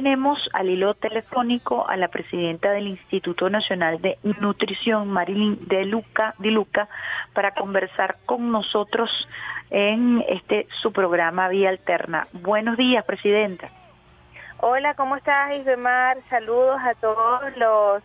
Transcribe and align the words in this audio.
tenemos 0.00 0.48
al 0.54 0.70
hilo 0.70 0.94
telefónico 0.94 1.86
a 1.86 1.94
la 1.98 2.08
presidenta 2.08 2.70
del 2.70 2.86
Instituto 2.86 3.50
Nacional 3.50 4.00
de 4.00 4.16
Nutrición, 4.40 5.08
Marilyn 5.08 5.58
de 5.68 5.84
Luca, 5.84 6.34
de 6.38 6.50
Luca, 6.50 6.88
para 7.34 7.50
conversar 7.50 8.16
con 8.24 8.50
nosotros 8.50 9.10
en 9.68 10.24
este 10.26 10.66
su 10.80 10.90
programa 10.90 11.48
Vía 11.48 11.68
Alterna. 11.68 12.28
Buenos 12.32 12.78
días, 12.78 13.04
presidenta. 13.04 13.68
Hola, 14.60 14.94
¿cómo 14.94 15.16
estás, 15.16 15.54
Isbemar? 15.54 16.16
Saludos 16.30 16.80
a 16.82 16.94
todos 16.94 17.54
los, 17.58 18.02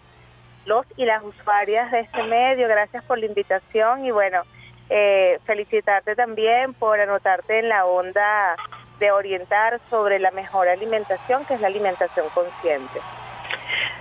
los 0.65 0.85
y 0.97 1.05
las 1.05 1.23
usuarias 1.23 1.93
de 1.93 2.01
este 2.01 2.23
medio. 2.23 2.67
Gracias 2.67 3.05
por 3.05 3.19
la 3.19 3.27
invitación 3.27 4.03
y 4.03 4.11
bueno, 4.11 4.41
eh, 4.89 5.39
felicitarte 5.45 6.13
también 6.17 6.73
por 6.73 6.99
anotarte 6.99 7.59
en 7.59 7.69
la 7.69 7.85
onda 7.85 8.57
de 8.99 9.11
orientar 9.11 9.79
sobre 9.89 10.19
la 10.19 10.31
mejor 10.31 10.67
alimentación, 10.67 11.45
que 11.45 11.55
es 11.55 11.61
la 11.61 11.67
alimentación 11.67 12.27
consciente. 12.33 13.01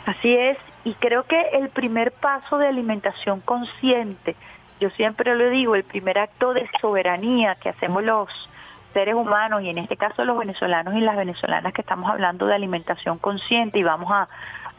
Así 0.06 0.36
es, 0.36 0.58
y 0.84 0.94
creo 0.94 1.24
que 1.24 1.40
el 1.52 1.70
primer 1.70 2.12
paso 2.12 2.58
de 2.58 2.68
alimentación 2.68 3.40
consciente, 3.40 4.36
yo 4.80 4.90
siempre 4.90 5.34
lo 5.34 5.48
digo, 5.48 5.74
el 5.74 5.84
primer 5.84 6.18
acto 6.18 6.52
de 6.52 6.68
soberanía 6.80 7.54
que 7.56 7.70
hacemos 7.70 8.02
los 8.02 8.28
seres 8.92 9.14
humanos 9.14 9.62
y 9.62 9.70
en 9.70 9.78
este 9.78 9.96
caso 9.96 10.24
los 10.24 10.38
venezolanos 10.38 10.94
y 10.94 11.00
las 11.00 11.16
venezolanas 11.16 11.72
que 11.72 11.80
estamos 11.80 12.10
hablando 12.10 12.46
de 12.46 12.54
alimentación 12.54 13.18
consciente 13.18 13.78
y 13.78 13.82
vamos 13.82 14.10
a, 14.10 14.28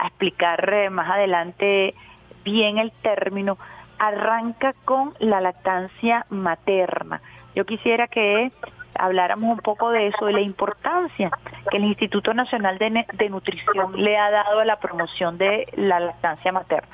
explicar 0.06 0.74
eh, 0.74 0.90
más 0.90 1.10
adelante 1.10 1.96
bien 2.44 2.78
el 2.78 2.92
término, 2.92 3.58
arranca 3.98 4.74
con 4.84 5.14
la 5.20 5.40
lactancia 5.40 6.26
materna. 6.30 7.22
Yo 7.56 7.66
quisiera 7.66 8.08
que 8.08 8.52
habláramos 8.98 9.58
un 9.58 9.62
poco 9.62 9.92
de 9.92 10.08
eso, 10.08 10.26
de 10.26 10.34
la 10.34 10.42
importancia 10.42 11.32
que 11.70 11.78
el 11.78 11.86
Instituto 11.86 12.34
Nacional 12.34 12.78
de, 12.78 13.30
Nutrición 13.30 14.02
le 14.02 14.18
ha 14.18 14.32
dado 14.32 14.60
a 14.60 14.66
la 14.66 14.80
promoción 14.80 15.38
de 15.38 15.68
la 15.76 16.00
lactancia 16.00 16.52
materna. 16.52 16.88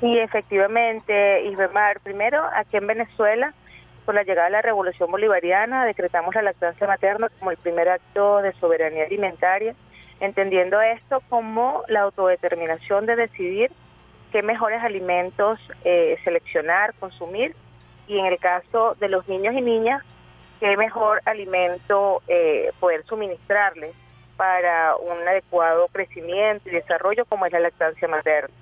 Sí, 0.00 0.18
efectivamente, 0.18 1.44
Isbemar, 1.44 2.00
primero 2.00 2.42
aquí 2.54 2.76
en 2.76 2.86
Venezuela 2.86 3.54
con 4.04 4.14
la 4.14 4.22
llegada 4.22 4.46
de 4.46 4.52
la 4.52 4.62
Revolución 4.62 5.10
Bolivariana, 5.10 5.84
decretamos 5.84 6.34
la 6.34 6.42
lactancia 6.42 6.86
materna 6.86 7.28
como 7.38 7.50
el 7.50 7.56
primer 7.56 7.88
acto 7.88 8.40
de 8.40 8.52
soberanía 8.54 9.04
alimentaria, 9.04 9.74
entendiendo 10.20 10.80
esto 10.80 11.22
como 11.28 11.82
la 11.88 12.02
autodeterminación 12.02 13.06
de 13.06 13.16
decidir 13.16 13.72
qué 14.30 14.42
mejores 14.42 14.82
alimentos 14.82 15.58
eh, 15.84 16.18
seleccionar, 16.22 16.94
consumir, 17.00 17.54
y 18.06 18.18
en 18.18 18.26
el 18.26 18.38
caso 18.38 18.94
de 19.00 19.08
los 19.08 19.26
niños 19.28 19.54
y 19.54 19.60
niñas, 19.60 20.02
qué 20.60 20.76
mejor 20.76 21.20
alimento 21.24 22.22
eh, 22.28 22.70
poder 22.80 23.04
suministrarles 23.04 23.94
para 24.36 24.96
un 24.96 25.26
adecuado 25.26 25.88
crecimiento 25.88 26.68
y 26.68 26.72
desarrollo 26.72 27.24
como 27.24 27.46
es 27.46 27.52
la 27.52 27.60
lactancia 27.60 28.08
materna. 28.08 28.54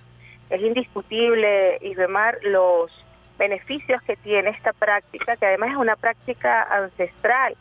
Es 0.51 0.61
indiscutible, 0.61 1.78
Isbemar, 1.81 2.39
los 2.42 2.92
beneficios 3.39 4.01
que 4.03 4.17
tiene 4.17 4.51
esta 4.51 4.73
práctica, 4.73 5.36
que 5.36 5.47
además 5.47 5.70
es 5.70 5.77
una 5.77 5.97
práctica 5.97 6.62
ancestral 6.62 7.56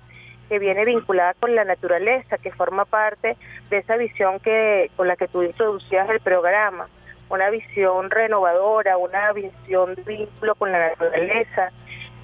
que 0.49 0.59
viene 0.59 0.85
vinculada 0.85 1.33
con 1.35 1.55
la 1.55 1.63
naturaleza, 1.63 2.37
que 2.37 2.51
forma 2.51 2.85
parte 2.85 3.37
de 3.69 3.77
esa 3.77 3.97
visión 3.97 4.39
que 4.39 4.91
con 4.95 5.07
la 5.07 5.15
que 5.15 5.27
tú 5.27 5.41
introducías 5.41 6.09
el 6.09 6.19
programa, 6.19 6.87
una 7.29 7.49
visión 7.49 8.11
renovadora, 8.11 8.97
una 8.97 9.31
visión 9.31 9.95
de 9.95 10.03
vínculo 10.03 10.53
con 10.55 10.71
la 10.71 10.89
naturaleza, 10.89 11.71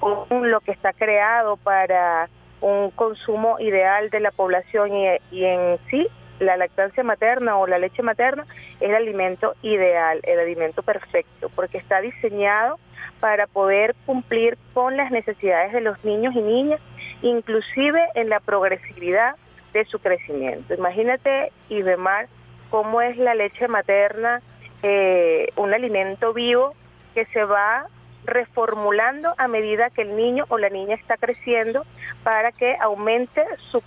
con 0.00 0.50
lo 0.50 0.60
que 0.60 0.72
está 0.72 0.92
creado 0.92 1.56
para 1.56 2.28
un 2.60 2.90
consumo 2.90 3.58
ideal 3.60 4.10
de 4.10 4.20
la 4.20 4.30
población 4.30 4.90
y, 4.94 5.44
en 5.44 5.78
sí 5.88 6.08
la 6.38 6.56
lactancia 6.56 7.02
materna 7.04 7.58
o 7.58 7.66
la 7.66 7.78
leche 7.78 8.02
materna 8.02 8.46
es 8.80 8.88
el 8.88 8.94
alimento 8.94 9.54
ideal, 9.60 10.20
el 10.22 10.40
alimento 10.40 10.82
perfecto, 10.82 11.50
porque 11.54 11.76
está 11.76 12.00
diseñado 12.00 12.78
para 13.20 13.46
poder 13.46 13.94
cumplir 14.06 14.56
con 14.72 14.96
las 14.96 15.10
necesidades 15.10 15.74
de 15.74 15.82
los 15.82 16.02
niños 16.02 16.34
y 16.34 16.40
niñas, 16.40 16.80
inclusive 17.20 18.02
en 18.14 18.30
la 18.30 18.40
progresividad 18.40 19.36
de 19.74 19.84
su 19.84 19.98
crecimiento. 19.98 20.72
Imagínate, 20.72 21.52
Ibemar, 21.68 22.26
cómo 22.70 23.02
es 23.02 23.18
la 23.18 23.34
leche 23.34 23.68
materna 23.68 24.40
eh, 24.82 25.52
un 25.56 25.74
alimento 25.74 26.32
vivo 26.32 26.72
que 27.14 27.26
se 27.26 27.44
va 27.44 27.84
reformulando 28.30 29.34
a 29.36 29.48
medida 29.48 29.90
que 29.90 30.02
el 30.02 30.16
niño 30.16 30.46
o 30.48 30.56
la 30.56 30.70
niña 30.70 30.94
está 30.94 31.16
creciendo 31.16 31.84
para 32.24 32.52
que 32.52 32.76
aumente 32.80 33.44
su 33.70 33.82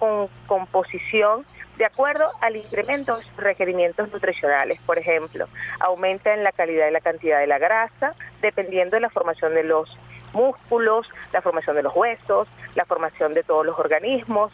composición 0.48 1.46
de 1.78 1.86
acuerdo 1.86 2.30
al 2.42 2.56
incremento 2.56 3.18
de 3.18 3.24
requerimientos 3.38 4.12
nutricionales. 4.12 4.80
Por 4.86 5.00
ejemplo, 5.00 5.48
aumenta 5.80 6.34
en 6.34 6.44
la 6.44 6.52
calidad 6.52 6.88
y 6.88 6.92
la 6.92 7.02
cantidad 7.02 7.40
de 7.40 7.48
la 7.48 7.58
grasa, 7.58 8.14
dependiendo 8.42 8.96
de 8.96 9.02
la 9.02 9.10
formación 9.10 9.56
de 9.56 9.64
los 9.64 9.98
músculos, 10.34 11.10
la 11.32 11.42
formación 11.42 11.76
de 11.76 11.84
los 11.84 11.96
huesos, 11.96 12.48
la 12.76 12.86
formación 12.86 13.34
de 13.34 13.44
todos 13.44 13.66
los 13.66 13.80
organismos, 13.80 14.52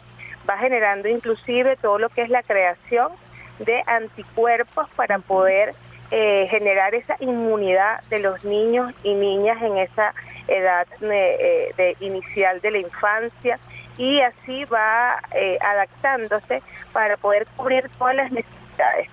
va 0.48 0.56
generando 0.58 1.08
inclusive 1.08 1.76
todo 1.76 1.98
lo 1.98 2.08
que 2.08 2.22
es 2.22 2.30
la 2.30 2.42
creación 2.42 3.12
de 3.58 3.82
anticuerpos 3.86 4.88
para 4.96 5.18
poder 5.18 5.74
eh, 6.10 6.46
generar 6.48 6.94
esa 6.94 7.16
inmunidad 7.20 8.02
de 8.10 8.18
los 8.18 8.44
niños 8.44 8.92
y 9.02 9.14
niñas 9.14 9.60
en 9.62 9.78
esa 9.78 10.12
edad 10.48 10.86
eh, 11.02 11.72
de 11.76 11.96
inicial 12.00 12.60
de 12.60 12.70
la 12.70 12.78
infancia 12.78 13.58
y 13.96 14.20
así 14.20 14.64
va 14.64 15.20
eh, 15.32 15.58
adaptándose 15.60 16.62
para 16.92 17.16
poder 17.16 17.46
cubrir 17.56 17.88
todas 17.98 18.16
las 18.16 18.32
necesidades. 18.32 19.08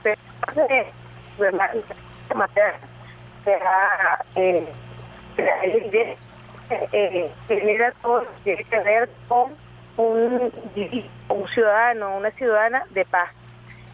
de 5.91 6.18
eh, 6.69 6.90
eh, 6.91 7.31
genera 7.47 7.91
todo 8.02 8.22
lo 8.22 8.28
que 8.44 8.56
tiene 8.56 8.63
que 8.66 8.80
ver 8.80 9.09
con 9.28 9.56
un 9.97 10.52
ciudadano, 11.53 12.18
una 12.18 12.31
ciudadana 12.31 12.84
de 12.90 13.06
paz, 13.06 13.30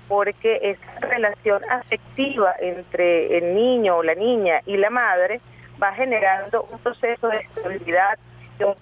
porque 0.07 0.59
esa 0.61 0.99
relación 0.99 1.61
afectiva 1.69 2.53
entre 2.59 3.37
el 3.37 3.55
niño 3.55 3.97
o 3.97 4.03
la 4.03 4.15
niña 4.15 4.61
y 4.65 4.77
la 4.77 4.89
madre 4.89 5.41
va 5.81 5.93
generando 5.93 6.63
un 6.63 6.79
proceso 6.79 7.27
de 7.29 7.37
estabilidad, 7.37 8.17
de 8.57 8.75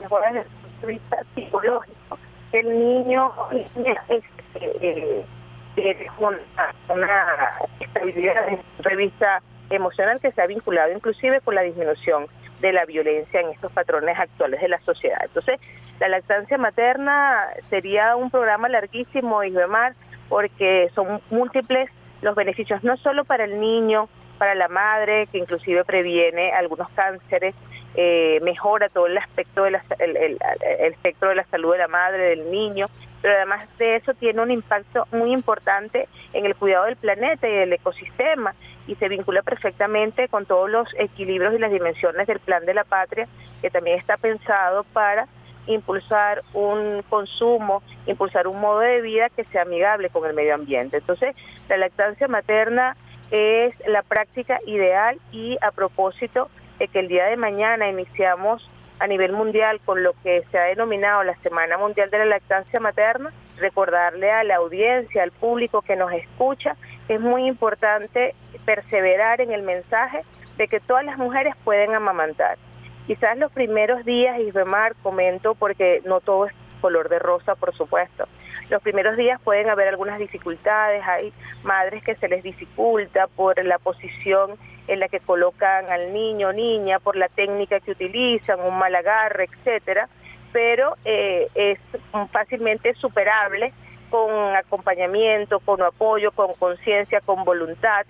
mejoras 0.00 0.46
vista 0.86 1.18
psicológico, 1.34 2.18
el 2.52 2.68
niño 2.68 3.32
este, 4.08 5.24
eh, 5.76 6.06
una, 6.18 6.38
estabilidad 7.80 8.48
en 8.48 8.60
revista 8.80 9.42
emocional 9.70 10.20
que 10.20 10.30
se 10.30 10.42
ha 10.42 10.46
vinculado 10.46 10.92
inclusive 10.92 11.40
con 11.40 11.54
la 11.54 11.62
disminución 11.62 12.26
de 12.60 12.72
la 12.72 12.84
violencia 12.84 13.40
en 13.40 13.48
estos 13.50 13.72
patrones 13.72 14.18
actuales 14.18 14.60
de 14.60 14.68
la 14.68 14.80
sociedad. 14.80 15.18
Entonces, 15.24 15.60
la 16.00 16.08
lactancia 16.08 16.56
materna 16.58 17.48
sería 17.68 18.16
un 18.16 18.30
programa 18.30 18.68
larguísimo, 18.68 19.42
Isbemar, 19.42 19.94
porque 20.34 20.90
son 20.96 21.20
múltiples 21.30 21.88
los 22.20 22.34
beneficios, 22.34 22.82
no 22.82 22.96
solo 22.96 23.24
para 23.24 23.44
el 23.44 23.60
niño, 23.60 24.08
para 24.36 24.56
la 24.56 24.66
madre, 24.66 25.28
que 25.28 25.38
inclusive 25.38 25.84
previene 25.84 26.50
algunos 26.50 26.88
cánceres, 26.90 27.54
eh, 27.94 28.40
mejora 28.42 28.88
todo 28.88 29.06
el 29.06 29.16
aspecto 29.16 29.62
de 29.62 29.70
la, 29.70 29.84
el, 30.00 30.16
el, 30.16 30.38
espectro 30.92 31.28
de 31.28 31.36
la 31.36 31.44
salud 31.44 31.70
de 31.70 31.78
la 31.78 31.86
madre, 31.86 32.30
del 32.30 32.50
niño, 32.50 32.86
pero 33.22 33.36
además 33.36 33.78
de 33.78 33.94
eso 33.94 34.12
tiene 34.14 34.42
un 34.42 34.50
impacto 34.50 35.06
muy 35.12 35.30
importante 35.30 36.08
en 36.32 36.46
el 36.46 36.56
cuidado 36.56 36.86
del 36.86 36.96
planeta 36.96 37.48
y 37.48 37.52
del 37.52 37.72
ecosistema 37.72 38.56
y 38.88 38.96
se 38.96 39.08
vincula 39.08 39.42
perfectamente 39.42 40.26
con 40.26 40.46
todos 40.46 40.68
los 40.68 40.88
equilibrios 40.98 41.54
y 41.54 41.58
las 41.58 41.70
dimensiones 41.70 42.26
del 42.26 42.40
plan 42.40 42.66
de 42.66 42.74
la 42.74 42.82
patria, 42.82 43.28
que 43.62 43.70
también 43.70 44.00
está 44.00 44.16
pensado 44.16 44.82
para 44.92 45.28
impulsar 45.66 46.42
un 46.52 47.02
consumo, 47.08 47.82
impulsar 48.06 48.46
un 48.46 48.60
modo 48.60 48.80
de 48.80 49.00
vida 49.00 49.28
que 49.30 49.44
sea 49.44 49.62
amigable 49.62 50.10
con 50.10 50.26
el 50.26 50.34
medio 50.34 50.54
ambiente. 50.54 50.98
Entonces, 50.98 51.34
la 51.68 51.76
lactancia 51.76 52.28
materna 52.28 52.96
es 53.30 53.76
la 53.88 54.02
práctica 54.02 54.58
ideal 54.66 55.18
y 55.32 55.56
a 55.60 55.70
propósito 55.70 56.50
de 56.78 56.88
que 56.88 57.00
el 57.00 57.08
día 57.08 57.26
de 57.26 57.36
mañana 57.36 57.88
iniciamos 57.88 58.68
a 58.98 59.06
nivel 59.06 59.32
mundial 59.32 59.80
con 59.84 60.02
lo 60.02 60.12
que 60.22 60.44
se 60.50 60.58
ha 60.58 60.64
denominado 60.64 61.24
la 61.24 61.34
Semana 61.36 61.78
Mundial 61.78 62.10
de 62.10 62.18
la 62.18 62.24
Lactancia 62.26 62.80
Materna, 62.80 63.32
recordarle 63.58 64.30
a 64.30 64.44
la 64.44 64.56
audiencia, 64.56 65.22
al 65.22 65.32
público 65.32 65.82
que 65.82 65.96
nos 65.96 66.12
escucha, 66.12 66.76
es 67.08 67.20
muy 67.20 67.46
importante 67.46 68.30
perseverar 68.64 69.40
en 69.40 69.52
el 69.52 69.62
mensaje 69.62 70.22
de 70.56 70.68
que 70.68 70.80
todas 70.80 71.04
las 71.04 71.18
mujeres 71.18 71.54
pueden 71.64 71.94
amamantar. 71.94 72.56
Quizás 73.06 73.36
los 73.36 73.52
primeros 73.52 74.04
días, 74.04 74.38
Isbemar, 74.40 74.94
comento 75.02 75.54
porque 75.54 76.02
no 76.04 76.20
todo 76.20 76.46
es 76.46 76.52
color 76.80 77.08
de 77.08 77.18
rosa, 77.18 77.54
por 77.54 77.74
supuesto. 77.74 78.26
Los 78.70 78.82
primeros 78.82 79.16
días 79.16 79.40
pueden 79.42 79.68
haber 79.68 79.88
algunas 79.88 80.18
dificultades, 80.18 81.02
hay 81.06 81.32
madres 81.62 82.02
que 82.02 82.14
se 82.14 82.28
les 82.28 82.42
dificulta 82.42 83.26
por 83.26 83.62
la 83.62 83.78
posición 83.78 84.52
en 84.88 85.00
la 85.00 85.08
que 85.08 85.20
colocan 85.20 85.90
al 85.90 86.12
niño 86.12 86.48
o 86.48 86.52
niña, 86.52 86.98
por 86.98 87.16
la 87.16 87.28
técnica 87.28 87.80
que 87.80 87.92
utilizan, 87.92 88.60
un 88.60 88.78
mal 88.78 88.94
agarre, 88.94 89.48
etcétera, 89.50 90.08
pero 90.52 90.96
eh, 91.04 91.48
es 91.54 91.78
fácilmente 92.30 92.94
superable 92.94 93.72
con 94.10 94.30
acompañamiento, 94.54 95.60
con 95.60 95.82
apoyo, 95.82 96.30
con 96.32 96.54
conciencia, 96.54 97.20
con 97.20 97.44
voluntad. 97.44 98.06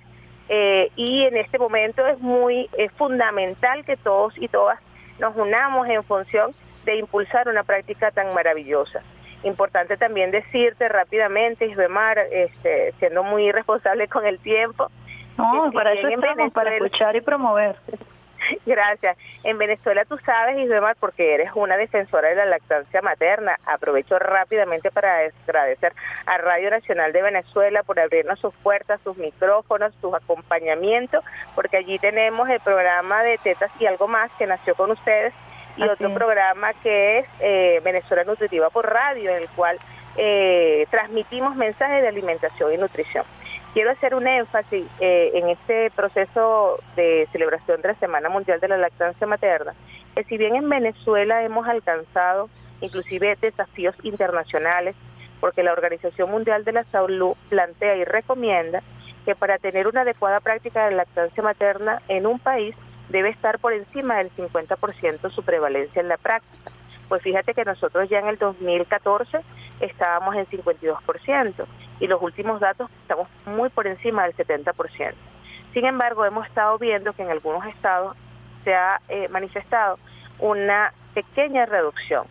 Eh, 0.48 0.90
y 0.96 1.22
en 1.24 1.36
este 1.36 1.58
momento 1.58 2.06
es 2.06 2.20
muy 2.20 2.68
es 2.76 2.92
fundamental 2.92 3.84
que 3.84 3.96
todos 3.96 4.36
y 4.36 4.48
todas 4.48 4.78
nos 5.18 5.34
unamos 5.36 5.88
en 5.88 6.04
función 6.04 6.52
de 6.84 6.96
impulsar 6.96 7.48
una 7.48 7.62
práctica 7.62 8.10
tan 8.10 8.34
maravillosa. 8.34 9.02
Importante 9.42 9.96
también 9.96 10.30
decirte 10.30 10.88
rápidamente, 10.88 11.66
Isbemar, 11.66 12.18
este, 12.30 12.92
siendo 12.98 13.22
muy 13.22 13.52
responsable 13.52 14.08
con 14.08 14.26
el 14.26 14.38
tiempo. 14.38 14.90
No, 15.36 15.70
para 15.72 15.92
eso 15.92 16.08
estamos, 16.08 16.52
para 16.52 16.74
escuchar 16.74 17.16
y 17.16 17.20
promover. 17.20 17.76
Gracias. 18.66 19.16
En 19.42 19.58
Venezuela 19.58 20.04
tú 20.04 20.18
sabes, 20.18 20.58
Isbemar, 20.58 20.96
porque 20.98 21.34
eres 21.34 21.50
una 21.54 21.76
defensora 21.76 22.28
de 22.28 22.36
la 22.36 22.46
lactancia 22.46 23.02
materna. 23.02 23.56
Aprovecho 23.66 24.18
rápidamente 24.18 24.90
para 24.90 25.18
agradecer 25.46 25.92
a 26.26 26.38
Radio 26.38 26.70
Nacional 26.70 27.12
de 27.12 27.22
Venezuela 27.22 27.82
por 27.82 28.00
abrirnos 28.00 28.38
sus 28.40 28.54
puertas, 28.56 29.00
sus 29.02 29.16
micrófonos, 29.16 29.94
sus 30.00 30.14
acompañamientos, 30.14 31.24
porque 31.54 31.78
allí 31.78 31.98
tenemos 31.98 32.48
el 32.48 32.60
programa 32.60 33.22
de 33.22 33.38
Tetas 33.38 33.70
y 33.78 33.86
algo 33.86 34.08
más 34.08 34.30
que 34.38 34.46
nació 34.46 34.74
con 34.74 34.90
ustedes 34.90 35.32
y 35.76 35.82
otro 35.82 36.14
programa 36.14 36.72
que 36.82 37.18
es 37.18 37.26
eh, 37.40 37.80
Venezuela 37.82 38.22
Nutritiva 38.24 38.70
por 38.70 38.86
Radio, 38.86 39.30
en 39.30 39.42
el 39.42 39.48
cual 39.50 39.78
eh, 40.16 40.86
transmitimos 40.90 41.56
mensajes 41.56 42.02
de 42.02 42.08
alimentación 42.08 42.72
y 42.72 42.76
nutrición. 42.76 43.24
Quiero 43.74 43.90
hacer 43.90 44.14
un 44.14 44.24
énfasis 44.28 44.86
eh, 45.00 45.32
en 45.34 45.48
este 45.48 45.90
proceso 45.90 46.78
de 46.94 47.28
celebración 47.32 47.82
de 47.82 47.88
la 47.88 47.94
Semana 47.96 48.28
Mundial 48.28 48.60
de 48.60 48.68
la 48.68 48.78
Lactancia 48.78 49.26
Materna, 49.26 49.74
que 50.14 50.22
si 50.22 50.38
bien 50.38 50.54
en 50.54 50.68
Venezuela 50.68 51.42
hemos 51.42 51.66
alcanzado 51.66 52.48
inclusive 52.80 53.36
desafíos 53.40 53.96
internacionales, 54.04 54.94
porque 55.40 55.64
la 55.64 55.72
Organización 55.72 56.30
Mundial 56.30 56.64
de 56.64 56.70
la 56.70 56.84
Salud 56.84 57.34
plantea 57.48 57.96
y 57.96 58.04
recomienda 58.04 58.80
que 59.24 59.34
para 59.34 59.58
tener 59.58 59.88
una 59.88 60.02
adecuada 60.02 60.38
práctica 60.38 60.88
de 60.88 60.94
lactancia 60.94 61.42
materna 61.42 62.00
en 62.06 62.26
un 62.26 62.38
país 62.38 62.76
debe 63.08 63.30
estar 63.30 63.58
por 63.58 63.72
encima 63.72 64.18
del 64.18 64.30
50% 64.30 65.32
su 65.32 65.42
prevalencia 65.42 66.00
en 66.00 66.06
la 66.06 66.16
práctica. 66.16 66.70
Pues 67.14 67.22
fíjate 67.22 67.54
que 67.54 67.64
nosotros 67.64 68.08
ya 68.08 68.18
en 68.18 68.26
el 68.26 68.38
2014 68.38 69.38
estábamos 69.78 70.34
en 70.34 70.46
52% 70.46 71.64
y 72.00 72.08
los 72.08 72.20
últimos 72.20 72.58
datos 72.58 72.90
estamos 73.02 73.28
muy 73.46 73.68
por 73.68 73.86
encima 73.86 74.24
del 74.24 74.34
70%. 74.34 75.14
Sin 75.72 75.84
embargo, 75.84 76.24
hemos 76.24 76.44
estado 76.44 76.76
viendo 76.76 77.12
que 77.12 77.22
en 77.22 77.30
algunos 77.30 77.64
estados 77.66 78.16
se 78.64 78.74
ha 78.74 79.00
eh, 79.08 79.28
manifestado 79.28 80.00
una 80.40 80.92
pequeña 81.14 81.66
reducción. 81.66 82.24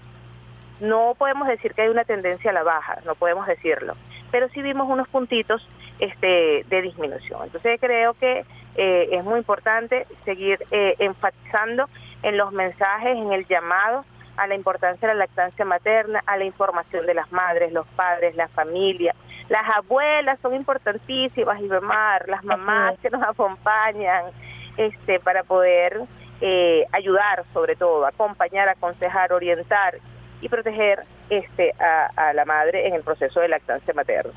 No 0.81 1.15
podemos 1.18 1.47
decir 1.47 1.74
que 1.74 1.83
hay 1.83 1.88
una 1.88 2.03
tendencia 2.03 2.51
a 2.51 2.53
la 2.53 2.63
baja, 2.63 2.97
no 3.06 3.15
podemos 3.15 3.47
decirlo, 3.47 3.94
pero 4.31 4.50
sí 4.50 4.62
vimos 4.62 4.89
unos 4.89 5.07
puntitos 5.07 5.65
este, 6.00 6.65
de 6.68 6.81
disminución. 6.81 7.39
Entonces 7.45 7.80
creo 7.80 8.15
que 8.15 8.44
eh, 8.75 9.07
es 9.13 9.24
muy 9.24 9.38
importante 9.39 10.07
seguir 10.25 10.59
eh, 10.71 10.95
enfatizando 11.00 11.85
en 12.21 12.35
los 12.35 12.51
mensajes, 12.51 13.18
en 13.18 13.31
el 13.31 13.47
llamado 13.47 14.03
a 14.38 14.47
la 14.47 14.56
importancia 14.56 15.07
de 15.07 15.13
la 15.13 15.19
lactancia 15.19 15.65
materna, 15.65 16.21
a 16.25 16.38
la 16.38 16.45
información 16.45 17.06
de 17.06 17.13
las 17.13 17.31
madres, 17.31 17.71
los 17.71 17.88
padres, 17.88 18.35
la 18.35 18.47
familia. 18.47 19.15
Las 19.50 19.69
abuelas 19.75 20.39
son 20.41 20.56
importantísimas, 20.56 21.62
y 21.62 21.68
las 21.68 22.44
mamás 22.44 22.97
que 23.00 23.09
nos 23.09 23.21
acompañan 23.21 24.25
este, 24.77 25.19
para 25.19 25.44
poder 25.44 26.01
eh, 26.41 26.85
ayudar 26.91 27.44
sobre 27.53 27.75
todo, 27.75 28.06
acompañar, 28.06 28.69
aconsejar, 28.69 29.33
orientar 29.33 29.95
y 30.41 30.50
proteger 30.50 31.03
este, 31.30 31.74
a, 31.80 32.09
a 32.15 32.33
la 32.33 32.45
madre 32.45 32.88
en 32.88 32.95
el 32.95 33.03
proceso 33.03 33.39
de 33.39 33.50
lactancia 33.50 33.94
materna. 33.94 34.31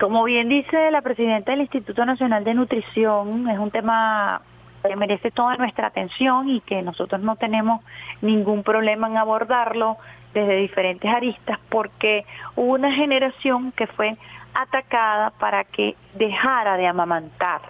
Como 0.00 0.24
bien 0.24 0.48
dice 0.48 0.90
la 0.90 1.00
presidenta 1.00 1.52
del 1.52 1.62
Instituto 1.62 2.04
Nacional 2.04 2.44
de 2.44 2.54
Nutrición, 2.54 3.48
es 3.48 3.58
un 3.58 3.70
tema 3.70 4.42
que 4.88 4.96
merece 4.96 5.30
toda 5.30 5.56
nuestra 5.56 5.88
atención 5.88 6.48
y 6.48 6.60
que 6.60 6.82
nosotros 6.82 7.20
no 7.20 7.36
tenemos 7.36 7.82
ningún 8.22 8.62
problema 8.62 9.08
en 9.08 9.16
abordarlo 9.16 9.96
desde 10.34 10.56
diferentes 10.56 11.10
aristas 11.10 11.58
porque 11.68 12.24
hubo 12.56 12.74
una 12.74 12.92
generación 12.92 13.72
que 13.72 13.86
fue 13.86 14.16
atacada 14.54 15.30
para 15.30 15.64
que 15.64 15.96
dejara 16.14 16.76
de 16.76 16.86
amamantar. 16.86 17.60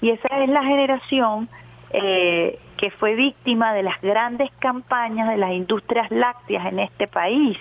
Y 0.00 0.10
esa 0.10 0.28
es 0.42 0.48
la 0.48 0.62
generación 0.62 1.48
eh, 1.90 2.58
que 2.76 2.90
fue 2.90 3.14
víctima 3.14 3.72
de 3.72 3.82
las 3.82 4.00
grandes 4.00 4.50
campañas 4.58 5.28
de 5.28 5.36
las 5.36 5.52
industrias 5.52 6.10
lácteas 6.10 6.66
en 6.66 6.78
este 6.78 7.06
país, 7.06 7.58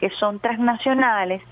que 0.00 0.10
son 0.10 0.38
transnacionales 0.38 1.42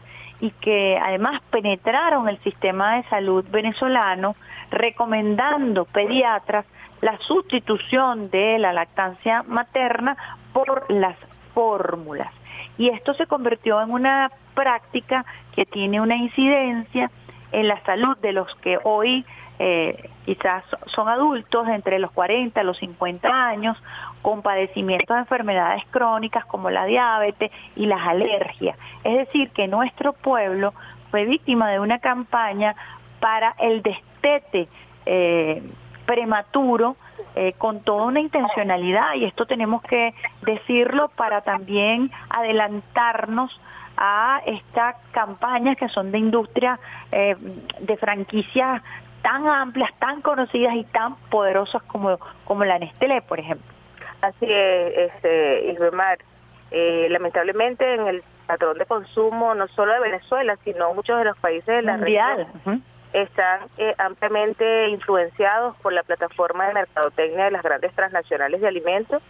y 0.40 0.50
que 0.50 0.98
además 1.00 1.40
penetraron 1.50 2.28
el 2.28 2.38
sistema 2.38 2.96
de 2.96 3.04
salud 3.04 3.44
venezolano 3.50 4.34
recomendando 4.70 5.84
pediatras 5.84 6.64
la 7.02 7.18
sustitución 7.18 8.30
de 8.30 8.58
la 8.58 8.72
lactancia 8.72 9.42
materna 9.42 10.16
por 10.54 10.90
las 10.90 11.16
fórmulas. 11.52 12.32
Y 12.78 12.88
esto 12.88 13.12
se 13.12 13.26
convirtió 13.26 13.82
en 13.82 13.90
una 13.90 14.30
práctica 14.54 15.26
que 15.54 15.66
tiene 15.66 16.00
una 16.00 16.16
incidencia 16.16 17.10
en 17.50 17.68
la 17.68 17.82
salud 17.82 18.16
de 18.18 18.32
los 18.32 18.54
que 18.56 18.78
hoy 18.82 19.26
eh, 19.58 20.08
quizás 20.24 20.64
son 20.86 21.08
adultos 21.08 21.68
entre 21.68 21.98
los 21.98 22.10
40 22.12 22.60
y 22.60 22.64
los 22.64 22.78
50 22.78 23.28
años 23.28 23.76
con 24.22 24.40
padecimientos 24.40 25.14
de 25.14 25.20
enfermedades 25.20 25.82
crónicas 25.90 26.44
como 26.46 26.70
la 26.70 26.86
diabetes 26.86 27.50
y 27.76 27.86
las 27.86 28.06
alergias. 28.06 28.78
Es 29.04 29.18
decir, 29.18 29.50
que 29.50 29.66
nuestro 29.66 30.12
pueblo 30.12 30.72
fue 31.10 31.24
víctima 31.26 31.70
de 31.70 31.80
una 31.80 31.98
campaña 31.98 32.74
para 33.20 33.54
el 33.58 33.82
destete 33.82 34.68
eh, 35.04 35.62
prematuro 36.06 36.96
eh, 37.34 37.54
con 37.58 37.80
toda 37.80 38.04
una 38.04 38.20
intencionalidad 38.20 39.14
y 39.14 39.24
esto 39.24 39.46
tenemos 39.46 39.82
que 39.82 40.14
decirlo 40.42 41.08
para 41.08 41.40
también 41.42 42.10
adelantarnos 42.28 43.60
a 43.96 44.40
estas 44.46 44.96
campañas 45.12 45.76
que 45.76 45.88
son 45.88 46.12
de 46.12 46.18
industria 46.18 46.78
de 47.10 47.96
franquicias 47.98 48.82
tan 49.22 49.46
amplias, 49.46 49.90
tan 49.98 50.20
conocidas 50.20 50.74
y 50.74 50.84
tan 50.84 51.16
poderosas 51.30 51.82
como, 51.84 52.18
como 52.44 52.64
la 52.64 52.78
Nestlé, 52.78 53.22
por 53.22 53.38
ejemplo. 53.38 53.66
Así 54.20 54.46
es, 54.46 55.10
este, 55.12 55.72
Isbemar. 55.72 56.18
Eh, 56.70 57.08
lamentablemente 57.10 57.94
en 57.94 58.06
el 58.06 58.22
patrón 58.46 58.78
de 58.78 58.86
consumo, 58.86 59.54
no 59.54 59.68
solo 59.68 59.92
de 59.92 60.00
Venezuela, 60.00 60.56
sino 60.64 60.94
muchos 60.94 61.18
de 61.18 61.24
los 61.24 61.36
países 61.38 61.66
de 61.66 61.82
la 61.82 61.98
región, 61.98 62.82
están 63.12 63.60
eh, 63.78 63.94
ampliamente 63.98 64.88
influenciados 64.88 65.76
por 65.78 65.92
la 65.92 66.02
plataforma 66.02 66.66
de 66.66 66.74
mercadotecnia 66.74 67.46
de 67.46 67.50
las 67.50 67.62
grandes 67.62 67.92
transnacionales 67.94 68.60
de 68.60 68.68
alimentos, 68.68 69.22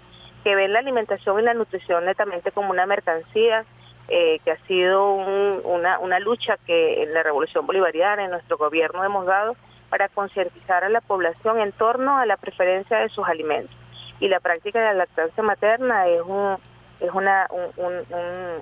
que 0.44 0.54
ven 0.54 0.72
la 0.72 0.80
alimentación 0.80 1.40
y 1.40 1.42
la 1.42 1.54
nutrición 1.54 2.04
netamente 2.04 2.52
como 2.52 2.70
una 2.70 2.86
mercancía, 2.86 3.64
eh, 4.08 4.40
que 4.44 4.50
ha 4.50 4.62
sido 4.62 5.12
una, 5.14 5.98
una 6.00 6.18
lucha 6.18 6.56
que 6.66 7.02
en 7.02 7.14
la 7.14 7.22
revolución 7.22 7.66
bolivariana, 7.66 8.24
en 8.24 8.30
nuestro 8.30 8.58
gobierno 8.58 9.04
hemos 9.04 9.26
dado, 9.26 9.56
para 9.92 10.08
concientizar 10.08 10.84
a 10.84 10.88
la 10.88 11.00
población 11.00 11.60
en 11.60 11.70
torno 11.70 12.16
a 12.16 12.24
la 12.24 12.36
preferencia 12.38 12.98
de 12.98 13.08
sus 13.10 13.28
alimentos. 13.28 13.76
Y 14.20 14.28
la 14.28 14.40
práctica 14.40 14.78
de 14.78 14.86
la 14.86 14.94
lactancia 14.94 15.42
materna 15.42 16.08
es 16.08 16.22
un, 16.22 16.56
es 17.00 17.10
una, 17.12 17.46
un, 17.50 17.92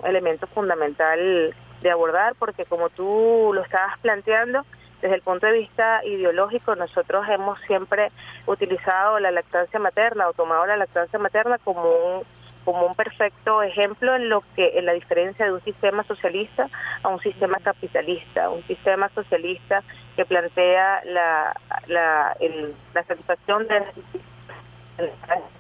elemento 0.05 0.47
fundamental 0.49 1.55
de 1.83 1.91
abordar 1.91 2.35
porque 2.39 2.65
como 2.65 2.89
tú 2.91 3.53
lo 3.55 3.63
estabas 3.63 3.99
planteando, 4.01 4.65
desde 5.01 5.15
el 5.15 5.23
punto 5.23 5.47
de 5.47 5.53
vista 5.53 6.05
ideológico, 6.05 6.75
nosotros 6.77 7.27
hemos 7.29 7.59
siempre 7.63 8.09
utilizado 8.47 9.19
la 9.19 9.31
lactancia 9.31 9.79
materna 9.79 10.29
o 10.29 10.33
tomado 10.33 10.67
la 10.67 10.77
lactancia 10.77 11.19
materna 11.19 11.59
como 11.59 11.83
un 11.83 12.23
como 12.63 12.87
un 12.87 12.95
perfecto 12.95 13.63
ejemplo 13.63 14.15
en 14.15 14.29
lo 14.29 14.45
que 14.55 14.79
en 14.79 14.85
la 14.85 14.93
diferencia 14.93 15.47
de 15.47 15.53
un 15.53 15.63
sistema 15.63 16.05
socialista 16.05 16.69
a 17.03 17.09
un 17.09 17.19
sistema 17.21 17.59
capitalista, 17.59 18.51
un 18.51 18.63
sistema 18.65 19.09
socialista 19.09 19.83
que 20.15 20.27
plantea 20.27 21.01
la 21.07 21.57
la, 21.87 22.37
la 22.95 23.03
satisfacción 23.05 23.67
del 23.67 23.85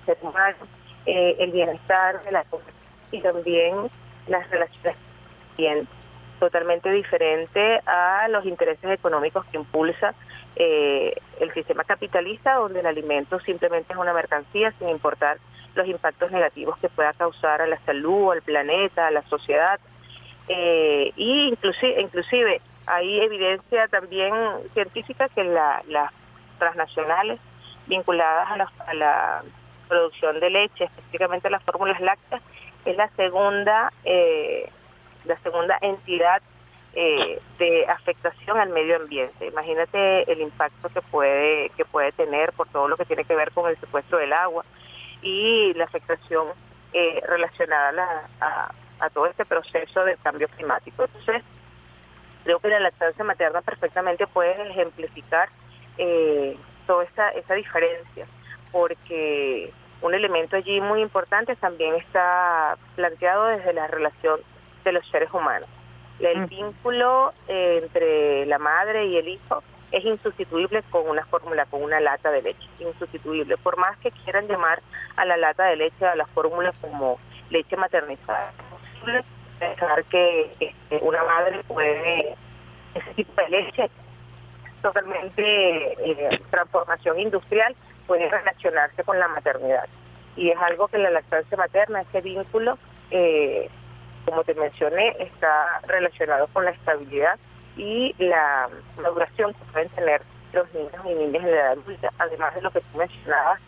ser 0.05 0.19
humano, 0.21 0.57
eh, 1.07 1.37
el 1.39 1.51
bienestar 1.53 2.23
de 2.23 2.33
la 2.33 2.45
y 3.11 3.21
también 3.23 3.77
las 4.29 4.49
relaciones 4.51 4.97
bien 5.57 5.89
totalmente 6.41 6.91
diferente 6.91 7.81
a 7.87 8.27
los 8.29 8.45
intereses 8.45 8.91
económicos 8.91 9.45
que 9.47 9.59
impulsa 9.59 10.15
eh, 10.57 11.15
el 11.39 11.53
sistema 11.53 11.85
capitalista, 11.85 12.55
donde 12.55 12.81
el 12.81 12.87
alimento 12.87 13.39
simplemente 13.41 13.93
es 13.93 13.99
una 13.99 14.13
mercancía 14.13 14.73
sin 14.73 14.89
importar 14.89 15.39
los 15.77 15.87
impactos 15.87 16.33
negativos 16.33 16.77
que 16.79 16.89
pueda 16.89 17.13
causar 17.13 17.63
a 17.63 17.69
la 17.69 17.79
salud, 17.81 18.33
al 18.33 18.43
planeta, 18.43 19.07
a 19.07 19.11
la 19.13 19.23
sociedad. 19.23 19.79
Eh, 20.49 21.13
y 21.15 21.49
inclusive, 21.49 22.01
inclusive 22.01 22.61
hay 22.87 23.21
evidencia 23.21 23.87
también 23.87 24.35
científica 24.75 25.29
que 25.29 25.45
la, 25.45 25.83
las 25.87 26.11
transnacionales 26.59 27.39
vinculadas 27.87 28.51
a 28.51 28.57
la, 28.57 28.73
a 28.87 28.95
la, 28.95 29.43
producción 29.91 30.39
de 30.39 30.51
leche, 30.51 30.85
específicamente 30.85 31.51
las 31.51 31.65
fórmulas 31.65 32.01
lácteas, 32.01 32.41
es 32.85 32.97
la 32.97 33.09
segunda, 33.17 33.93
eh, 34.05 34.71
la 35.25 35.39
segunda 35.39 35.79
entidad 35.81 36.43
eh, 36.95 37.41
de 37.59 37.87
afectación 37.87 38.59
al 38.59 38.71
medio 38.71 38.97
ambiente. 38.97 39.47
Imagínate 39.47 40.31
el 40.31 40.41
impacto 40.41 40.89
que 40.89 41.01
puede 41.03 41.71
que 41.77 41.85
puede 41.85 42.11
tener 42.13 42.53
por 42.53 42.69
todo 42.69 42.89
lo 42.89 42.97
que 42.97 43.05
tiene 43.05 43.25
que 43.25 43.37
ver 43.37 43.53
con 43.53 43.71
el 43.71 43.79
secuestro 43.79 44.19
del 44.19 44.33
agua 44.33 44.65
y 45.23 45.73
la 45.75 45.85
afectación 45.85 46.49
eh, 46.93 47.23
relacionada 47.29 48.29
a, 48.41 48.73
a, 48.99 49.11
todo 49.11 49.27
este 49.27 49.45
proceso 49.45 50.05
del 50.05 50.19
cambio 50.19 50.49
climático. 50.49 51.05
Entonces, 51.05 51.45
creo 52.43 52.59
que 52.59 52.69
la 52.69 52.81
lactancia 52.81 53.25
materna 53.25 53.63
perfectamente 53.63 54.27
puede 54.27 54.61
ejemplificar 54.69 55.49
eh, 55.99 56.57
toda 56.87 57.05
esa, 57.05 57.29
esa 57.31 57.55
diferencia, 57.55 58.27
porque 58.73 59.73
un 60.03 60.15
elemento 60.15 60.57
allí 60.57 60.81
muy 60.81 61.03
importante 61.03 61.55
también 61.57 61.95
está 61.95 62.77
planteado 62.97 63.45
desde 63.47 63.73
la 63.73 63.87
relación 63.87 64.41
de 64.85 64.93
los 64.93 65.07
seres 65.09 65.31
humanos. 65.33 65.69
El 66.21 66.43
mm. 66.43 66.47
vínculo 66.47 67.33
eh, 67.49 67.81
entre 67.83 68.47
la 68.47 68.59
madre 68.59 69.07
y 69.07 69.17
el 69.17 69.29
hijo 69.29 69.63
es 69.91 70.05
insustituible 70.05 70.83
con 70.91 71.09
una 71.09 71.25
fórmula, 71.25 71.67
con 71.67 71.83
una 71.83 72.01
lata 72.01 72.31
de 72.31 72.43
leche, 72.43 72.69
insustituible. 72.79 73.57
Por 73.57 73.77
más 73.79 73.97
que 73.99 74.11
quieran 74.11 74.47
llamar 74.47 74.81
a 75.17 75.25
la 75.25 75.37
lata 75.37 75.65
de 75.65 75.77
leche, 75.77 76.07
a 76.07 76.15
la 76.15 76.27
fórmula 76.27 76.73
como 76.81 77.19
leche 77.51 77.77
maternizada, 77.77 78.51
es 78.51 78.95
posible 78.95 79.25
pensar 79.59 80.05
que 80.05 80.53
este, 80.61 80.99
una 81.03 81.23
madre 81.25 81.63
puede, 81.65 82.37
ese 82.95 83.15
tipo 83.15 83.43
de 83.43 83.49
leche, 83.49 83.91
totalmente 84.81 85.43
eh, 86.11 86.41
transformación 86.51 87.19
industrial, 87.19 87.75
puede 88.07 88.29
relacionarse 88.29 89.03
con 89.03 89.19
la 89.19 89.29
maternidad. 89.29 89.89
Y 90.37 90.51
es 90.51 90.59
algo 90.59 90.89
que 90.89 90.99
la 90.99 91.11
lactancia 91.11 91.57
materna, 91.57 92.03
ese 92.03 92.21
vínculo, 92.21 92.79
eh, 93.11 93.69
como 94.25 94.45
te 94.45 94.55
mencioné, 94.55 95.17
está 95.19 95.81
relacionado 95.87 96.47
con 96.49 96.65
la 96.65 96.71
estabilidad 96.71 97.39
y 97.77 98.15
la 98.19 98.69
maduración 99.03 99.53
que 99.55 99.65
pueden 99.73 99.89
tener 99.91 100.23
los 100.53 100.73
niños 100.75 100.93
y 101.05 101.15
niñas 101.15 101.45
la 101.45 101.51
edad 101.51 101.73
adulta, 101.73 102.13
además 102.19 102.55
de 102.55 102.63
lo 102.63 102.71
que 102.71 102.81
tú 102.81 102.99
mencionabas, 102.99 103.61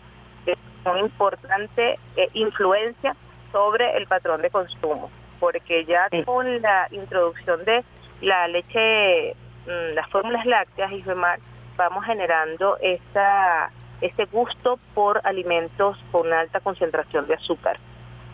es 0.47 0.59
una 0.85 1.01
importante 1.01 1.99
eh, 2.17 2.29
influencia 2.35 3.15
sobre 3.53 3.97
el 3.97 4.07
patrón 4.07 4.43
de 4.43 4.51
consumo, 4.51 5.11
porque 5.39 5.85
ya 5.85 6.09
con 6.25 6.61
la 6.61 6.89
introducción 6.91 7.65
de 7.65 7.85
la 8.21 8.49
leche, 8.49 9.35
mm, 9.67 9.95
las 9.95 10.09
fórmulas 10.11 10.45
lácteas 10.47 10.93
y 10.93 11.03
demás, 11.03 11.41
vamos 11.77 12.05
generando 12.05 12.77
esta, 12.81 13.71
este 14.01 14.25
gusto 14.27 14.79
por 14.95 15.21
alimentos 15.25 15.99
con 16.11 16.33
alta 16.33 16.61
concentración 16.61 17.27
de 17.27 17.35
azúcar 17.35 17.79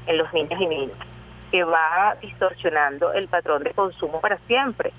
en 0.06 0.18
los 0.18 0.32
niños 0.32 0.60
y 0.60 0.66
niñas 0.66 1.17
que 1.50 1.64
va 1.64 2.16
distorsionando 2.20 3.12
el 3.12 3.28
patrón 3.28 3.64
de 3.64 3.70
consumo 3.70 4.20
para 4.20 4.38
siempre. 4.46 4.92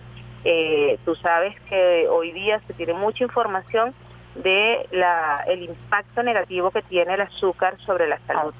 Eh, 0.44 0.98
tú 1.06 1.16
sabes 1.16 1.60
que 1.62 2.08
hoy 2.10 2.32
día 2.32 2.60
se 2.68 2.74
tiene 2.74 2.94
mucha 2.94 3.24
información 3.24 3.94
de 4.36 4.88
la, 4.92 5.44
el 5.48 5.64
impacto 5.64 6.24
negativo 6.24 6.72
que 6.72 6.82
tiene 6.84 7.14
el 7.16 7.22
azúcar 7.22 7.78
sobre 7.86 8.08
la 8.08 8.20
salud, 8.20 8.54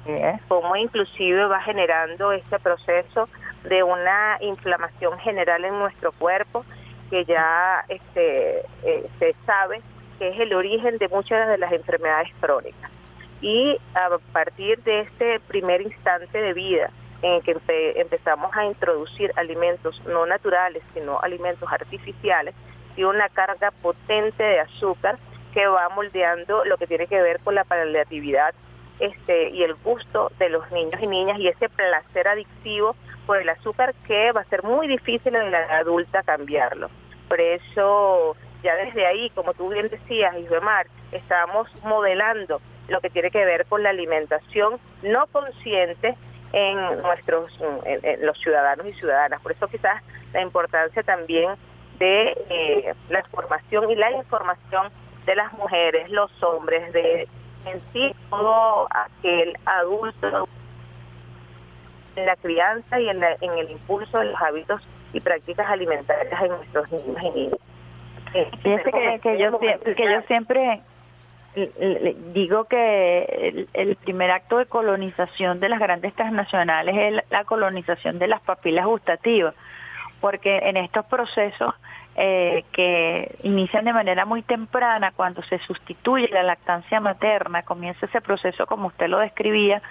cómo 0.48 0.76
inclusive 0.76 1.46
va 1.46 1.60
generando 1.62 2.32
este 2.32 2.58
proceso 2.58 3.28
de 3.64 3.82
una 3.82 4.36
inflamación 4.40 5.18
general 5.20 5.64
en 5.64 5.78
nuestro 5.78 6.12
cuerpo 6.12 6.64
que 7.08 7.24
ya 7.24 7.84
este, 7.88 8.60
eh, 8.84 9.06
se 9.18 9.34
sabe 9.46 9.80
que 10.18 10.28
es 10.28 10.40
el 10.40 10.52
origen 10.54 10.98
de 10.98 11.08
muchas 11.08 11.48
de 11.48 11.58
las 11.58 11.72
enfermedades 11.72 12.28
crónicas. 12.40 12.90
Y 13.40 13.78
a 13.94 14.10
partir 14.32 14.82
de 14.82 15.00
este 15.00 15.40
primer 15.40 15.80
instante 15.80 16.38
de 16.38 16.52
vida, 16.52 16.90
en 17.22 17.42
que 17.42 17.56
empezamos 17.96 18.56
a 18.56 18.64
introducir 18.64 19.32
alimentos 19.36 20.00
no 20.06 20.26
naturales, 20.26 20.82
sino 20.94 21.20
alimentos 21.20 21.70
artificiales, 21.70 22.54
y 22.96 23.04
una 23.04 23.28
carga 23.28 23.70
potente 23.70 24.42
de 24.42 24.60
azúcar 24.60 25.18
que 25.52 25.66
va 25.66 25.88
moldeando 25.90 26.64
lo 26.64 26.76
que 26.76 26.86
tiene 26.86 27.06
que 27.06 27.20
ver 27.20 27.40
con 27.40 27.54
la 27.54 27.64
paliatividad 27.64 28.54
este, 28.98 29.48
y 29.50 29.62
el 29.62 29.74
gusto 29.74 30.30
de 30.38 30.50
los 30.50 30.70
niños 30.70 31.00
y 31.00 31.06
niñas 31.06 31.38
y 31.38 31.48
ese 31.48 31.68
placer 31.68 32.28
adictivo 32.28 32.94
por 33.26 33.38
el 33.38 33.48
azúcar 33.48 33.94
que 34.06 34.32
va 34.32 34.42
a 34.42 34.44
ser 34.44 34.62
muy 34.62 34.86
difícil 34.86 35.34
en 35.34 35.50
la 35.50 35.78
adulta 35.78 36.22
cambiarlo. 36.22 36.90
Por 37.28 37.40
eso, 37.40 38.36
ya 38.62 38.74
desde 38.76 39.06
ahí, 39.06 39.30
como 39.30 39.54
tú 39.54 39.70
bien 39.70 39.88
decías, 39.88 40.36
Isbemar, 40.36 40.86
estamos 41.12 41.68
modelando 41.84 42.60
lo 42.88 43.00
que 43.00 43.08
tiene 43.08 43.30
que 43.30 43.44
ver 43.44 43.66
con 43.66 43.82
la 43.82 43.90
alimentación 43.90 44.78
no 45.02 45.26
consciente 45.28 46.16
en 46.52 46.76
nuestros 47.02 47.58
los 48.20 48.38
ciudadanos 48.38 48.86
y 48.86 48.92
ciudadanas. 48.92 49.40
Por 49.42 49.52
eso 49.52 49.68
quizás 49.68 50.02
la 50.32 50.42
importancia 50.42 51.02
también 51.02 51.50
de 51.98 52.36
eh, 52.48 52.94
la 53.08 53.22
formación 53.24 53.90
y 53.90 53.94
la 53.94 54.10
información 54.12 54.88
de 55.26 55.36
las 55.36 55.52
mujeres, 55.52 56.10
los 56.10 56.30
hombres, 56.42 56.92
de 56.92 57.28
en 57.66 57.80
sí 57.92 58.14
todo 58.30 58.88
aquel 58.90 59.54
adulto 59.66 60.48
en 62.16 62.26
la 62.26 62.36
crianza 62.36 62.98
y 62.98 63.08
en, 63.08 63.22
en 63.22 63.58
el 63.58 63.70
impulso 63.70 64.18
de 64.18 64.26
los 64.26 64.40
hábitos 64.40 64.82
y 65.12 65.20
prácticas 65.20 65.68
alimentarias 65.68 66.42
en 66.42 66.48
nuestros 66.48 66.90
niños 66.90 67.22
y 67.22 67.30
niñas. 67.30 67.60
Fíjese 68.62 68.92
que, 68.92 69.20
que, 69.22 69.38
yo, 69.38 69.58
que 69.58 70.04
yo 70.04 70.22
siempre 70.26 70.80
digo 72.32 72.64
que 72.64 73.66
el, 73.72 73.96
primer 73.96 74.30
acto 74.30 74.58
de 74.58 74.66
colonización 74.66 75.58
de 75.58 75.68
las 75.68 75.80
grandes 75.80 76.14
transnacionales 76.14 76.96
es 76.96 77.30
la 77.30 77.44
colonización 77.44 78.18
de 78.18 78.28
las 78.28 78.40
papilas 78.40 78.86
gustativas, 78.86 79.54
porque 80.20 80.58
en 80.58 80.76
estos 80.76 81.06
procesos 81.06 81.74
eh, 82.16 82.64
que 82.72 83.34
inician 83.42 83.84
de 83.84 83.92
manera 83.92 84.24
muy 84.24 84.42
temprana, 84.42 85.12
cuando 85.12 85.42
se 85.42 85.58
sustituye 85.58 86.28
la 86.28 86.42
lactancia 86.42 87.00
materna, 87.00 87.62
comienza 87.62 88.06
ese 88.06 88.20
proceso 88.20 88.66
como 88.66 88.88
usted 88.88 89.08
lo 89.08 89.18
describía, 89.18 89.82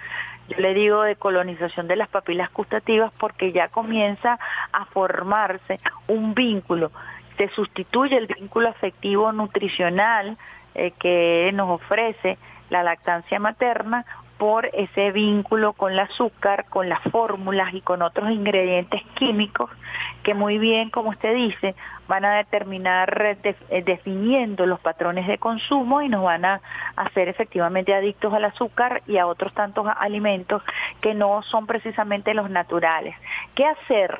yo 0.48 0.56
le 0.58 0.74
digo 0.74 1.02
de 1.02 1.16
colonización 1.16 1.88
de 1.88 1.96
las 1.96 2.08
papilas 2.08 2.52
gustativas 2.52 3.12
porque 3.18 3.52
ya 3.52 3.68
comienza 3.68 4.38
a 4.72 4.84
formarse 4.86 5.78
un 6.08 6.34
vínculo, 6.34 6.90
se 7.36 7.48
sustituye 7.48 8.16
el 8.16 8.26
vínculo 8.26 8.68
afectivo 8.68 9.32
nutricional, 9.32 10.36
eh, 10.74 10.92
que 10.98 11.50
nos 11.54 11.70
ofrece 11.70 12.38
la 12.70 12.82
lactancia 12.82 13.38
materna 13.38 14.04
por 14.38 14.66
ese 14.72 15.10
vínculo 15.10 15.74
con 15.74 15.92
el 15.92 15.98
azúcar, 15.98 16.64
con 16.70 16.88
las 16.88 17.02
fórmulas 17.10 17.74
y 17.74 17.82
con 17.82 18.00
otros 18.00 18.30
ingredientes 18.30 19.02
químicos 19.14 19.70
que 20.22 20.34
muy 20.34 20.58
bien, 20.58 20.90
como 20.90 21.10
usted 21.10 21.34
dice, 21.34 21.74
van 22.08 22.24
a 22.24 22.36
determinar 22.36 23.36
eh, 23.42 23.82
definiendo 23.84 24.66
los 24.66 24.80
patrones 24.80 25.26
de 25.26 25.38
consumo 25.38 26.02
y 26.02 26.08
nos 26.08 26.22
van 26.22 26.44
a 26.44 26.60
hacer 26.96 27.28
efectivamente 27.28 27.94
adictos 27.94 28.32
al 28.34 28.44
azúcar 28.44 29.02
y 29.06 29.18
a 29.18 29.26
otros 29.26 29.54
tantos 29.54 29.86
alimentos 29.98 30.62
que 31.00 31.14
no 31.14 31.42
son 31.42 31.66
precisamente 31.66 32.34
los 32.34 32.50
naturales. 32.50 33.16
¿Qué 33.54 33.64
hacer? 33.64 34.16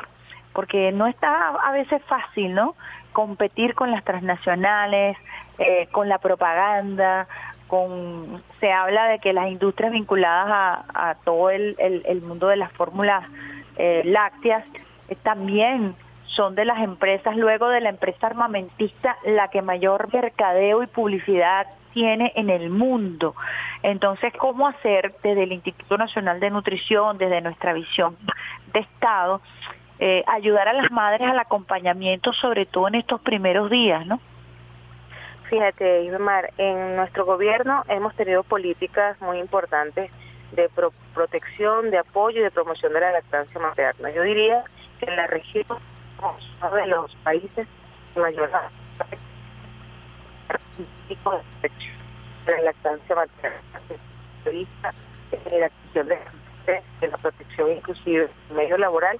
Porque 0.53 0.93
no 0.93 1.07
está 1.07 1.49
a 1.49 1.73
veces 1.73 2.03
fácil, 2.05 2.55
¿no? 2.55 2.75
Competir 3.13 3.75
con 3.75 3.91
las 3.91 4.05
transnacionales, 4.05 5.17
eh, 5.63 5.89
con 5.93 6.09
la 6.09 6.17
propaganda, 6.17 7.29
con 7.67 8.43
se 8.61 8.73
habla 8.73 9.09
de 9.09 9.19
que 9.19 9.35
las 9.35 9.51
industrias 9.51 9.93
vinculadas 9.93 10.87
a, 10.89 11.17
todo 11.23 11.51
el, 11.51 11.77
mundo 12.23 12.49
de 12.49 12.57
las 12.57 12.73
fórmulas 12.73 13.31
eh, 13.77 14.01
lácteas 14.07 14.65
eh, 15.11 15.17
también 15.23 15.95
son 16.25 16.55
de 16.55 16.65
las 16.65 16.79
empresas, 16.79 17.37
luego 17.37 17.69
de 17.69 17.83
la 17.83 17.91
empresa 17.91 18.29
armamentista, 18.29 19.19
la 19.27 19.49
que 19.49 19.61
mayor 19.61 20.11
mercadeo 20.11 20.83
y 20.83 20.87
publicidad 20.87 21.67
tiene 21.93 22.33
en 22.37 22.49
el 22.49 22.71
mundo. 22.71 23.35
Entonces, 23.83 24.33
¿cómo 24.39 24.67
hacer 24.67 25.13
desde 25.23 25.43
el 25.43 25.53
Instituto 25.53 25.99
Nacional 25.99 26.41
de 26.41 26.49
Nutrición, 26.49 27.19
desde 27.19 27.43
nuestra 27.43 27.75
visión 27.75 28.17
de 28.73 28.81
Estado, 28.81 29.43
ayudar 30.27 30.69
a 30.69 30.73
las 30.73 30.91
madres 30.91 31.29
al 31.29 31.39
acompañamiento, 31.39 32.33
sobre 32.33 32.65
todo 32.65 32.89
en 32.89 32.95
estos 32.95 33.21
primeros 33.21 33.69
días, 33.69 34.07
¿no? 34.07 34.21
Fíjate, 35.51 36.05
Ivemar, 36.05 36.53
en 36.59 36.95
nuestro 36.95 37.25
gobierno 37.27 37.83
hemos 37.89 38.15
tenido 38.15 38.45
políticas 38.45 39.21
muy 39.21 39.41
importantes 39.41 40.09
de 40.53 40.71
protección, 41.13 41.91
de 41.91 41.99
apoyo 41.99 42.39
y 42.39 42.45
de 42.45 42.53
promoción 42.53 42.93
de 42.93 43.01
la 43.01 43.11
lactancia 43.11 43.61
materna. 43.61 44.11
Yo 44.11 44.23
diría 44.23 44.63
que 45.01 45.07
en 45.07 45.17
la 45.17 45.27
región 45.27 45.67
uno 46.63 46.77
de 46.77 46.87
los 46.87 47.17
países 47.17 47.67
mayor 48.15 48.49
de 52.47 52.53
la 52.53 52.63
lactancia 52.63 53.17
materna, 53.17 53.59
la 54.45 55.71
de, 56.05 56.83
de 57.01 57.09
la 57.09 57.17
protección 57.19 57.73
inclusive 57.73 58.29
medio 58.55 58.79
laboral 58.79 59.19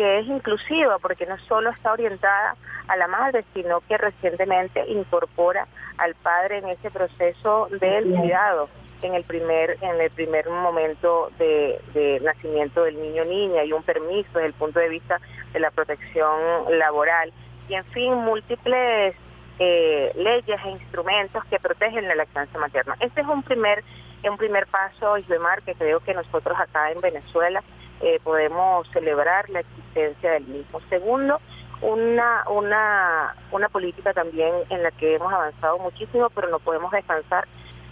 que 0.00 0.20
es 0.20 0.26
inclusiva 0.28 0.98
porque 0.98 1.26
no 1.26 1.36
solo 1.40 1.68
está 1.68 1.92
orientada 1.92 2.56
a 2.88 2.96
la 2.96 3.06
madre, 3.06 3.44
sino 3.52 3.82
que 3.82 3.98
recientemente 3.98 4.82
incorpora 4.88 5.66
al 5.98 6.14
padre 6.14 6.56
en 6.56 6.70
ese 6.70 6.90
proceso 6.90 7.68
del 7.70 8.04
cuidado 8.14 8.70
en 9.02 9.14
el 9.14 9.24
primer 9.24 9.76
en 9.82 10.00
el 10.00 10.10
primer 10.10 10.48
momento 10.48 11.30
de, 11.38 12.18
nacimiento 12.24 12.84
del 12.84 12.98
niño 12.98 13.26
niña 13.26 13.62
y 13.62 13.74
un 13.74 13.82
permiso 13.82 14.30
desde 14.32 14.46
el 14.46 14.54
punto 14.54 14.80
de 14.80 14.88
vista 14.88 15.20
de 15.52 15.60
la 15.60 15.70
protección 15.70 16.78
laboral 16.78 17.30
y 17.68 17.74
en 17.74 17.84
fin 17.84 18.14
múltiples 18.14 19.14
eh, 19.58 20.12
leyes 20.14 20.60
e 20.64 20.70
instrumentos 20.70 21.44
que 21.44 21.58
protegen 21.58 22.08
la 22.08 22.14
lactancia 22.14 22.58
materna. 22.58 22.96
Este 23.00 23.20
es 23.20 23.26
un 23.26 23.42
primer 23.42 23.84
un 24.24 24.38
primer 24.38 24.66
paso, 24.66 25.18
Isbemar, 25.18 25.60
que 25.62 25.74
creo 25.74 26.00
que 26.00 26.14
nosotros 26.14 26.58
acá 26.58 26.90
en 26.90 27.02
Venezuela 27.02 27.62
eh, 28.00 28.18
podemos 28.22 28.88
celebrar 28.90 29.48
la 29.50 29.60
existencia 29.60 30.32
del 30.32 30.44
mismo. 30.44 30.80
Segundo, 30.88 31.40
una, 31.82 32.44
una, 32.48 33.34
una 33.52 33.68
política 33.68 34.12
también 34.12 34.52
en 34.68 34.82
la 34.82 34.90
que 34.90 35.14
hemos 35.14 35.32
avanzado 35.32 35.78
muchísimo, 35.78 36.28
pero 36.30 36.48
no 36.48 36.58
podemos 36.58 36.90
descansar 36.92 37.46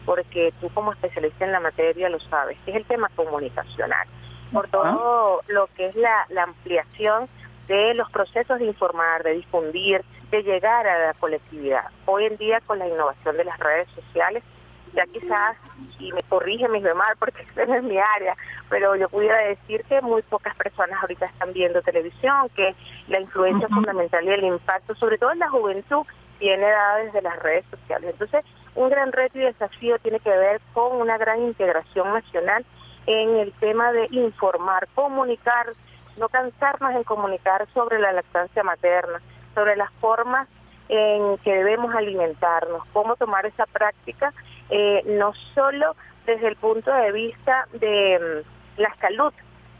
porque 0.05 0.53
tú 0.61 0.71
como 0.71 0.93
especialista 0.93 1.45
en 1.45 1.53
la 1.53 1.61
materia 1.61 2.09
lo 2.09 2.19
sabes, 2.21 2.57
que 2.65 2.71
es 2.71 2.77
el 2.79 2.85
tema 2.87 3.11
comunicacional. 3.15 4.07
Por 4.53 4.67
todo 4.69 5.43
lo 5.49 5.67
que 5.77 5.87
es 5.87 5.95
la, 5.95 6.25
la 6.31 6.45
ampliación 6.45 7.29
de 7.67 7.93
los 7.93 8.11
procesos 8.11 8.59
de 8.59 8.65
informar, 8.65 9.23
de 9.23 9.35
difundir, 9.35 10.03
de 10.31 10.43
llegar 10.43 10.87
a 10.87 11.09
la 11.09 11.15
colectividad. 11.15 11.85
Hoy 12.07 12.25
en 12.25 12.39
día 12.39 12.61
con 12.63 12.79
la 12.79 12.89
innovación 12.89 13.37
de 13.37 13.45
las 13.45 13.59
redes 13.59 13.89
sociales, 13.91 14.43
ya 14.99 15.07
quizás, 15.07 15.57
y 16.01 16.13
me 16.13 16.23
corrige 16.23 16.69
mis 16.69 16.83
demás 16.83 17.17
porque 17.19 17.43
esa 17.57 17.77
es 17.77 17.83
mi 17.83 17.99
área, 17.99 18.35
pero 18.69 18.97
yo 18.97 19.09
pudiera 19.09 19.39
decir 19.39 19.85
que 19.85 20.01
muy 20.01 20.23
pocas 20.23 20.55
personas 20.57 21.01
ahorita 21.01 21.27
están 21.27 21.53
viendo 21.53 21.81
televisión, 21.83 22.49
que 22.55 22.75
la 23.07 23.21
influencia 23.21 23.69
fundamental 23.69 24.25
y 24.25 24.31
el 24.31 24.45
impacto, 24.45 24.95
sobre 24.97 25.19
todo 25.19 25.33
en 25.33 25.39
la 25.39 25.51
juventud, 25.51 26.05
tiene 26.39 26.69
dada 26.69 26.97
desde 26.99 27.23
las 27.23 27.39
redes 27.43 27.65
sociales. 27.71 28.11
Entonces, 28.13 28.45
un 28.75 28.91
gran 28.91 29.13
reto 29.13 29.39
y 29.39 29.43
desafío 29.43 29.99
tiene 29.99 30.21
que 30.21 30.31
ver 30.31 30.61
con 30.73 30.97
una 31.01 31.17
gran 31.19 31.43
integración 31.43 32.13
nacional 32.13 32.65
en 33.07 33.37
el 33.37 33.53
tema 33.55 33.93
de 33.93 34.07
informar, 34.11 34.89
comunicar, 34.95 35.67
no 36.19 36.29
cansarnos 36.29 36.95
en 36.95 37.05
comunicar 37.05 37.67
sobre 37.73 37.99
la 37.99 38.13
lactancia 38.13 38.63
materna, 38.63 39.21
sobre 39.55 39.77
las 39.77 39.91
formas 39.95 40.49
en 40.89 41.37
que 41.39 41.53
debemos 41.53 41.95
alimentarnos, 41.95 42.83
cómo 42.93 43.17
tomar 43.17 43.47
esa 43.47 43.67
práctica, 43.67 44.33
eh, 44.71 45.03
no 45.07 45.33
solo 45.55 45.97
desde 46.27 46.49
el 46.49 46.57
punto 46.57 46.93
de 46.93 47.13
vista 47.13 47.67
de 47.73 48.45
mm, 48.77 48.81
la 48.81 48.95
salud, 48.97 49.33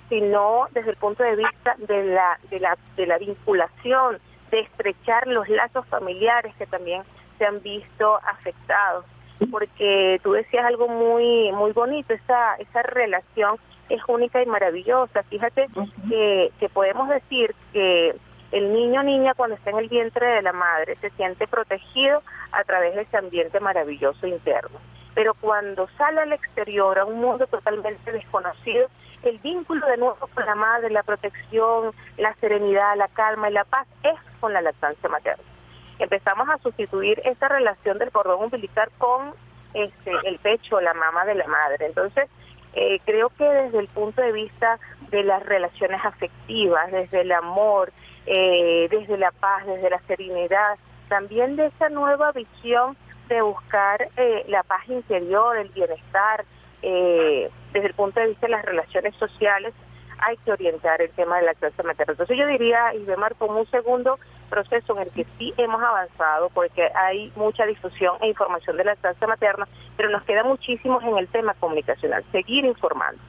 sino 0.09 0.67
desde 0.73 0.91
el 0.91 0.97
punto 0.97 1.23
de 1.23 1.37
vista 1.37 1.75
de 1.79 2.05
la, 2.05 2.39
de 2.51 2.61
la, 2.61 2.77
de 2.97 3.07
la 3.07 3.19
vinculación, 3.19 4.19
de 4.51 4.61
estrechar 4.61 5.27
los 5.27 5.49
lazos 5.49 5.87
familiares 5.87 6.55
que 6.57 6.67
también 6.67 7.03
se 7.37 7.45
han 7.45 7.61
visto 7.63 8.19
afectados. 8.27 9.05
Porque 9.51 10.19
tú 10.23 10.33
decías 10.33 10.65
algo 10.65 10.89
muy, 10.89 11.53
muy 11.53 11.73
bonito, 11.73 12.13
esa, 12.13 12.57
esa 12.57 12.83
relación 12.83 13.57
es 13.89 14.01
única 14.09 14.43
y 14.43 14.47
maravillosa. 14.47 15.23
Fíjate 15.25 15.69
que, 16.09 16.51
que 16.59 16.69
podemos 16.69 17.09
decir 17.09 17.55
que 17.73 18.17
el 18.59 18.73
niño 18.73 19.01
o 19.01 19.05
niña 19.05 19.35
cuando 19.35 19.57
está 19.57 19.71
en 19.71 19.79
el 19.79 19.89
vientre 19.89 20.27
de 20.27 20.43
la 20.43 20.53
madre 20.53 20.97
se 21.01 21.11
siente 21.11 21.47
protegido 21.47 22.23
a 22.53 22.65
través 22.65 22.95
de 22.95 23.03
ese 23.03 23.17
ambiente 23.17 23.61
maravilloso 23.61 24.27
interno. 24.27 24.79
Pero 25.15 25.35
cuando 25.35 25.89
sale 25.97 26.21
al 26.21 26.33
exterior, 26.33 26.99
a 26.99 27.05
un 27.05 27.21
mundo 27.21 27.47
totalmente 27.47 28.13
desconocido, 28.13 28.89
el 29.23 29.39
vínculo 29.39 29.87
de 29.87 29.97
nuevo 29.97 30.17
con 30.35 30.45
la 30.45 30.55
madre, 30.55 30.91
la 30.91 31.03
protección, 31.03 31.93
la 32.17 32.35
serenidad, 32.35 32.97
la 32.97 33.09
calma 33.09 33.51
y 33.51 33.53
la 33.53 33.65
paz 33.65 33.87
es 34.03 34.19
con 34.41 34.53
la 34.53 34.61
lactancia 34.61 35.09
materna. 35.09 35.43
Empezamos 35.99 36.49
a 36.49 36.59
sustituir 36.59 37.21
esta 37.25 37.49
relación 37.49 37.99
del 37.99 38.13
cordón 38.13 38.45
umbilical 38.45 38.91
con 38.99 39.33
este, 39.75 40.13
el 40.25 40.39
pecho, 40.39 40.81
la 40.81 40.95
mama 40.95 41.25
de 41.25 41.35
la 41.35 41.47
madre. 41.49 41.87
Entonces, 41.87 42.29
eh, 42.75 43.01
creo 43.05 43.31
que 43.31 43.45
desde 43.45 43.81
el 43.81 43.89
punto 43.89 44.23
de 44.23 44.31
vista 44.31 44.79
de 45.11 45.25
las 45.25 45.45
relaciones 45.45 46.05
afectivas, 46.05 46.93
desde 46.93 47.23
el 47.23 47.33
amor, 47.33 47.93
eh, 48.29 48.89
desde 48.91 49.17
la 49.17 49.31
paz, 49.33 49.67
desde 49.67 49.91
la 49.91 50.01
serenidad, 50.01 50.77
también 51.09 51.57
de 51.57 51.67
esa 51.67 51.89
nueva 51.89 52.33
visión 52.33 52.97
de 53.29 53.43
buscar 53.43 54.09
eh, 54.17 54.45
la 54.49 54.63
paz 54.63 54.89
interior, 54.89 55.57
el 55.57 55.69
bienestar, 55.71 56.45
desde 56.81 57.51
el 57.89 57.95
punto 57.95 58.21
de 58.21 58.29
vista 58.29 58.47
de 58.47 58.53
las 58.53 58.65
relaciones 58.65 59.15
sociales, 59.17 59.75
hay 60.21 60.37
que 60.39 60.53
orientar 60.53 61.01
el 61.01 61.11
tema 61.11 61.39
de 61.39 61.47
la 61.47 61.55
clase 61.55 61.83
materna. 61.83 62.13
Entonces 62.13 62.37
yo 62.37 62.47
diría, 62.47 62.95
y 62.95 62.99
Isbemar, 62.99 63.35
como 63.37 63.61
un 63.61 63.67
segundo 63.67 64.19
proceso 64.49 64.97
en 64.97 65.03
el 65.03 65.11
que 65.11 65.27
sí 65.39 65.53
hemos 65.57 65.81
avanzado, 65.83 66.51
porque 66.51 66.91
hay 66.95 67.33
mucha 67.37 67.67
difusión 67.67 68.17
e 68.21 68.29
información 68.29 68.77
de 68.77 68.85
la 68.85 68.93
lactancia 68.93 69.27
materna, 69.27 69.69
pero 69.97 70.11
nos 70.11 70.23
queda 70.25 70.43
muchísimo 70.43 71.01
en 71.03 71.19
el 71.19 71.29
tema 71.29 71.55
comunicacional, 71.55 72.25
seguir 72.33 72.65
informando. 72.65 73.21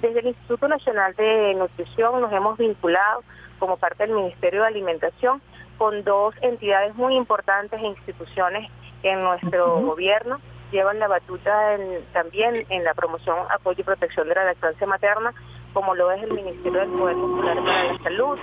Desde 0.00 0.20
el 0.20 0.26
Instituto 0.26 0.68
Nacional 0.68 1.14
de 1.14 1.54
Nutrición 1.54 2.20
nos 2.20 2.32
hemos 2.32 2.58
vinculado 2.58 3.22
como 3.58 3.76
parte 3.76 4.06
del 4.06 4.16
Ministerio 4.16 4.62
de 4.62 4.68
Alimentación 4.68 5.40
con 5.78 6.04
dos 6.04 6.34
entidades 6.40 6.94
muy 6.94 7.16
importantes 7.16 7.80
e 7.80 7.86
instituciones 7.86 8.70
en 9.02 9.22
nuestro 9.22 9.80
gobierno. 9.80 10.40
Llevan 10.72 10.98
la 10.98 11.08
batuta 11.08 11.76
también 12.12 12.66
en 12.70 12.84
la 12.84 12.94
promoción, 12.94 13.38
apoyo 13.50 13.80
y 13.80 13.84
protección 13.84 14.28
de 14.28 14.34
la 14.34 14.44
lactancia 14.44 14.86
materna, 14.86 15.32
como 15.72 15.94
lo 15.94 16.10
es 16.10 16.22
el 16.22 16.32
Ministerio 16.32 16.80
del 16.80 16.90
Poder 16.90 17.16
Popular 17.16 17.56
para 17.58 17.84
la 17.84 17.98
Salud, 18.02 18.38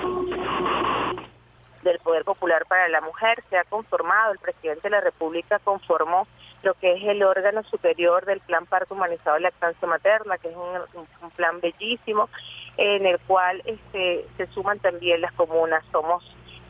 del 1.84 1.99
Poder 1.99 2.23
Popular 2.23 2.65
para 2.67 2.88
la 2.88 3.02
Mujer, 3.02 3.43
se 3.49 3.58
ha 3.58 3.63
conformado, 3.65 4.32
el 4.32 4.39
presidente 4.39 4.84
de 4.84 4.89
la 4.91 5.02
República 5.02 5.60
conformó 5.60 6.28
lo 6.63 6.73
que 6.76 6.93
es 6.93 7.04
el 7.04 7.23
órgano 7.23 7.62
superior 7.63 8.26
del 8.26 8.39
Plan 8.39 8.65
Parto 8.65 8.95
Humanizado 8.95 9.36
de 9.36 9.41
Lactancia 9.41 9.88
Materna, 9.88 10.38
que 10.38 10.49
es 10.49 10.56
un, 10.56 11.32
plan 11.32 11.60
bellísimo, 11.60 12.30
en 12.77 13.05
el 13.05 13.19
cual 13.19 13.62
este, 13.65 14.25
se 14.38 14.47
suman 14.47 14.79
también 14.79 15.21
las 15.21 15.33
comunas, 15.33 15.83
somos 15.91 16.23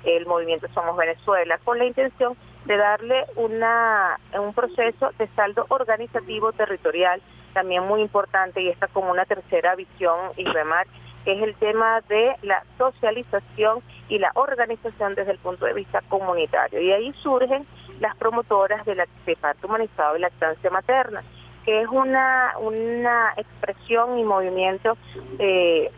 el 0.04 0.26
movimiento 0.26 0.68
Somos 0.74 0.98
Venezuela, 0.98 1.58
con 1.64 1.78
la 1.78 1.86
intención 1.86 2.36
de 2.66 2.78
darle 2.78 3.26
una, 3.36 4.20
un 4.38 4.54
proceso 4.54 5.12
de 5.18 5.28
saldo 5.28 5.66
organizativo 5.70 6.52
territorial 6.52 7.22
también 7.54 7.84
muy 7.84 8.02
importante 8.02 8.62
y 8.62 8.70
esta 8.70 8.88
como 8.88 9.12
una 9.12 9.26
tercera 9.26 9.76
visión, 9.76 10.18
y 10.38 10.46
remar 10.46 10.88
es 11.26 11.42
el 11.42 11.56
tema 11.56 12.02
de 12.10 12.36
la 12.42 12.64
socialización 12.78 13.80
y 14.10 14.20
la 14.20 14.32
organización 14.36 15.16
desde 15.16 15.32
el 15.32 15.38
punto 15.38 15.66
de 15.66 15.74
vista 15.74 16.02
comunitario. 16.10 16.82
Y 16.82 16.92
ahí 16.92 17.14
surgen 17.14 17.66
las 18.00 18.16
promotoras 18.18 18.86
de 18.86 18.96
la 18.96 19.08
de 19.26 19.36
parto 19.38 19.68
humanizado 19.68 20.18
y 20.18 20.20
lactancia 20.20 20.70
materna, 20.70 21.24
que 21.66 21.82
es 21.82 21.88
una, 21.88 22.54
una 22.60 23.34
expresión 23.38 24.18
y 24.18 24.24
movimiento 24.24 24.98
de 25.38 25.92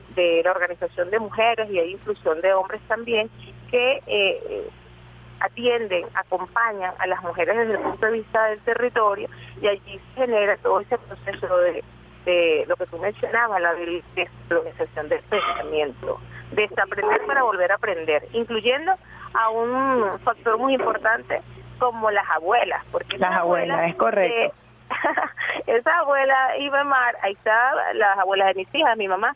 la 0.44 0.52
organización 0.52 1.10
de 1.10 1.20
mujeres 1.20 1.70
y 1.70 1.80
hay 1.80 1.92
inclusión 1.94 2.40
de 2.42 2.54
hombres 2.54 2.82
también, 2.88 3.30
que 3.70 4.02
eh, 4.08 4.68
atienden, 5.40 6.06
acompañan 6.14 6.94
a 7.00 7.08
las 7.08 7.22
mujeres 7.24 7.58
desde 7.58 7.74
el 7.74 7.80
punto 7.80 8.06
de 8.06 8.12
vista 8.12 8.46
del 8.46 8.60
territorio 8.62 9.28
y 9.62 9.68
allí 9.68 10.00
se 10.16 10.22
genera 10.22 10.56
todo 10.58 10.80
ese 10.80 10.98
proceso 10.98 11.58
de 11.58 11.84
de 12.26 12.66
lo 12.68 12.76
que 12.76 12.86
tú 12.88 12.98
mencionabas, 12.98 13.62
la 13.62 13.74
descolonización 14.16 15.10
del 15.10 15.22
pensamiento, 15.22 16.20
desaprender 16.52 17.22
para 17.26 17.44
volver 17.44 17.72
a 17.72 17.76
aprender, 17.76 18.28
incluyendo 18.34 18.94
a 19.34 19.50
un 19.50 20.20
factor 20.20 20.58
muy 20.58 20.74
importante 20.74 21.42
como 21.80 22.10
las 22.12 22.28
abuelas, 22.32 22.84
porque 22.92 23.18
las 23.18 23.32
abuelas, 23.34 23.90
es 23.90 23.96
correcto. 23.96 24.56
esa 25.68 26.00
abuela 26.00 26.58
Ibemar, 26.60 27.16
ahí 27.22 27.34
está 27.34 27.94
las 27.94 28.18
abuelas 28.18 28.50
de 28.50 28.56
mis 28.56 28.76
hijas, 28.76 28.98
mi 28.98 29.08
mamá, 29.08 29.36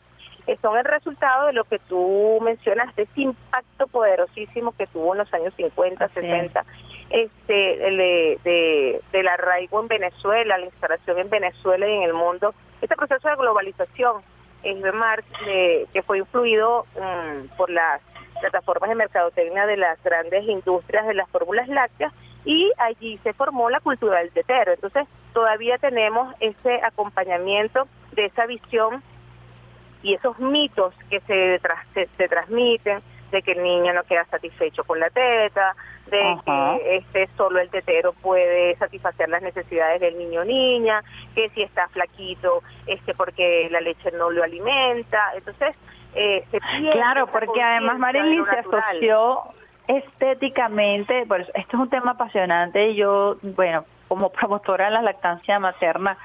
son 0.60 0.76
el 0.76 0.84
resultado 0.84 1.46
de 1.46 1.52
lo 1.52 1.64
que 1.64 1.78
tú 1.78 2.38
mencionas, 2.42 2.94
de 2.96 3.02
ese 3.02 3.20
impacto 3.20 3.86
poderosísimo 3.86 4.72
que 4.72 4.86
tuvo 4.86 5.12
en 5.12 5.18
los 5.18 5.32
años 5.32 5.54
50, 5.54 6.08
60, 6.08 6.64
este, 7.10 7.52
de, 7.52 8.38
de, 8.42 9.00
del 9.12 9.28
arraigo 9.28 9.80
en 9.80 9.88
Venezuela, 9.88 10.58
la 10.58 10.66
instalación 10.66 11.18
en 11.18 11.30
Venezuela 11.30 11.86
y 11.86 11.92
en 11.92 12.02
el 12.02 12.14
mundo 12.14 12.54
este 12.80 12.96
proceso 12.96 13.28
de 13.28 13.36
globalización 13.36 14.22
es 14.62 14.82
de, 14.82 15.86
que 15.92 16.02
fue 16.02 16.18
influido 16.18 16.86
mm, 16.94 17.56
por 17.56 17.70
las 17.70 18.00
plataformas 18.40 18.88
de 18.90 18.96
mercadotecnia 18.96 19.66
de 19.66 19.76
las 19.76 20.02
grandes 20.02 20.44
industrias 20.48 21.06
de 21.06 21.14
las 21.14 21.28
fórmulas 21.28 21.68
lácteas 21.68 22.12
y 22.44 22.72
allí 22.78 23.18
se 23.22 23.32
formó 23.32 23.70
la 23.70 23.80
cultura 23.80 24.18
del 24.18 24.30
tetero. 24.30 24.72
Entonces 24.72 25.08
todavía 25.32 25.78
tenemos 25.78 26.34
ese 26.40 26.80
acompañamiento 26.82 27.86
de 28.12 28.26
esa 28.26 28.46
visión 28.46 29.02
y 30.02 30.14
esos 30.14 30.38
mitos 30.38 30.94
que 31.10 31.20
se, 31.20 31.60
se 32.16 32.28
transmiten 32.28 33.00
de 33.30 33.42
que 33.42 33.52
el 33.52 33.62
niño 33.62 33.92
no 33.92 34.02
queda 34.04 34.24
satisfecho 34.24 34.82
con 34.84 34.98
la 34.98 35.10
teta, 35.10 35.74
de 36.06 36.36
que 36.44 36.96
este 36.96 37.28
solo 37.36 37.60
el 37.60 37.70
tetero 37.70 38.12
puede 38.12 38.74
satisfacer 38.76 39.28
las 39.28 39.42
necesidades 39.42 40.00
del 40.00 40.18
niño 40.18 40.40
o 40.40 40.44
niña, 40.44 41.02
que 41.34 41.48
si 41.50 41.62
está 41.62 41.86
flaquito, 41.88 42.62
este 42.86 43.14
porque 43.14 43.68
la 43.70 43.80
leche 43.80 44.10
no 44.12 44.30
lo 44.30 44.42
alimenta, 44.42 45.32
entonces 45.36 45.76
eh, 46.14 46.44
se 46.50 46.58
Claro, 46.90 47.28
porque 47.28 47.62
además 47.62 47.98
Marilyn 47.98 48.44
se 48.46 48.58
asoció 48.58 49.42
estéticamente, 49.98 51.24
pues 51.26 51.48
esto 51.54 51.76
es 51.76 51.82
un 51.82 51.90
tema 51.90 52.12
apasionante 52.12 52.90
y 52.90 52.96
yo, 52.96 53.36
bueno, 53.42 53.84
como 54.08 54.30
promotora 54.30 54.86
de 54.86 54.92
la 54.92 55.02
lactancia 55.02 55.58
materna, 55.58 56.16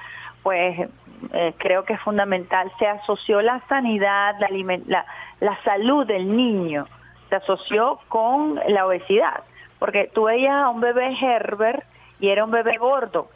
pues 0.42 0.88
eh, 1.32 1.54
creo 1.58 1.84
que 1.84 1.94
es 1.94 2.00
fundamental, 2.00 2.70
se 2.78 2.86
asoció 2.86 3.42
la 3.42 3.60
sanidad, 3.68 4.36
la, 4.38 4.48
la, 4.86 5.06
la 5.40 5.62
salud 5.64 6.06
del 6.06 6.36
niño 6.36 6.86
se 7.28 7.36
asoció 7.36 7.98
con 8.08 8.60
la 8.68 8.86
obesidad, 8.86 9.42
porque 9.78 10.10
tú 10.14 10.24
veías 10.24 10.54
a 10.54 10.68
un 10.68 10.80
bebé 10.80 11.16
Herbert 11.20 11.84
y 12.20 12.28
era 12.28 12.44
un 12.44 12.50
bebé 12.50 12.76
gordo. 12.78 13.28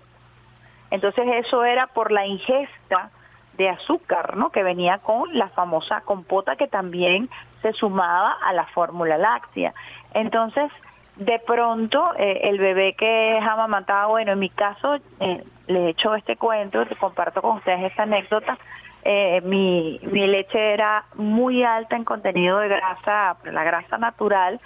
Entonces 0.90 1.26
eso 1.44 1.64
era 1.64 1.86
por 1.88 2.12
la 2.12 2.26
ingesta 2.26 3.10
de 3.56 3.68
azúcar, 3.68 4.36
¿no? 4.36 4.50
Que 4.50 4.62
venía 4.62 4.98
con 4.98 5.36
la 5.36 5.48
famosa 5.48 6.00
compota 6.02 6.56
que 6.56 6.66
también 6.66 7.28
se 7.62 7.72
sumaba 7.72 8.36
a 8.42 8.52
la 8.52 8.64
fórmula 8.66 9.18
láctea. 9.18 9.74
Entonces, 10.14 10.70
de 11.16 11.38
pronto, 11.38 12.12
eh, 12.16 12.40
el 12.44 12.58
bebé 12.58 12.94
que 12.94 13.38
es 13.38 13.44
amamantado, 13.44 14.10
bueno, 14.10 14.32
en 14.32 14.38
mi 14.38 14.50
caso, 14.50 14.96
eh, 15.20 15.44
les 15.66 15.82
he 15.82 15.88
hecho 15.90 16.14
este 16.14 16.36
cuento, 16.36 16.84
comparto 16.98 17.42
con 17.42 17.58
ustedes 17.58 17.82
esta 17.84 18.04
anécdota, 18.04 18.58
eh, 19.02 19.40
mi, 19.42 19.98
mi 20.02 20.26
leche 20.26 20.72
era 20.72 21.04
muy 21.14 21.62
alta 21.62 21.96
en 21.96 22.04
contenido 22.04 22.58
de 22.58 22.68
grasa, 22.68 23.36
la 23.44 23.64
grasa 23.64 23.98
natural, 23.98 24.60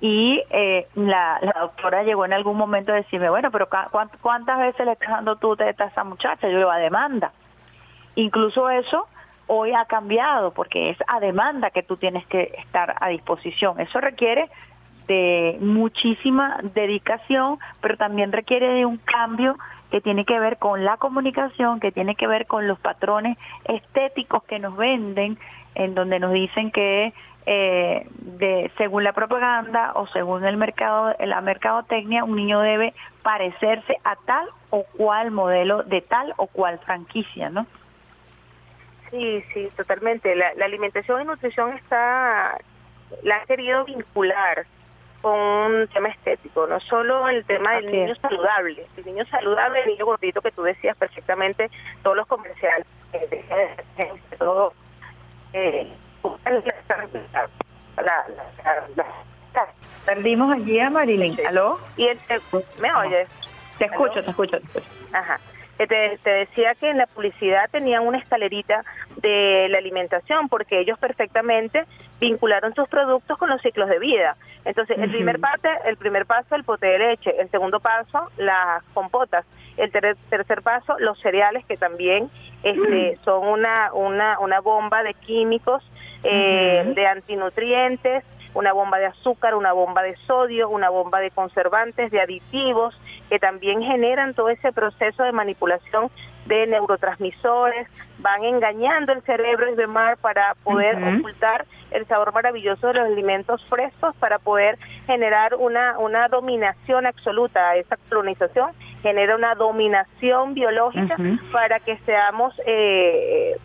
y 0.00 0.42
eh, 0.50 0.86
la, 0.94 1.38
la, 1.40 1.60
doctora 1.60 2.02
llegó 2.02 2.24
en 2.24 2.32
algún 2.32 2.56
momento 2.56 2.92
a 2.92 2.96
decirme, 2.96 3.30
bueno, 3.30 3.50
pero 3.50 3.68
¿cuántas 4.20 4.58
veces 4.58 4.84
le 4.84 4.92
estás 4.92 5.10
dando 5.10 5.36
tú 5.36 5.56
teta 5.56 5.84
a 5.84 5.86
esa 5.86 6.04
muchacha? 6.04 6.46
Yo 6.46 6.52
le 6.52 6.58
digo, 6.58 6.70
a 6.70 6.78
demanda. 6.78 7.32
Incluso 8.14 8.68
eso 8.68 9.06
hoy 9.46 9.72
ha 9.72 9.84
cambiado 9.86 10.52
porque 10.52 10.90
es 10.90 10.98
a 11.06 11.20
demanda 11.20 11.70
que 11.70 11.82
tú 11.82 11.96
tienes 11.96 12.26
que 12.26 12.54
estar 12.58 12.96
a 13.00 13.08
disposición. 13.08 13.80
Eso 13.80 14.00
requiere 14.00 14.50
de 15.06 15.56
muchísima 15.60 16.58
dedicación, 16.74 17.58
pero 17.80 17.96
también 17.96 18.32
requiere 18.32 18.68
de 18.74 18.86
un 18.86 18.98
cambio 18.98 19.56
que 19.90 20.00
tiene 20.00 20.24
que 20.24 20.38
ver 20.38 20.58
con 20.58 20.84
la 20.84 20.96
comunicación, 20.96 21.80
que 21.80 21.92
tiene 21.92 22.16
que 22.16 22.26
ver 22.26 22.46
con 22.46 22.66
los 22.66 22.78
patrones 22.78 23.38
estéticos 23.64 24.42
que 24.44 24.58
nos 24.58 24.76
venden, 24.76 25.38
en 25.74 25.94
donde 25.94 26.18
nos 26.18 26.32
dicen 26.32 26.70
que 26.70 27.12
eh, 27.48 28.06
de, 28.18 28.72
según 28.76 29.04
la 29.04 29.12
propaganda 29.12 29.92
o 29.94 30.08
según 30.08 30.44
el 30.44 30.56
mercado, 30.56 31.14
la 31.20 31.40
mercadotecnia, 31.40 32.24
un 32.24 32.34
niño 32.34 32.60
debe 32.60 32.92
parecerse 33.22 33.96
a 34.02 34.16
tal 34.16 34.48
o 34.70 34.82
cual 34.96 35.30
modelo 35.30 35.84
de 35.84 36.00
tal 36.00 36.34
o 36.38 36.48
cual 36.48 36.80
franquicia, 36.80 37.48
¿no? 37.50 37.66
Sí, 39.10 39.44
sí, 39.52 39.68
totalmente. 39.76 40.34
La, 40.34 40.48
alimentación 40.64 41.22
y 41.22 41.24
nutrición 41.24 41.72
está, 41.74 42.58
la 43.22 43.36
ha 43.36 43.46
querido 43.46 43.84
vincular 43.84 44.66
con 45.26 45.40
un 45.40 45.88
tema 45.88 46.08
estético, 46.10 46.68
no 46.68 46.78
solo 46.78 47.28
el 47.28 47.44
tema 47.44 47.72
del 47.74 47.90
niño 47.90 48.14
saludable, 48.14 48.86
el 48.96 49.06
niño 49.06 49.26
saludable, 49.26 49.80
el 49.80 49.88
niño 49.88 50.06
gordito 50.06 50.40
que 50.40 50.52
tú 50.52 50.62
decías 50.62 50.96
perfectamente, 50.96 51.68
todos 52.04 52.16
los 52.16 52.28
comerciales, 52.28 52.86
eh, 53.12 54.12
todo, 54.38 54.72
eh, 55.52 55.90
Perdimos 60.04 60.52
allí 60.52 60.78
a 60.78 60.90
Marilyn, 60.90 61.36
¿aló? 61.44 61.80
Y 61.96 62.06
el, 62.06 62.20
¿Me 62.78 62.94
oyes? 62.94 63.28
Te 63.78 63.86
escucho, 63.86 64.22
te 64.22 64.30
escucho, 64.30 64.60
te 64.60 64.78
escucho. 64.78 64.86
Ajá. 65.12 65.40
Te, 65.76 65.88
te, 65.88 66.30
decía 66.30 66.76
que 66.76 66.88
en 66.88 66.98
la 66.98 67.06
publicidad 67.08 67.68
tenían 67.72 68.06
una 68.06 68.18
escalerita 68.18 68.84
de 69.16 69.66
la 69.70 69.78
alimentación 69.78 70.48
porque 70.48 70.78
ellos 70.78 71.00
perfectamente 71.00 71.84
vincularon 72.20 72.74
sus 72.74 72.88
productos 72.88 73.38
con 73.38 73.48
los 73.48 73.60
ciclos 73.62 73.88
de 73.88 73.98
vida. 73.98 74.36
Entonces, 74.64 74.98
el 74.98 75.10
primer 75.10 75.38
parte, 75.38 75.68
el 75.84 75.96
primer 75.96 76.26
paso, 76.26 76.54
el 76.54 76.64
pote 76.64 76.86
de 76.86 76.98
leche, 76.98 77.34
el 77.40 77.48
segundo 77.50 77.78
paso, 77.80 78.30
las 78.36 78.82
compotas, 78.94 79.44
el 79.76 79.92
tercer 79.92 80.62
paso, 80.62 80.96
los 80.98 81.20
cereales 81.20 81.64
que 81.66 81.76
también 81.76 82.30
este, 82.62 83.18
son 83.24 83.46
una, 83.46 83.92
una, 83.92 84.38
una 84.40 84.60
bomba 84.60 85.02
de 85.02 85.14
químicos, 85.14 85.82
eh, 86.24 86.92
de 86.96 87.06
antinutrientes, 87.06 88.24
una 88.56 88.72
bomba 88.72 88.98
de 88.98 89.06
azúcar, 89.06 89.54
una 89.54 89.72
bomba 89.72 90.02
de 90.02 90.16
sodio, 90.26 90.70
una 90.70 90.88
bomba 90.88 91.20
de 91.20 91.30
conservantes, 91.30 92.10
de 92.10 92.20
aditivos, 92.20 92.98
que 93.28 93.38
también 93.38 93.82
generan 93.82 94.32
todo 94.32 94.48
ese 94.48 94.72
proceso 94.72 95.24
de 95.24 95.32
manipulación 95.32 96.10
de 96.46 96.66
neurotransmisores, 96.66 97.86
van 98.18 98.44
engañando 98.44 99.12
el 99.12 99.20
cerebro 99.22 99.70
y 99.70 99.74
demás 99.74 100.18
para 100.20 100.54
poder 100.64 100.96
ocultar 100.96 101.66
el 101.90 102.06
sabor 102.06 102.32
maravilloso 102.32 102.86
de 102.88 102.94
los 102.94 103.06
alimentos 103.06 103.62
frescos, 103.66 104.16
para 104.16 104.38
poder 104.38 104.78
generar 105.04 105.54
una, 105.56 105.98
una 105.98 106.28
dominación 106.28 107.04
absoluta. 107.04 107.76
Esa 107.76 107.98
colonización 108.08 108.70
genera 109.02 109.36
una 109.36 109.54
dominación 109.54 110.54
biológica 110.54 111.16
para 111.52 111.78
que 111.80 111.98
seamos... 111.98 112.58
Eh, 112.64 113.56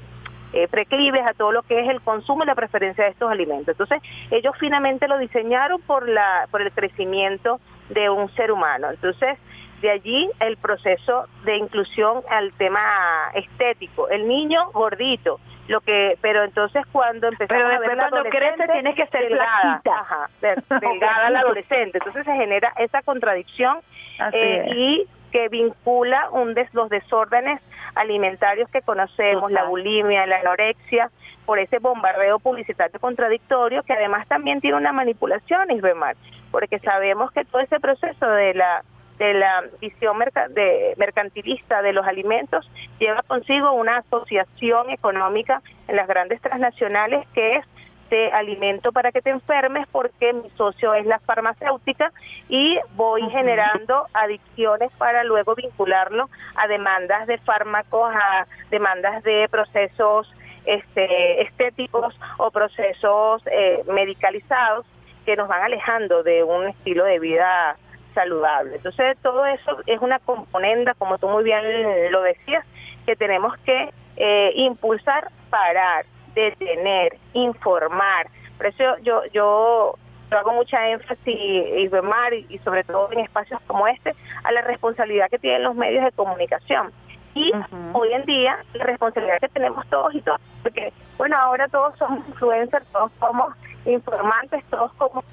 eh, 0.54 0.68
preclives 0.68 1.26
a 1.26 1.34
todo 1.34 1.52
lo 1.52 1.64
que 1.64 1.80
es 1.80 1.90
el 1.90 2.02
consumo 2.02 2.44
y 2.44 2.48
la 2.48 2.56
preferencia 2.56 3.04
de 3.06 3.12
estos 3.12 3.32
alimentos. 3.32 3.70
Entonces, 3.70 4.02
ellos 4.32 4.54
finalmente 4.60 5.08
lo 5.08 5.18
diseñaron 5.18 5.82
por, 5.82 6.08
la, 6.08 6.48
por 6.52 6.62
el 6.62 6.72
crecimiento 6.72 7.60
de 7.90 8.10
un 8.10 8.30
ser 8.36 8.52
humano. 8.52 8.90
Entonces, 8.90 9.38
de 9.82 9.90
allí 9.90 10.30
el 10.40 10.58
proceso 10.58 11.26
de 11.44 11.58
inclusión 11.58 12.22
al 12.30 12.54
tema 12.54 12.80
estético. 13.34 14.10
El 14.10 14.28
niño 14.28 14.72
gordito, 14.72 15.40
lo 15.68 15.82
que 15.82 16.18
pero 16.22 16.44
entonces 16.44 16.86
cuando 16.92 17.28
empezamos 17.28 17.74
a 17.74 17.80
ver 17.80 17.98
cuando 17.98 18.30
crece 18.30 18.68
tienes 18.68 18.96
que 18.96 19.08
ser 19.08 19.30
delgada, 19.30 19.82
ajá, 19.86 20.30
delgada 20.80 21.30
la 21.30 21.40
adolescente. 21.40 21.98
Entonces 21.98 22.26
se 22.26 22.34
genera 22.34 22.74
esa 22.78 23.02
contradicción 23.02 23.80
eh, 24.34 24.66
y 24.76 25.08
que 25.32 25.50
vincula 25.50 26.30
un 26.32 26.54
des, 26.54 26.74
los 26.74 26.90
desórdenes 26.90 27.62
alimentarios 27.96 28.70
que 28.70 28.82
conocemos, 28.82 29.52
la 29.52 29.66
bulimia, 29.66 30.26
la 30.26 30.40
anorexia, 30.40 31.10
por 31.46 31.60
ese 31.60 31.80
bombardeo 31.80 32.40
publicitario 32.40 33.00
contradictorio 33.00 33.84
que 33.84 33.94
además 33.94 34.28
también 34.28 34.62
tiene 34.62 34.78
una 34.78 34.94
manipulación, 34.94 35.72
Isbemar, 35.72 36.16
porque 36.52 36.80
sabemos 36.80 37.32
que 37.32 37.46
todo 37.46 37.62
ese 37.62 37.80
proceso 37.80 38.28
de 38.28 38.54
la 38.54 38.84
de 39.18 39.36
la 39.36 39.64
visión 39.80 40.18
de 40.50 40.96
mercantilista 40.98 41.84
de 41.84 41.94
los 41.94 42.08
alimentos 42.08 42.68
lleva 43.00 43.22
consigo 43.22 43.72
una 43.72 43.98
asociación 43.98 44.90
económica 44.90 45.62
en 45.88 45.96
las 45.96 46.08
grandes 46.08 46.42
transnacionales 46.42 47.28
que 47.36 47.58
es 47.58 47.66
alimento 48.32 48.92
para 48.92 49.12
que 49.12 49.22
te 49.22 49.30
enfermes 49.30 49.88
porque 49.92 50.34
mi 50.34 50.50
socio 50.52 50.94
es 50.94 51.06
la 51.06 51.20
farmacéutica 51.20 52.12
y 52.50 52.78
voy 52.96 53.22
generando 53.30 54.06
adicciones 54.14 54.92
para 54.98 55.24
luego 55.24 55.56
vincularlo 55.56 56.30
a 56.56 56.68
demandas 56.68 57.28
de 57.28 57.38
fármacos, 57.38 58.14
a 58.14 58.46
demandas 58.70 59.24
de 59.24 59.48
procesos 59.50 60.32
este, 60.66 61.42
estéticos 61.42 62.20
o 62.38 62.52
procesos 62.52 63.42
eh, 63.48 63.84
medicalizados 63.88 64.86
que 65.26 65.36
nos 65.36 65.48
van 65.48 65.64
alejando 65.64 66.24
de 66.24 66.44
un 66.44 66.68
estilo 66.68 67.06
de 67.06 67.20
vida 67.20 67.78
saludable. 68.14 68.76
Entonces, 68.76 69.18
todo 69.22 69.46
eso 69.46 69.78
es 69.86 70.02
una 70.02 70.20
componente, 70.20 70.92
como 70.98 71.18
tú 71.18 71.30
muy 71.30 71.44
bien 71.44 72.12
lo 72.12 72.22
decías, 72.22 72.66
que 73.06 73.16
tenemos 73.16 73.58
que 73.60 73.92
eh, 74.18 74.52
impulsar, 74.56 75.30
parar, 75.50 76.06
detener, 76.36 77.18
informar. 77.34 78.28
Por 78.58 78.68
eso 78.68 78.98
yo, 79.04 79.24
yo, 79.34 79.96
hago 80.32 80.54
mucha 80.54 80.90
énfasis, 80.90 81.28
y, 81.28 81.90
y 82.50 82.58
sobre 82.60 82.84
todo 82.84 83.12
en 83.12 83.20
espacios 83.20 83.60
como 83.68 83.88
este, 83.88 84.16
a 84.44 84.52
la 84.52 84.62
responsabilidad 84.62 85.30
que 85.30 85.40
tienen 85.40 85.64
los 85.64 85.76
medios 85.76 86.06
de 86.06 86.12
comunicación. 86.12 86.92
Y 87.34 87.52
hoy 87.94 88.14
en 88.14 88.26
día, 88.26 88.58
la 88.74 88.84
responsabilidad 88.84 89.40
que 89.40 89.50
tenemos 89.50 89.88
todos 89.88 90.14
y 90.14 90.22
todas, 90.22 90.42
porque, 90.64 90.92
bueno, 91.18 91.38
ahora 91.38 91.68
todos 91.70 91.98
somos 91.98 92.28
influencers, 92.28 92.86
todos 92.92 93.12
somos 93.20 93.56
informantes, 93.86 94.64
todos 94.66 94.92
como 94.94 95.24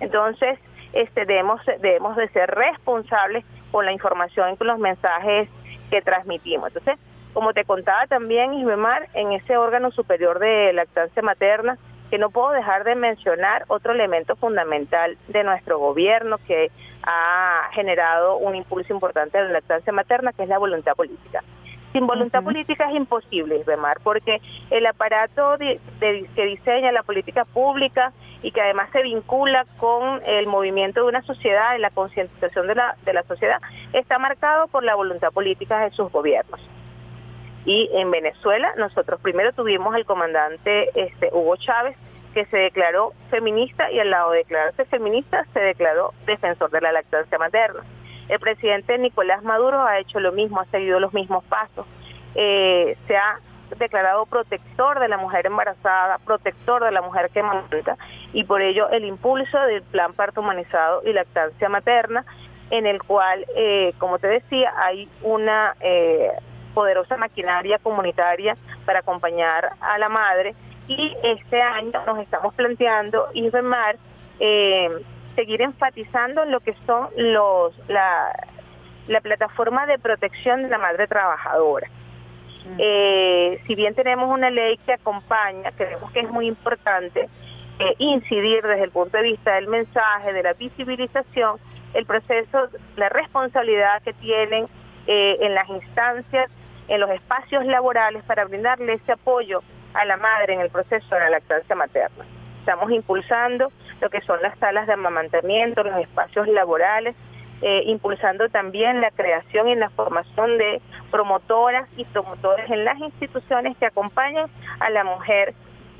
entonces 0.00 0.58
este 0.92 1.24
debemos 1.24 1.60
debemos 1.80 2.16
de 2.16 2.28
ser 2.28 2.50
responsables 2.50 3.44
con 3.70 3.84
la 3.84 3.92
información 3.92 4.52
y 4.52 4.56
con 4.56 4.66
los 4.66 4.78
mensajes 4.78 5.48
que 5.90 6.02
transmitimos. 6.02 6.68
Entonces, 6.68 6.98
como 7.36 7.52
te 7.52 7.66
contaba 7.66 8.06
también, 8.06 8.54
Isbemar, 8.54 9.10
en 9.12 9.32
ese 9.32 9.58
órgano 9.58 9.90
superior 9.90 10.38
de 10.38 10.72
lactancia 10.72 11.20
materna, 11.20 11.76
que 12.08 12.16
no 12.16 12.30
puedo 12.30 12.48
dejar 12.52 12.82
de 12.84 12.94
mencionar 12.94 13.66
otro 13.68 13.92
elemento 13.92 14.36
fundamental 14.36 15.18
de 15.28 15.44
nuestro 15.44 15.78
gobierno 15.78 16.38
que 16.48 16.70
ha 17.02 17.68
generado 17.72 18.38
un 18.38 18.56
impulso 18.56 18.90
importante 18.90 19.36
de 19.36 19.44
la 19.44 19.50
lactancia 19.50 19.92
materna, 19.92 20.32
que 20.32 20.44
es 20.44 20.48
la 20.48 20.56
voluntad 20.56 20.94
política. 20.94 21.44
Sin 21.92 22.06
voluntad 22.06 22.42
política 22.42 22.88
es 22.88 22.96
imposible, 22.96 23.58
Isbemar, 23.58 23.98
porque 24.02 24.40
el 24.70 24.86
aparato 24.86 25.58
de, 25.58 25.78
que 26.00 26.46
diseña 26.46 26.90
la 26.90 27.02
política 27.02 27.44
pública 27.44 28.14
y 28.42 28.50
que 28.50 28.62
además 28.62 28.88
se 28.92 29.02
vincula 29.02 29.66
con 29.76 30.22
el 30.24 30.46
movimiento 30.46 31.02
de 31.02 31.08
una 31.08 31.20
sociedad 31.20 31.76
y 31.76 31.80
la 31.80 31.90
concientización 31.90 32.66
de 32.66 32.76
la, 32.76 32.96
de 33.04 33.12
la 33.12 33.24
sociedad, 33.24 33.60
está 33.92 34.18
marcado 34.18 34.68
por 34.68 34.84
la 34.84 34.94
voluntad 34.94 35.32
política 35.32 35.80
de 35.80 35.90
sus 35.90 36.10
gobiernos. 36.10 36.62
Y 37.66 37.90
en 37.92 38.10
Venezuela 38.10 38.72
nosotros 38.78 39.20
primero 39.20 39.52
tuvimos 39.52 39.94
al 39.94 40.06
comandante 40.06 40.90
este, 40.94 41.28
Hugo 41.32 41.56
Chávez, 41.56 41.96
que 42.32 42.46
se 42.46 42.56
declaró 42.56 43.12
feminista 43.28 43.90
y 43.90 43.98
al 43.98 44.10
lado 44.10 44.30
de 44.30 44.38
declararse 44.38 44.84
feminista 44.84 45.44
se 45.52 45.60
declaró 45.60 46.14
defensor 46.26 46.70
de 46.70 46.80
la 46.80 46.92
lactancia 46.92 47.38
materna. 47.38 47.82
El 48.28 48.38
presidente 48.40 48.96
Nicolás 48.98 49.42
Maduro 49.42 49.82
ha 49.82 49.98
hecho 49.98 50.20
lo 50.20 50.32
mismo, 50.32 50.60
ha 50.60 50.64
seguido 50.66 51.00
los 51.00 51.12
mismos 51.12 51.44
pasos. 51.44 51.86
Eh, 52.34 52.96
se 53.06 53.16
ha 53.16 53.40
declarado 53.78 54.26
protector 54.26 55.00
de 55.00 55.08
la 55.08 55.16
mujer 55.16 55.46
embarazada, 55.46 56.18
protector 56.18 56.84
de 56.84 56.92
la 56.92 57.02
mujer 57.02 57.30
que 57.30 57.40
amamanta 57.40 57.96
y 58.32 58.44
por 58.44 58.62
ello 58.62 58.88
el 58.90 59.04
impulso 59.04 59.58
del 59.62 59.82
plan 59.82 60.12
parto 60.12 60.40
humanizado 60.40 61.02
y 61.04 61.12
lactancia 61.12 61.68
materna 61.68 62.24
en 62.70 62.86
el 62.86 63.02
cual, 63.02 63.44
eh, 63.56 63.92
como 63.98 64.18
te 64.18 64.28
decía, 64.28 64.72
hay 64.76 65.08
una 65.22 65.74
eh, 65.80 66.30
poderosa 66.76 67.16
maquinaria 67.16 67.78
comunitaria 67.78 68.54
para 68.84 68.98
acompañar 68.98 69.70
a 69.80 69.96
la 69.96 70.10
madre 70.10 70.54
y 70.86 71.16
este 71.22 71.62
año 71.62 72.02
nos 72.06 72.18
estamos 72.18 72.52
planteando, 72.52 73.28
Isbemar, 73.32 73.96
eh, 74.40 74.90
seguir 75.34 75.62
enfatizando 75.62 76.42
en 76.42 76.50
lo 76.50 76.60
que 76.60 76.74
son 76.86 77.08
los 77.16 77.72
la, 77.88 78.30
la 79.08 79.22
plataforma 79.22 79.86
de 79.86 79.98
protección 79.98 80.64
de 80.64 80.68
la 80.68 80.76
madre 80.76 81.06
trabajadora. 81.06 81.88
Mm. 81.88 82.76
Eh, 82.78 83.60
si 83.66 83.74
bien 83.74 83.94
tenemos 83.94 84.28
una 84.28 84.50
ley 84.50 84.76
que 84.84 84.92
acompaña, 84.92 85.70
creemos 85.72 86.12
que 86.12 86.20
es 86.20 86.30
muy 86.30 86.46
importante 86.46 87.26
eh, 87.78 87.94
incidir 87.96 88.62
desde 88.62 88.84
el 88.84 88.90
punto 88.90 89.16
de 89.16 89.22
vista 89.22 89.54
del 89.54 89.68
mensaje, 89.68 90.34
de 90.34 90.42
la 90.42 90.52
visibilización, 90.52 91.56
el 91.94 92.04
proceso, 92.04 92.68
la 92.96 93.08
responsabilidad 93.08 94.02
que 94.02 94.12
tienen 94.12 94.66
eh, 95.06 95.38
en 95.40 95.54
las 95.54 95.68
instancias, 95.68 96.50
en 96.88 97.00
los 97.00 97.10
espacios 97.10 97.64
laborales 97.66 98.22
para 98.24 98.44
brindarle 98.44 98.94
ese 98.94 99.12
apoyo 99.12 99.62
a 99.94 100.04
la 100.04 100.16
madre 100.16 100.54
en 100.54 100.60
el 100.60 100.70
proceso 100.70 101.14
de 101.14 101.20
la 101.20 101.30
lactancia 101.30 101.74
materna. 101.74 102.24
Estamos 102.60 102.90
impulsando 102.90 103.72
lo 104.00 104.10
que 104.10 104.20
son 104.22 104.40
las 104.42 104.58
salas 104.58 104.86
de 104.86 104.92
amamantamiento, 104.92 105.82
los 105.82 105.98
espacios 105.98 106.48
laborales, 106.48 107.16
eh, 107.62 107.82
impulsando 107.86 108.48
también 108.50 109.00
la 109.00 109.10
creación 109.10 109.68
y 109.68 109.74
la 109.74 109.88
formación 109.90 110.58
de 110.58 110.82
promotoras 111.10 111.88
y 111.96 112.04
promotores 112.04 112.70
en 112.70 112.84
las 112.84 112.98
instituciones 112.98 113.76
que 113.78 113.86
acompañan 113.86 114.46
a 114.80 114.90
la 114.90 115.04
mujer 115.04 115.54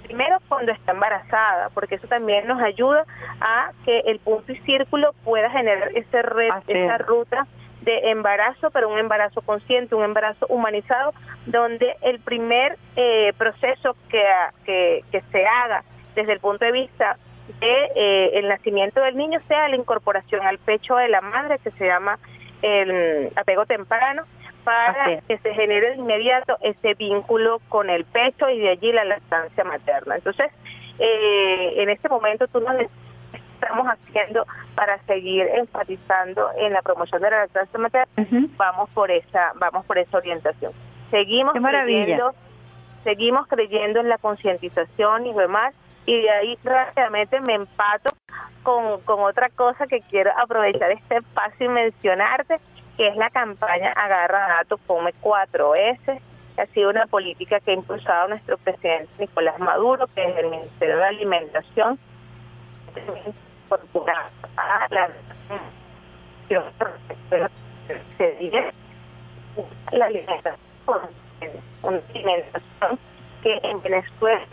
primero 0.06 0.38
cuando 0.48 0.72
está 0.72 0.92
embarazada, 0.92 1.70
porque 1.70 1.96
eso 1.96 2.06
también 2.06 2.46
nos 2.46 2.62
ayuda 2.62 3.04
a 3.40 3.72
que 3.84 4.00
el 4.00 4.18
punto 4.18 4.52
y 4.52 4.56
círculo 4.58 5.12
pueda 5.24 5.50
generar 5.50 5.90
ese 5.94 6.22
red, 6.22 6.50
esa 6.68 6.98
ruta 6.98 7.46
de 7.82 8.10
embarazo, 8.10 8.70
pero 8.70 8.88
un 8.88 8.98
embarazo 8.98 9.42
consciente, 9.42 9.94
un 9.94 10.04
embarazo 10.04 10.46
humanizado, 10.48 11.12
donde 11.46 11.94
el 12.02 12.20
primer 12.20 12.76
eh, 12.96 13.32
proceso 13.38 13.96
que, 14.08 14.22
que, 14.64 15.04
que 15.10 15.20
se 15.32 15.46
haga 15.46 15.82
desde 16.14 16.32
el 16.32 16.40
punto 16.40 16.64
de 16.64 16.72
vista 16.72 17.16
de 17.60 17.90
eh, 17.94 18.30
el 18.34 18.48
nacimiento 18.48 19.00
del 19.00 19.16
niño 19.16 19.40
sea 19.46 19.68
la 19.68 19.76
incorporación 19.76 20.44
al 20.44 20.58
pecho 20.58 20.96
de 20.96 21.08
la 21.08 21.20
madre 21.20 21.58
que 21.58 21.70
se 21.72 21.86
llama 21.86 22.18
el 22.62 23.30
apego 23.36 23.66
temprano 23.66 24.24
para 24.66 25.20
que 25.20 25.38
se 25.38 25.54
genere 25.54 25.90
de 25.90 25.96
inmediato 25.96 26.56
ese 26.60 26.94
vínculo 26.94 27.60
con 27.68 27.88
el 27.88 28.04
pecho 28.04 28.50
y 28.50 28.58
de 28.58 28.70
allí 28.70 28.90
la 28.90 29.04
lactancia 29.04 29.62
materna. 29.62 30.16
Entonces, 30.16 30.50
eh, 30.98 31.74
en 31.76 31.88
este 31.88 32.08
momento 32.08 32.48
tú 32.48 32.60
nos 32.60 32.74
estamos 33.32 33.86
haciendo 33.86 34.44
para 34.74 34.98
seguir 35.04 35.46
enfatizando 35.54 36.50
en 36.58 36.72
la 36.72 36.82
promoción 36.82 37.22
de 37.22 37.30
la 37.30 37.38
lactancia 37.42 37.78
materna, 37.78 38.12
vamos 38.56 38.90
por 38.90 39.12
esa, 39.12 39.52
vamos 39.54 39.86
por 39.86 39.98
esa 39.98 40.18
orientación. 40.18 40.72
Seguimos 41.12 41.54
creyendo, 41.54 42.34
seguimos 43.04 43.46
creyendo 43.46 44.00
en 44.00 44.08
la 44.08 44.18
concientización 44.18 45.26
y 45.26 45.32
demás 45.32 45.74
y 46.06 46.22
de 46.22 46.30
ahí 46.30 46.58
rápidamente 46.64 47.40
me 47.40 47.54
empato 47.54 48.10
con, 48.64 49.00
con 49.02 49.20
otra 49.20 49.48
cosa 49.50 49.86
que 49.86 50.00
quiero 50.00 50.32
aprovechar 50.36 50.90
este 50.90 51.18
espacio 51.18 51.66
y 51.66 51.68
mencionarte, 51.68 52.58
que 52.96 53.08
es 53.08 53.16
la 53.16 53.30
campaña 53.30 53.92
Agarra 53.92 54.48
Datos 54.48 54.80
Come 54.86 55.12
4S, 55.20 56.20
que 56.54 56.62
ha 56.62 56.66
sido 56.66 56.90
una 56.90 57.06
política 57.06 57.60
que 57.60 57.72
ha 57.72 57.74
impulsado 57.74 58.28
nuestro 58.28 58.56
presidente 58.58 59.08
Nicolás 59.18 59.58
Maduro, 59.58 60.06
que 60.14 60.24
es 60.24 60.36
el 60.38 60.50
Ministerio 60.50 60.96
de 60.96 61.04
Alimentación, 61.04 61.98
a 64.56 64.88
la 69.92 70.06
alimentación, 70.06 70.58
una 71.82 72.00
alimentación 72.14 72.98
que 73.42 73.60
en 73.62 73.82
Venezuela 73.82 74.46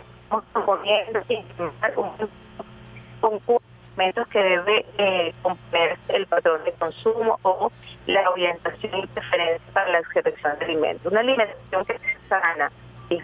proponiendo 0.52 1.20
con 3.20 3.40
que 4.30 4.38
debe 4.42 4.86
eh, 4.98 5.34
el 6.08 6.26
patrón 6.26 6.64
de 6.64 6.72
consumo 6.72 7.38
o 7.42 7.70
la 8.06 8.30
orientación 8.30 8.98
y 8.98 9.06
preferencia 9.06 9.72
para 9.72 9.90
la 9.90 10.02
selección 10.12 10.58
de 10.58 10.64
alimentos. 10.64 11.12
Una 11.12 11.20
alimentación 11.20 11.84
que 11.84 11.98
sea 11.98 12.40
sana, 12.40 12.70
y 13.10 13.22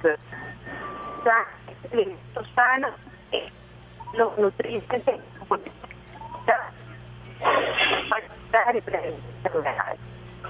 alimentos 1.93 2.49
sanos, 2.55 2.93
eh, 3.33 3.49
los 4.15 4.39
nutrientes 4.39 5.03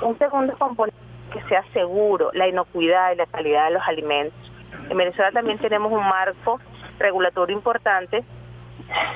un 0.03 0.19
segundo 0.19 0.57
componente 0.57 0.99
que 1.33 1.43
sea 1.43 1.63
seguro, 1.73 2.31
la 2.33 2.49
inocuidad 2.49 3.13
y 3.13 3.17
la 3.17 3.27
calidad 3.27 3.67
de 3.67 3.75
los 3.75 3.83
alimentos 3.87 4.51
en 4.89 4.97
Venezuela 4.97 5.31
también 5.31 5.59
tenemos 5.59 5.93
un 5.93 6.03
marco 6.03 6.61
regulatorio 6.99 7.57
importante, 7.57 8.25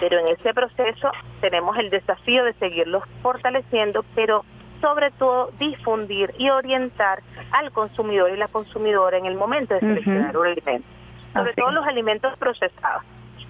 pero 0.01 0.19
en 0.19 0.29
ese 0.29 0.53
proceso 0.55 1.11
tenemos 1.41 1.77
el 1.79 1.91
desafío 1.91 2.45
de 2.45 2.53
seguirlos 2.55 3.05
fortaleciendo, 3.23 4.05
pero 4.15 4.45
sobre 4.81 5.11
todo 5.13 5.51
difundir 5.59 6.35
y 6.39 6.51
orientar 6.51 7.21
al 7.53 7.73
consumidor 7.73 8.31
y 8.31 8.37
la 8.37 8.49
consumidora 8.49 9.17
en 9.17 9.27
el 9.27 9.35
momento 9.35 9.75
de 9.75 9.81
seleccionar 9.81 10.37
un 10.37 10.47
alimento, 10.47 10.89
sobre 11.33 11.55
todo 11.55 11.71
los 11.71 11.87
alimentos 11.87 12.37
procesados. 12.39 13.03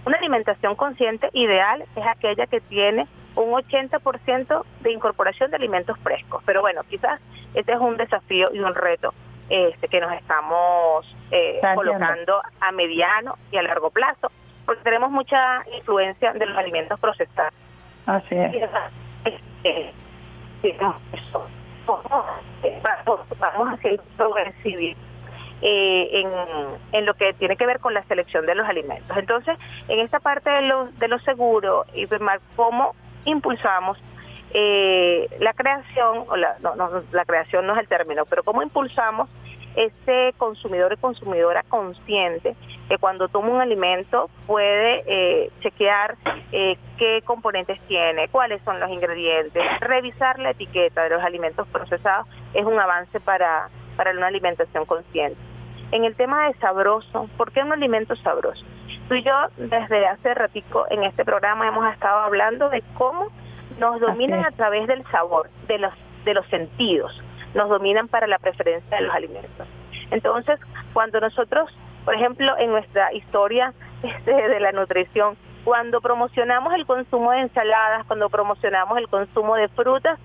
Una 0.07 0.19
alimentación 0.19 0.75
consciente 0.75 1.31
ideal 1.33 1.85
es 1.97 2.07
aquella 2.07 2.47
que 2.47 2.61
tiene 2.61 3.07
un 3.37 3.51
80% 3.53 4.65
de 4.81 4.93
incorporación 4.93 5.51
de 5.51 5.57
alimentos 5.57 5.99
frescos, 5.99 6.43
pero 6.47 6.61
bueno, 6.61 6.83
quizás 6.89 7.21
este 7.55 7.73
es 7.73 7.81
un 7.81 7.97
desafío 7.97 8.49
y 8.53 8.61
un 8.61 8.75
reto 8.75 9.13
este, 9.49 9.89
que 9.89 10.01
nos 10.01 10.13
estamos 10.13 11.17
eh, 11.31 11.61
colocando 11.75 12.41
a 12.61 12.73
mediano 12.73 13.37
y 13.51 13.57
a 13.57 13.63
largo 13.63 13.91
plazo, 13.91 14.31
porque 14.65 14.83
tenemos 14.83 15.11
mucha 15.11 15.63
influencia 15.77 16.33
de 16.33 16.47
los 16.47 16.57
alimentos 16.57 16.99
procesados. 17.01 17.53
Así 18.07 18.35
es. 18.35 18.55
Este. 19.63 19.93
Vamos 21.87 23.75
haciendo 23.75 24.03
progresivo 24.17 24.97
eh, 25.63 26.09
en, 26.13 26.29
en 26.93 27.07
lo 27.07 27.15
que 27.15 27.33
tiene 27.35 27.57
que 27.57 27.67
ver 27.67 27.81
con 27.81 27.95
la 27.95 28.03
selección 28.05 28.47
de 28.47 28.55
los 28.55 28.69
alimentos. 28.69 29.17
Entonces, 29.17 29.59
en 29.89 30.01
esta 30.01 30.21
parte 30.21 30.51
de 30.51 30.63
los 30.63 30.99
de 30.99 31.09
lo 31.09 31.19
seguro 31.21 31.85
y 31.95 32.07
cómo 32.57 32.95
impulsamos 33.25 33.99
eh, 34.53 35.29
la 35.41 35.53
creación, 35.53 36.25
o 36.29 36.37
la, 36.37 36.57
no, 36.63 36.77
no, 36.77 36.89
la 37.13 37.25
creación 37.25 37.67
no 37.67 37.75
es 37.75 37.81
el 37.81 37.89
término, 37.89 38.25
pero 38.25 38.43
cómo 38.45 38.63
impulsamos 38.63 39.29
ese 39.77 40.35
consumidor 40.39 40.93
y 40.93 40.97
consumidora 40.97 41.63
consciente 41.69 42.55
que 42.89 42.99
cuando 42.99 43.29
toma 43.29 43.49
un 43.49 43.61
alimento 43.61 44.31
puede 44.47 45.03
eh, 45.07 45.51
chequear 45.61 46.17
eh, 46.53 46.77
qué 46.99 47.23
componentes 47.25 47.81
tiene, 47.89 48.29
cuáles 48.29 48.63
son 48.63 48.79
los 48.79 48.91
ingredientes, 48.91 49.63
revisar 49.81 50.39
la 50.39 50.51
etiqueta 50.51 51.03
de 51.03 51.11
los 51.11 51.23
alimentos 51.23 51.67
procesados 51.69 52.27
es 52.53 52.65
un 52.65 52.79
avance 52.79 53.21
para, 53.21 53.69
para 53.97 54.13
una 54.13 54.27
alimentación 54.27 54.85
consciente. 54.85 55.39
En 55.93 56.05
el 56.05 56.15
tema 56.17 56.49
de 56.49 56.55
sabroso, 56.55 57.29
¿por 57.37 57.53
qué 57.53 57.63
un 57.63 57.73
alimento 57.73 58.17
sabroso? 58.17 58.65
Tú 59.09 59.15
y 59.15 59.23
yo 59.23 59.33
desde 59.57 60.07
hace 60.07 60.35
ratico 60.35 60.87
en 60.91 61.05
este 61.05 61.25
programa 61.25 61.69
hemos 61.69 61.93
estado 61.93 62.21
hablando 62.21 62.69
de 62.69 62.83
cómo 62.97 63.29
nos 63.79 64.01
dominan 64.01 64.45
a 64.45 64.51
través 64.51 64.87
del 64.87 65.05
sabor, 65.11 65.51
de 65.67 65.79
los, 65.79 65.93
de 66.25 66.35
los 66.35 66.47
sentidos, 66.47 67.21
nos 67.55 67.69
dominan 67.69 68.09
para 68.09 68.27
la 68.27 68.39
preferencia 68.39 68.97
de 68.97 69.05
los 69.05 69.15
alimentos. 69.15 69.67
Entonces, 70.11 70.61
cuando 70.93 71.21
nosotros, 71.21 71.71
por 72.05 72.15
ejemplo, 72.15 72.57
en 72.59 72.71
nuestra 72.71 73.13
historia 73.13 73.73
este, 74.03 74.33
de 74.33 74.61
la 74.61 74.73
nutrición, 74.73 75.37
cuando 75.65 76.01
promocionamos 76.01 76.75
el 76.75 76.85
consumo 76.87 77.33
de 77.33 77.41
ensaladas, 77.41 78.07
cuando 78.07 78.29
promocionamos 78.29 78.99
el 78.99 79.09
consumo 79.09 79.57
de 79.57 79.69
frutas, 79.69 80.19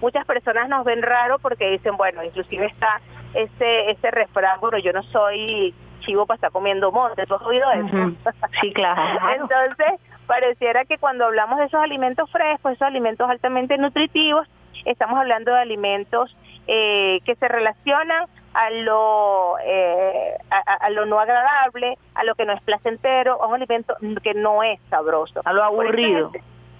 muchas 0.00 0.24
personas 0.24 0.68
nos 0.68 0.84
ven 0.84 1.02
raro 1.02 1.38
porque 1.38 1.70
dicen, 1.70 1.96
bueno, 1.96 2.24
inclusive 2.24 2.66
está 2.66 3.00
ese 3.34 3.90
ese 3.90 4.10
refrán, 4.10 4.58
bueno, 4.60 4.78
yo 4.78 4.92
no 4.92 5.02
soy 5.02 5.74
chivo 6.00 6.24
para 6.24 6.36
estar 6.36 6.50
comiendo 6.50 6.90
monte, 6.90 7.26
¿tú 7.26 7.34
has 7.34 7.42
oído 7.42 7.70
eso? 7.72 8.16
Sí, 8.60 8.72
claro. 8.74 9.20
Entonces, 9.34 10.00
pareciera 10.26 10.84
que 10.86 10.96
cuando 10.96 11.26
hablamos 11.26 11.58
de 11.58 11.66
esos 11.66 11.80
alimentos 11.80 12.30
frescos, 12.30 12.72
esos 12.72 12.86
alimentos 12.86 13.28
altamente 13.28 13.76
nutritivos, 13.76 14.48
estamos 14.84 15.18
hablando 15.18 15.52
de 15.52 15.60
alimentos 15.60 16.34
eh, 16.68 17.20
que 17.24 17.34
se 17.34 17.48
relacionan 17.48 18.26
a 18.52 18.70
lo 18.70 19.56
eh, 19.64 20.36
a, 20.50 20.90
lo 20.90 21.06
no 21.06 21.18
agradable, 21.18 21.96
a 22.14 22.24
lo 22.24 22.34
que 22.34 22.44
no 22.44 22.52
es 22.52 22.62
placentero, 22.62 23.42
a 23.42 23.46
un 23.46 23.54
alimento 23.54 23.96
que 24.22 24.34
no 24.34 24.62
es 24.62 24.78
sabroso, 24.90 25.40
a 25.44 25.52
lo 25.52 25.64
aburrido, 25.64 26.30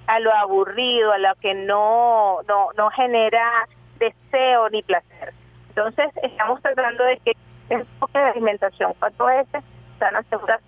a 0.07 0.21
lo 0.21 0.33
aburrido, 0.33 1.13
a 1.13 1.19
lo 1.19 1.35
que 1.37 1.55
no 1.55 2.41
no 2.47 2.69
no 2.77 2.91
genera 2.91 3.67
deseo 3.99 4.69
ni 4.71 4.83
placer. 4.83 5.33
Entonces 5.71 6.11
estamos 6.23 6.61
tratando 6.63 7.05
de 7.05 7.17
que 7.19 7.31
este 7.63 7.75
enfoque 7.75 8.19
de 8.19 8.25
alimentación 8.25 8.93
4S, 9.01 9.63
sana, 9.99 10.23
segura, 10.25 10.61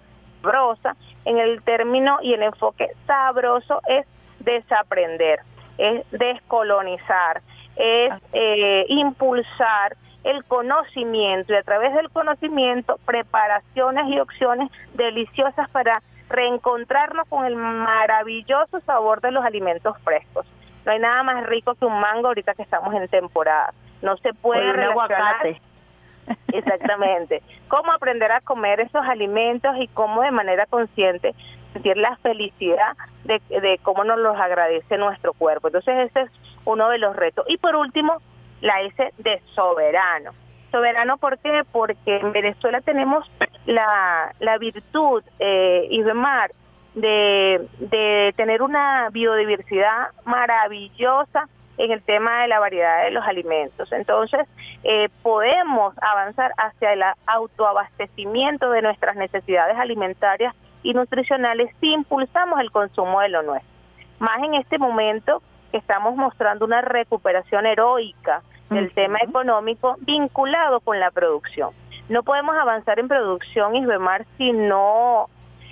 sabrosa, 0.43 0.97
en 1.25 1.39
el 1.39 1.63
término 1.63 2.19
y 2.23 2.35
el 2.35 2.43
enfoque 2.43 2.91
sabroso 3.07 3.81
es 3.87 4.07
desaprender, 4.41 5.41
es 5.79 6.11
descolonizar, 6.11 7.43
es 7.81 8.13
eh, 8.33 8.85
impulsar 8.89 9.97
el 10.23 10.45
conocimiento 10.45 11.53
y 11.53 11.57
a 11.57 11.63
través 11.63 11.95
del 11.95 12.11
conocimiento 12.11 12.99
preparaciones 13.07 14.07
y 14.09 14.21
opciones 14.21 14.71
deliciosas 14.95 15.69
para 15.71 16.03
reencontrarnos 16.29 17.27
con 17.29 17.47
el 17.47 17.57
maravilloso 17.57 18.81
sabor 18.81 19.21
de 19.23 19.31
los 19.33 19.45
alimentos 19.45 19.97
frescos. 20.05 20.47
No 20.85 20.93
hay 20.93 20.99
nada 20.99 21.23
más 21.23 21.47
rico 21.47 21.75
que 21.75 21.87
un 21.87 21.99
mango 22.01 22.29
ahorita 22.29 22.55
que 22.55 22.63
estamos 22.63 22.95
en 22.95 23.09
temporada. 23.09 23.73
No 24.03 24.17
se 24.19 24.33
puede 24.35 24.73
relacionar. 24.73 25.47
Exactamente. 26.53 27.43
Cómo 27.69 27.93
aprender 27.93 28.31
a 28.31 28.41
comer 28.41 28.81
esos 28.81 29.05
alimentos 29.07 29.75
y 29.79 29.89
cómo 29.89 30.23
de 30.23 30.31
manera 30.31 30.67
consciente 30.67 31.35
sentir 31.73 31.97
la 31.97 32.17
felicidad 32.17 32.97
de, 33.25 33.41
de 33.49 33.79
cómo 33.83 34.05
nos 34.05 34.19
los 34.19 34.39
agradece 34.39 34.99
nuestro 34.99 35.33
cuerpo. 35.33 35.69
Entonces 35.69 36.11
ese 36.11 36.23
es 36.23 36.31
uno 36.71 36.89
de 36.89 36.99
los 36.99 37.17
retos. 37.17 37.45
Y 37.49 37.57
por 37.59 37.77
último, 37.77 38.21
la 38.61 38.81
S 38.83 39.13
de 39.19 39.41
soberano. 39.55 40.33
Soberano, 40.71 41.17
¿por 41.19 41.39
qué? 41.39 41.63
Porque 41.71 42.19
en 42.19 42.33
Venezuela 42.33 42.81
tenemos 42.81 43.29
la, 43.67 44.33
la 44.39 44.59
virtud, 44.59 45.23
eh, 45.39 45.87
Isbemar, 45.91 46.53
de, 46.95 47.67
de 47.79 48.33
tener 48.37 48.63
una 48.63 49.09
biodiversidad 49.11 50.09
maravillosa 50.25 51.49
en 51.79 51.93
el 51.93 52.03
tema 52.03 52.43
de 52.43 52.49
la 52.49 52.61
variedad 52.61 53.05
de 53.05 53.11
los 53.11 53.25
alimentos. 53.25 53.91
Entonces, 53.93 54.47
eh, 54.85 55.09
podemos 55.23 55.95
avanzar 56.03 56.53
hacia 56.59 56.93
el 56.93 57.03
autoabastecimiento 57.27 58.71
de 58.71 58.83
nuestras 58.83 59.17
necesidades 59.17 59.77
alimentarias 59.79 60.55
y 60.83 60.93
nutricionales 60.95 61.75
si 61.81 61.93
impulsamos 61.93 62.61
el 62.61 62.71
consumo 62.71 63.21
de 63.21 63.31
lo 63.31 63.43
nuestro. 63.43 63.71
Más 64.19 64.43
en 64.43 64.55
este 64.55 64.79
momento 64.79 65.43
estamos 65.73 66.17
mostrando 66.17 66.65
una 66.65 66.81
recuperación 66.81 67.67
heroica 67.67 68.43
del 68.71 68.93
tema 68.93 69.19
económico 69.23 69.97
vinculado 70.01 70.81
con 70.81 71.01
la 71.01 71.11
producción. 71.11 71.71
No 72.09 72.23
podemos 72.23 72.57
avanzar 72.57 72.99
en 72.99 73.09
producción, 73.09 73.75
y 73.75 73.81
Isbemar, 73.81 74.25
si 74.37 74.53
no 74.53 75.29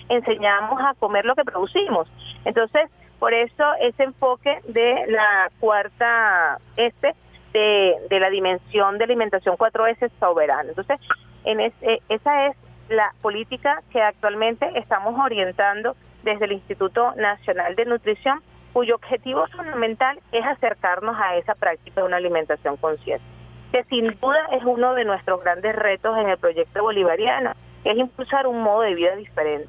enseñamos 0.09 0.81
a 0.81 0.95
comer 0.95 1.25
lo 1.25 1.35
que 1.35 1.45
producimos. 1.45 2.09
Entonces, 2.45 2.91
por 3.19 3.35
eso 3.35 3.65
ese 3.81 4.05
enfoque 4.05 4.59
de 4.69 5.07
la 5.09 5.51
cuarta 5.61 6.59
S 6.77 7.15
de, 7.53 7.97
de 8.09 8.21
la 8.21 8.31
dimensión 8.31 8.99
de 8.99 9.05
alimentación 9.05 9.57
4S 9.57 10.11
soberana. 10.19 10.69
Entonces, 10.69 11.01
en 11.45 11.61
eh, 11.61 11.73
esa 12.09 12.47
es 12.47 12.57
la 12.89 13.13
política 13.21 13.83
que 13.91 14.01
actualmente 14.01 14.71
estamos 14.75 15.19
orientando 15.19 15.95
desde 16.23 16.47
el 16.47 16.53
Instituto 16.53 17.15
Nacional 17.17 17.75
de 17.75 17.85
Nutrición 17.85 18.41
cuyo 18.73 18.97
objetivo 18.97 19.47
fundamental 19.49 20.19
es 20.33 20.45
acercarnos 20.45 21.17
a 21.19 21.37
esa 21.37 21.55
práctica 21.55 22.01
de 22.01 22.07
una 22.07 22.17
alimentación 22.17 22.77
consciente, 22.77 23.25
que 23.73 23.85
sin 23.85 24.19
duda 24.21 24.39
es 24.53 24.63
uno 24.65 24.95
de 24.95 25.05
nuestros 25.05 25.43
grandes 25.43 25.75
retos 25.75 26.17
en 26.19 26.29
el 26.29 26.39
proyecto 26.39 26.83
bolivariano, 26.83 27.53
es 27.85 27.97
impulsar 27.97 28.47
un 28.47 28.63
modo 28.63 28.83
de 28.83 28.95
vida 28.95 29.15
diferente, 29.17 29.69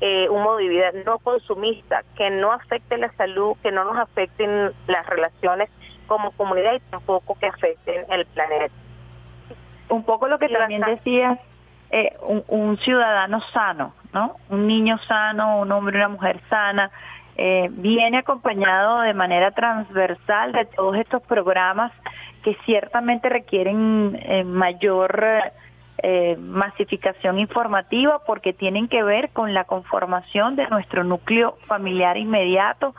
eh, 0.00 0.28
un 0.28 0.42
modo 0.42 0.58
de 0.58 0.68
vida 0.68 0.90
no 1.04 1.18
consumista, 1.18 2.02
que 2.16 2.30
no 2.30 2.52
afecte 2.52 2.98
la 2.98 3.12
salud, 3.12 3.56
que 3.62 3.70
no 3.70 3.84
nos 3.84 3.96
afecten 3.96 4.72
las 4.86 5.06
relaciones 5.06 5.70
como 6.06 6.32
comunidad 6.32 6.74
y 6.74 6.80
tampoco 6.90 7.36
que 7.38 7.46
afecten 7.46 8.04
el 8.10 8.26
planeta. 8.26 8.74
Un 9.88 10.04
poco 10.04 10.28
lo 10.28 10.38
que 10.38 10.48
también 10.48 10.82
decía 10.82 11.38
eh, 11.90 12.16
un, 12.22 12.42
un, 12.48 12.76
ciudadano 12.78 13.40
sano, 13.52 13.94
¿no? 14.12 14.36
Un 14.48 14.66
niño 14.66 14.98
sano, 15.06 15.60
un 15.60 15.70
hombre, 15.70 15.98
una 15.98 16.08
mujer 16.08 16.40
sana, 16.48 16.90
eh, 17.36 17.68
viene 17.72 18.18
acompañado 18.18 19.00
de 19.00 19.14
manera 19.14 19.50
transversal 19.50 20.52
de 20.52 20.66
todos 20.66 20.96
estos 20.96 21.22
programas 21.22 21.92
que 22.42 22.56
ciertamente 22.64 23.28
requieren 23.28 24.18
eh, 24.22 24.44
mayor 24.44 25.24
eh, 25.98 26.36
masificación 26.38 27.38
informativa 27.38 28.20
porque 28.26 28.52
tienen 28.52 28.88
que 28.88 29.02
ver 29.02 29.30
con 29.30 29.54
la 29.54 29.64
conformación 29.64 30.54
de 30.54 30.68
nuestro 30.68 31.02
núcleo 31.02 31.56
familiar 31.66 32.16
inmediato, 32.18 32.94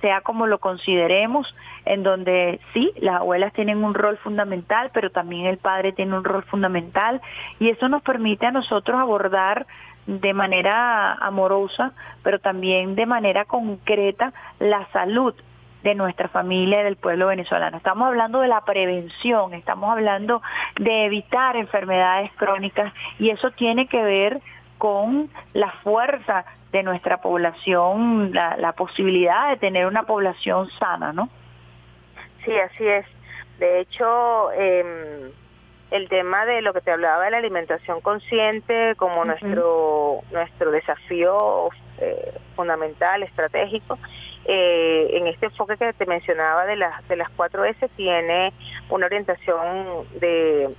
sea 0.00 0.20
como 0.20 0.46
lo 0.46 0.58
consideremos, 0.58 1.54
en 1.84 2.02
donde 2.02 2.60
sí, 2.72 2.92
las 3.00 3.16
abuelas 3.16 3.52
tienen 3.54 3.82
un 3.82 3.94
rol 3.94 4.18
fundamental, 4.18 4.90
pero 4.92 5.10
también 5.10 5.46
el 5.46 5.58
padre 5.58 5.92
tiene 5.92 6.16
un 6.16 6.24
rol 6.24 6.42
fundamental 6.44 7.20
y 7.58 7.70
eso 7.70 7.88
nos 7.88 8.02
permite 8.02 8.46
a 8.46 8.52
nosotros 8.52 9.00
abordar 9.00 9.66
de 10.06 10.32
manera 10.34 11.14
amorosa, 11.14 11.92
pero 12.22 12.38
también 12.38 12.94
de 12.94 13.06
manera 13.06 13.44
concreta 13.44 14.32
la 14.58 14.86
salud 14.92 15.34
de 15.82 15.94
nuestra 15.94 16.28
familia 16.28 16.80
y 16.80 16.84
del 16.84 16.96
pueblo 16.96 17.28
venezolano. 17.28 17.76
Estamos 17.76 18.08
hablando 18.08 18.40
de 18.40 18.48
la 18.48 18.62
prevención, 18.62 19.54
estamos 19.54 19.90
hablando 19.90 20.42
de 20.78 21.06
evitar 21.06 21.56
enfermedades 21.56 22.30
crónicas 22.36 22.92
y 23.18 23.30
eso 23.30 23.50
tiene 23.52 23.86
que 23.86 24.02
ver 24.02 24.40
con 24.78 25.30
la 25.54 25.70
fuerza 25.82 26.44
de 26.72 26.82
nuestra 26.82 27.18
población, 27.18 28.32
la, 28.32 28.56
la 28.56 28.72
posibilidad 28.72 29.50
de 29.50 29.56
tener 29.56 29.86
una 29.86 30.04
población 30.04 30.70
sana, 30.78 31.12
¿no? 31.12 31.28
Sí, 32.44 32.52
así 32.56 32.86
es. 32.86 33.06
De 33.58 33.80
hecho, 33.80 34.50
eh, 34.52 35.32
el 35.90 36.08
tema 36.08 36.46
de 36.46 36.62
lo 36.62 36.72
que 36.72 36.80
te 36.80 36.92
hablaba 36.92 37.24
de 37.24 37.32
la 37.32 37.38
alimentación 37.38 38.00
consciente 38.00 38.94
como 38.96 39.24
nuestro 39.24 40.20
nuestro 40.30 40.70
desafío 40.70 41.70
eh, 41.98 42.32
fundamental 42.54 43.22
estratégico. 43.22 43.98
Eh, 44.46 45.08
en 45.12 45.26
este 45.26 45.46
enfoque 45.46 45.76
que 45.76 45.92
te 45.92 46.06
mencionaba 46.06 46.64
de 46.64 46.76
las 46.76 47.06
de 47.08 47.16
las 47.16 47.28
cuatro 47.30 47.64
S 47.64 47.88
tiene 47.96 48.52
una 48.88 49.06
orientación 49.06 50.06
de 50.20 50.74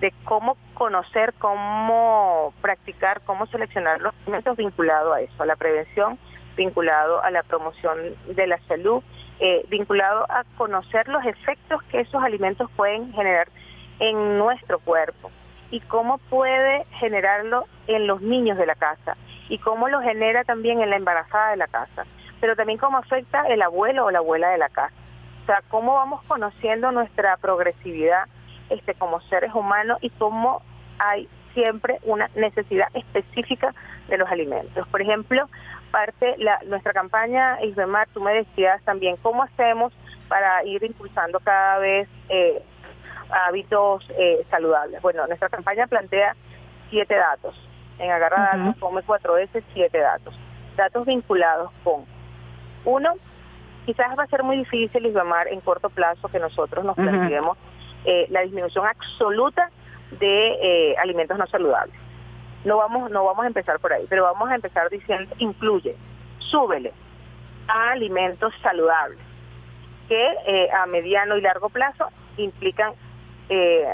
de 0.00 0.12
cómo 0.24 0.56
conocer, 0.74 1.34
cómo 1.38 2.52
practicar, 2.60 3.20
cómo 3.24 3.46
seleccionar 3.46 4.00
los 4.00 4.14
alimentos 4.22 4.56
vinculado 4.56 5.12
a 5.12 5.20
eso, 5.20 5.42
a 5.42 5.46
la 5.46 5.56
prevención, 5.56 6.18
vinculado 6.56 7.22
a 7.22 7.30
la 7.30 7.42
promoción 7.42 7.98
de 8.26 8.46
la 8.46 8.58
salud, 8.68 9.02
eh, 9.40 9.64
vinculado 9.68 10.24
a 10.28 10.44
conocer 10.56 11.08
los 11.08 11.24
efectos 11.24 11.82
que 11.84 12.00
esos 12.00 12.22
alimentos 12.22 12.70
pueden 12.76 13.12
generar 13.12 13.48
en 14.00 14.38
nuestro 14.38 14.78
cuerpo 14.78 15.30
y 15.70 15.80
cómo 15.80 16.18
puede 16.18 16.84
generarlo 16.98 17.66
en 17.86 18.06
los 18.06 18.22
niños 18.22 18.58
de 18.58 18.66
la 18.66 18.74
casa 18.74 19.16
y 19.48 19.58
cómo 19.58 19.88
lo 19.88 20.00
genera 20.00 20.44
también 20.44 20.80
en 20.80 20.90
la 20.90 20.96
embarazada 20.96 21.50
de 21.50 21.56
la 21.56 21.66
casa, 21.66 22.06
pero 22.40 22.56
también 22.56 22.78
cómo 22.78 22.98
afecta 22.98 23.46
el 23.48 23.62
abuelo 23.62 24.06
o 24.06 24.10
la 24.10 24.18
abuela 24.18 24.50
de 24.50 24.58
la 24.58 24.68
casa. 24.68 24.94
O 25.42 25.46
sea, 25.46 25.62
cómo 25.68 25.94
vamos 25.94 26.22
conociendo 26.24 26.92
nuestra 26.92 27.36
progresividad 27.38 28.24
este 28.70 28.94
como 28.94 29.20
seres 29.22 29.54
humanos 29.54 29.98
y 30.02 30.10
cómo 30.10 30.62
hay 30.98 31.28
siempre 31.54 31.98
una 32.02 32.28
necesidad 32.34 32.88
específica 32.94 33.74
de 34.08 34.18
los 34.18 34.30
alimentos. 34.30 34.86
Por 34.88 35.00
ejemplo, 35.00 35.48
parte 35.90 36.36
la, 36.38 36.60
nuestra 36.66 36.92
campaña 36.92 37.62
Isbemar, 37.62 38.08
tú 38.12 38.20
me 38.20 38.32
decías 38.34 38.82
también 38.82 39.16
cómo 39.22 39.42
hacemos 39.42 39.92
para 40.28 40.62
ir 40.64 40.84
impulsando 40.84 41.40
cada 41.40 41.78
vez 41.78 42.08
eh, 42.28 42.62
hábitos 43.30 44.04
eh, 44.18 44.44
saludables. 44.50 45.00
Bueno, 45.02 45.26
nuestra 45.26 45.48
campaña 45.48 45.86
plantea 45.86 46.34
siete 46.90 47.14
datos. 47.14 47.54
En 47.98 48.10
Agarra 48.10 48.56
Datos, 48.56 48.76
Come 48.78 49.02
4S, 49.02 49.62
siete 49.72 49.98
datos. 49.98 50.34
Datos 50.76 51.04
vinculados 51.04 51.72
con, 51.82 52.04
uno, 52.84 53.14
quizás 53.86 54.16
va 54.16 54.22
a 54.22 54.28
ser 54.28 54.44
muy 54.44 54.58
difícil, 54.58 55.04
Isbamar, 55.04 55.48
en 55.48 55.60
corto 55.60 55.90
plazo 55.90 56.28
que 56.28 56.38
nosotros 56.38 56.84
nos 56.84 56.94
planteemos 56.94 57.58
eh, 58.04 58.26
la 58.30 58.42
disminución 58.42 58.86
absoluta 58.86 59.70
de 60.12 60.92
eh, 60.92 60.96
alimentos 60.98 61.36
no 61.36 61.46
saludables. 61.48 61.94
No 62.64 62.76
vamos, 62.76 63.10
no 63.10 63.24
vamos 63.24 63.44
a 63.44 63.48
empezar 63.48 63.80
por 63.80 63.92
ahí, 63.92 64.06
pero 64.08 64.22
vamos 64.22 64.48
a 64.48 64.54
empezar 64.54 64.88
diciendo, 64.90 65.34
incluye, 65.38 65.96
súbele 66.38 66.92
a 67.66 67.90
alimentos 67.90 68.54
saludables 68.62 69.18
que 70.08 70.70
a 70.72 70.86
mediano 70.86 71.36
y 71.36 71.42
largo 71.42 71.68
plazo 71.68 72.08
implican 72.38 72.94
eh, 73.48 73.84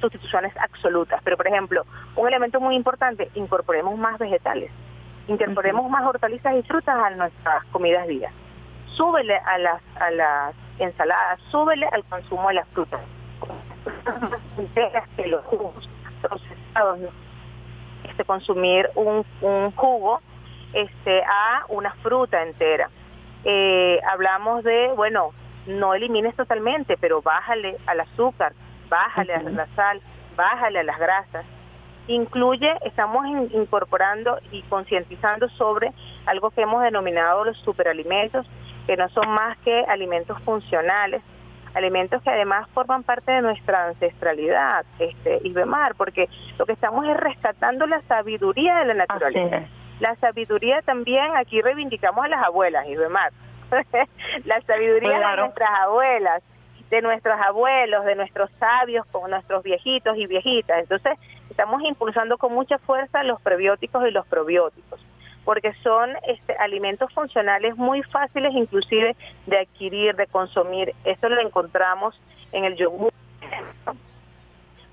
sustituciones 0.00 0.56
absolutas. 0.56 1.20
Pero, 1.22 1.36
por 1.36 1.46
ejemplo, 1.46 1.84
un 2.16 2.28
elemento 2.28 2.60
muy 2.60 2.74
importante, 2.74 3.30
incorporemos 3.34 3.96
más 3.98 4.18
vegetales, 4.18 4.70
incorporemos 5.28 5.88
más 5.90 6.04
hortalizas 6.04 6.56
y 6.56 6.62
frutas 6.62 6.96
a 6.96 7.10
nuestras 7.10 7.64
comidas 7.66 8.06
días. 8.06 8.32
Súbele 8.86 9.36
a 9.36 9.58
las, 9.58 9.82
a 10.00 10.10
las 10.10 10.54
ensaladas, 10.78 11.40
súbele 11.50 11.86
al 11.86 12.04
consumo 12.04 12.48
de 12.48 12.54
las 12.54 12.68
frutas. 12.68 13.00
que 15.16 15.26
los 15.26 15.44
jugos 15.46 15.88
procesados, 16.20 16.98
este, 18.04 18.24
consumir 18.24 18.90
un, 18.94 19.24
un 19.40 19.70
jugo 19.72 20.20
este, 20.72 21.22
a 21.22 21.64
una 21.68 21.92
fruta 21.94 22.42
entera. 22.42 22.90
Eh, 23.44 24.00
hablamos 24.10 24.64
de, 24.64 24.88
bueno, 24.94 25.30
no 25.66 25.94
elimines 25.94 26.34
totalmente, 26.36 26.96
pero 26.96 27.22
bájale 27.22 27.76
al 27.86 28.00
azúcar, 28.00 28.52
bájale 28.90 29.34
a 29.34 29.42
la 29.42 29.66
sal, 29.68 30.02
bájale 30.36 30.80
a 30.80 30.82
las 30.82 30.98
grasas. 30.98 31.46
Incluye, 32.08 32.74
estamos 32.84 33.26
incorporando 33.52 34.38
y 34.50 34.62
concientizando 34.62 35.48
sobre 35.50 35.92
algo 36.26 36.50
que 36.50 36.62
hemos 36.62 36.82
denominado 36.82 37.44
los 37.44 37.56
superalimentos, 37.58 38.46
que 38.86 38.96
no 38.96 39.08
son 39.10 39.30
más 39.30 39.56
que 39.58 39.84
alimentos 39.88 40.38
funcionales, 40.42 41.22
alimentos 41.74 42.20
que 42.22 42.30
además 42.30 42.68
forman 42.74 43.04
parte 43.04 43.30
de 43.30 43.42
nuestra 43.42 43.86
ancestralidad, 43.86 44.84
este, 44.98 45.38
Ibemar, 45.44 45.94
porque 45.94 46.28
lo 46.58 46.66
que 46.66 46.72
estamos 46.72 47.06
es 47.06 47.16
rescatando 47.16 47.86
la 47.86 48.02
sabiduría 48.02 48.78
de 48.80 48.86
la 48.86 48.94
naturaleza. 48.94 49.62
La 50.00 50.16
sabiduría 50.16 50.82
también, 50.82 51.36
aquí 51.36 51.60
reivindicamos 51.60 52.24
a 52.24 52.28
las 52.28 52.42
abuelas, 52.42 52.88
Ibemar, 52.88 53.32
la 54.44 54.60
sabiduría 54.62 55.18
de 55.18 55.36
nuestras 55.36 55.70
abuelas, 55.82 56.42
de 56.90 57.02
nuestros 57.02 57.40
abuelos, 57.40 58.04
de 58.04 58.16
nuestros 58.16 58.50
sabios, 58.58 59.06
con 59.06 59.30
nuestros 59.30 59.62
viejitos 59.62 60.16
y 60.16 60.26
viejitas. 60.26 60.80
Entonces, 60.80 61.18
estamos 61.48 61.82
impulsando 61.82 62.36
con 62.36 62.52
mucha 62.52 62.78
fuerza 62.78 63.22
los 63.22 63.40
prebióticos 63.40 64.06
y 64.06 64.10
los 64.10 64.26
probióticos 64.26 65.00
porque 65.44 65.72
son 65.82 66.10
este, 66.28 66.54
alimentos 66.58 67.12
funcionales 67.12 67.76
muy 67.76 68.02
fáciles 68.02 68.52
inclusive 68.54 69.16
de 69.46 69.58
adquirir, 69.58 70.14
de 70.14 70.26
consumir. 70.26 70.94
Esto 71.04 71.28
lo 71.28 71.40
encontramos 71.40 72.20
en 72.52 72.64
el 72.64 72.76
yogur, 72.76 73.12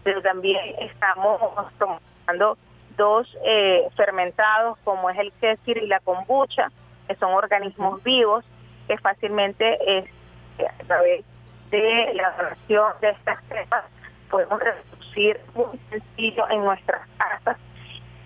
pero 0.03 0.21
también 0.21 0.57
estamos 0.79 1.39
tomando 1.77 2.57
dos 2.95 3.37
eh, 3.45 3.87
fermentados 3.95 4.77
como 4.83 5.09
es 5.09 5.19
el 5.19 5.31
kéfir 5.33 5.77
y 5.77 5.87
la 5.87 5.99
kombucha, 5.99 6.71
que 7.07 7.15
son 7.15 7.33
organismos 7.33 8.01
vivos 8.03 8.43
que 8.87 8.97
fácilmente 8.97 9.77
es, 9.99 10.05
a 10.59 10.83
través 10.85 11.23
de 11.70 12.13
la 12.13 12.32
donación 12.32 12.93
de 13.01 13.09
estas 13.09 13.43
cepas 13.45 13.86
podemos 14.30 14.59
reducir 14.59 15.39
muy 15.55 15.78
sencillo 15.89 16.49
en 16.49 16.63
nuestras 16.63 17.07
casas 17.18 17.57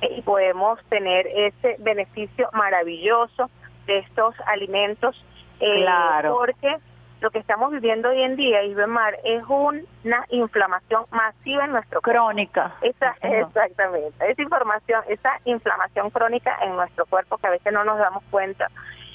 y 0.02 0.22
podemos 0.22 0.80
tener 0.86 1.28
ese 1.28 1.76
beneficio 1.80 2.50
maravilloso 2.54 3.50
de 3.86 4.00
estos 4.00 4.36
alimentos. 4.48 5.24
Eh, 5.60 5.82
claro. 5.84 6.38
Porque 6.38 6.76
lo 7.22 7.30
que 7.30 7.38
estamos 7.38 7.72
viviendo 7.72 8.10
hoy 8.10 8.22
en 8.24 8.36
día, 8.36 8.64
Isbemar, 8.64 9.16
es 9.24 9.44
una 9.48 10.26
inflamación 10.30 11.06
masiva 11.12 11.66
en 11.66 11.72
nuestro 11.72 12.02
cuerpo. 12.02 12.20
Crónica. 12.20 12.76
Esa, 12.82 13.16
exactamente. 13.22 14.32
Esa 14.32 14.42
información, 14.42 15.04
esa 15.08 15.40
inflamación 15.46 16.10
crónica 16.10 16.58
en 16.64 16.76
nuestro 16.76 17.06
cuerpo 17.06 17.38
que 17.38 17.48
a 17.48 17.52
veces 17.52 17.72
no 17.72 17.84
nos 17.84 18.00
damos 18.00 18.24
cuenta, 18.32 18.70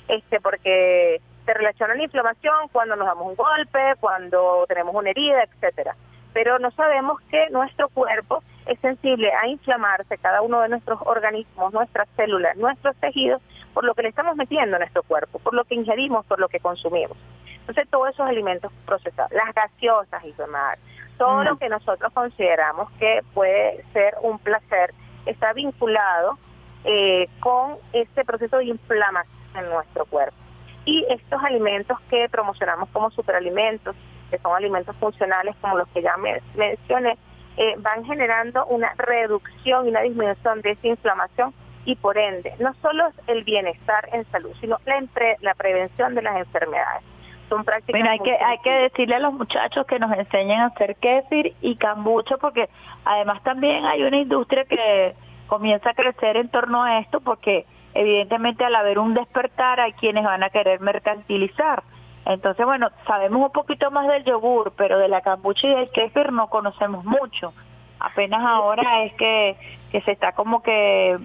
este, 0.06 0.40
porque 0.40 1.20
se 1.46 1.54
relaciona 1.54 1.94
la 1.94 2.02
inflamación 2.02 2.68
cuando 2.72 2.96
nos 2.96 3.06
damos 3.06 3.28
un 3.28 3.36
golpe, 3.36 3.94
cuando 4.00 4.66
tenemos 4.68 4.94
una 4.94 5.10
herida, 5.10 5.44
etcétera. 5.44 5.94
Pero 6.32 6.58
no 6.58 6.70
sabemos 6.72 7.20
que 7.30 7.48
nuestro 7.50 7.88
cuerpo 7.88 8.42
es 8.66 8.78
sensible 8.80 9.32
a 9.32 9.46
inflamarse 9.46 10.18
cada 10.18 10.42
uno 10.42 10.60
de 10.60 10.68
nuestros 10.68 11.00
organismos, 11.02 11.72
nuestras 11.72 12.08
células, 12.16 12.56
nuestros 12.56 12.96
tejidos, 12.96 13.40
por 13.72 13.84
lo 13.84 13.94
que 13.94 14.02
le 14.02 14.08
estamos 14.08 14.36
metiendo 14.36 14.76
a 14.76 14.80
nuestro 14.80 15.04
cuerpo, 15.04 15.38
por 15.38 15.54
lo 15.54 15.64
que 15.64 15.76
ingerimos, 15.76 16.26
por 16.26 16.40
lo 16.40 16.48
que 16.48 16.60
consumimos. 16.60 17.16
Entonces, 17.60 17.88
todos 17.88 18.10
esos 18.10 18.28
alimentos 18.28 18.72
procesados, 18.84 19.32
las 19.32 19.54
gaseosas 19.54 20.24
y 20.24 20.32
demás, 20.32 20.78
todo 21.16 21.44
lo 21.44 21.56
que 21.56 21.68
nosotros 21.68 22.12
consideramos 22.12 22.90
que 22.92 23.20
puede 23.32 23.82
ser 23.92 24.14
un 24.20 24.38
placer, 24.38 24.92
está 25.24 25.52
vinculado 25.52 26.38
eh, 26.84 27.28
con 27.40 27.76
este 27.92 28.24
proceso 28.24 28.58
de 28.58 28.66
inflamación 28.66 29.34
en 29.56 29.70
nuestro 29.70 30.04
cuerpo. 30.06 30.45
Y 30.86 31.04
estos 31.10 31.42
alimentos 31.42 32.00
que 32.08 32.28
promocionamos 32.30 32.88
como 32.90 33.10
superalimentos, 33.10 33.94
que 34.30 34.38
son 34.38 34.56
alimentos 34.56 34.96
funcionales 34.96 35.54
como 35.60 35.76
los 35.76 35.88
que 35.88 36.00
ya 36.00 36.16
me 36.16 36.40
mencioné, 36.54 37.18
eh, 37.58 37.74
van 37.78 38.04
generando 38.04 38.64
una 38.66 38.92
reducción 38.96 39.86
y 39.86 39.90
una 39.90 40.00
disminución 40.00 40.62
de 40.62 40.70
esa 40.70 40.86
inflamación 40.88 41.52
y 41.86 41.94
por 41.94 42.18
ende 42.18 42.52
no 42.58 42.74
solo 42.82 43.08
el 43.26 43.44
bienestar 43.44 44.08
en 44.12 44.24
salud, 44.26 44.50
sino 44.60 44.78
la, 44.84 45.02
la 45.40 45.54
prevención 45.54 46.14
de 46.14 46.22
las 46.22 46.36
enfermedades. 46.36 47.02
Son 47.48 47.64
prácticas 47.64 48.02
hay 48.02 48.18
que 48.18 48.32
hay 48.32 48.58
que 48.58 48.70
decirle 48.70 49.14
a 49.14 49.20
los 49.20 49.32
muchachos 49.32 49.86
que 49.86 50.00
nos 50.00 50.12
enseñen 50.18 50.60
a 50.60 50.66
hacer 50.66 50.96
kéfir 50.96 51.54
y 51.60 51.76
cambucha 51.76 52.36
porque 52.38 52.68
además 53.04 53.42
también 53.44 53.84
hay 53.86 54.02
una 54.02 54.16
industria 54.16 54.64
que 54.64 55.14
comienza 55.46 55.90
a 55.90 55.94
crecer 55.94 56.36
en 56.36 56.48
torno 56.48 56.82
a 56.82 56.98
esto 56.98 57.20
porque 57.20 57.64
evidentemente 58.00 58.64
al 58.64 58.74
haber 58.74 58.98
un 58.98 59.14
despertar 59.14 59.80
hay 59.80 59.92
quienes 59.94 60.24
van 60.24 60.42
a 60.42 60.50
querer 60.50 60.80
mercantilizar 60.80 61.82
entonces, 62.26 62.66
bueno, 62.66 62.90
sabemos 63.06 63.40
un 63.40 63.52
poquito 63.52 63.90
más 63.92 64.08
del 64.08 64.24
yogur, 64.24 64.72
pero 64.76 64.98
de 64.98 65.08
la 65.08 65.20
cambucha 65.20 65.68
y 65.68 65.74
del 65.74 65.90
kéfir 65.90 66.32
no 66.32 66.48
conocemos 66.48 67.04
mucho. 67.04 67.54
Apenas 68.00 68.44
ahora 68.44 69.04
es 69.04 69.14
que, 69.14 69.56
que 69.92 70.00
se 70.00 70.10
está 70.10 70.32
como 70.32 70.60
que 70.60 71.16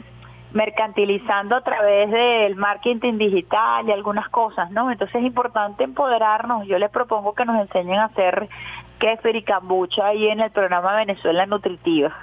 mercantilizando 0.54 1.56
a 1.56 1.62
través 1.62 2.12
del 2.12 2.56
marketing 2.56 3.18
digital 3.18 3.88
y 3.88 3.92
algunas 3.92 4.30
cosas, 4.30 4.70
¿no? 4.70 4.92
Entonces 4.92 5.16
es 5.16 5.24
importante 5.24 5.84
empoderarnos. 5.84 6.68
Yo 6.68 6.78
les 6.78 6.92
propongo 6.92 7.34
que 7.34 7.46
nos 7.46 7.60
enseñen 7.60 7.98
a 7.98 8.06
hacer 8.06 8.48
kéfir 9.00 9.36
y 9.38 9.44
cambucha 9.44 10.06
ahí 10.06 10.28
en 10.28 10.40
el 10.40 10.52
programa 10.52 10.96
Venezuela 10.96 11.48
Nutritiva. 11.48 12.16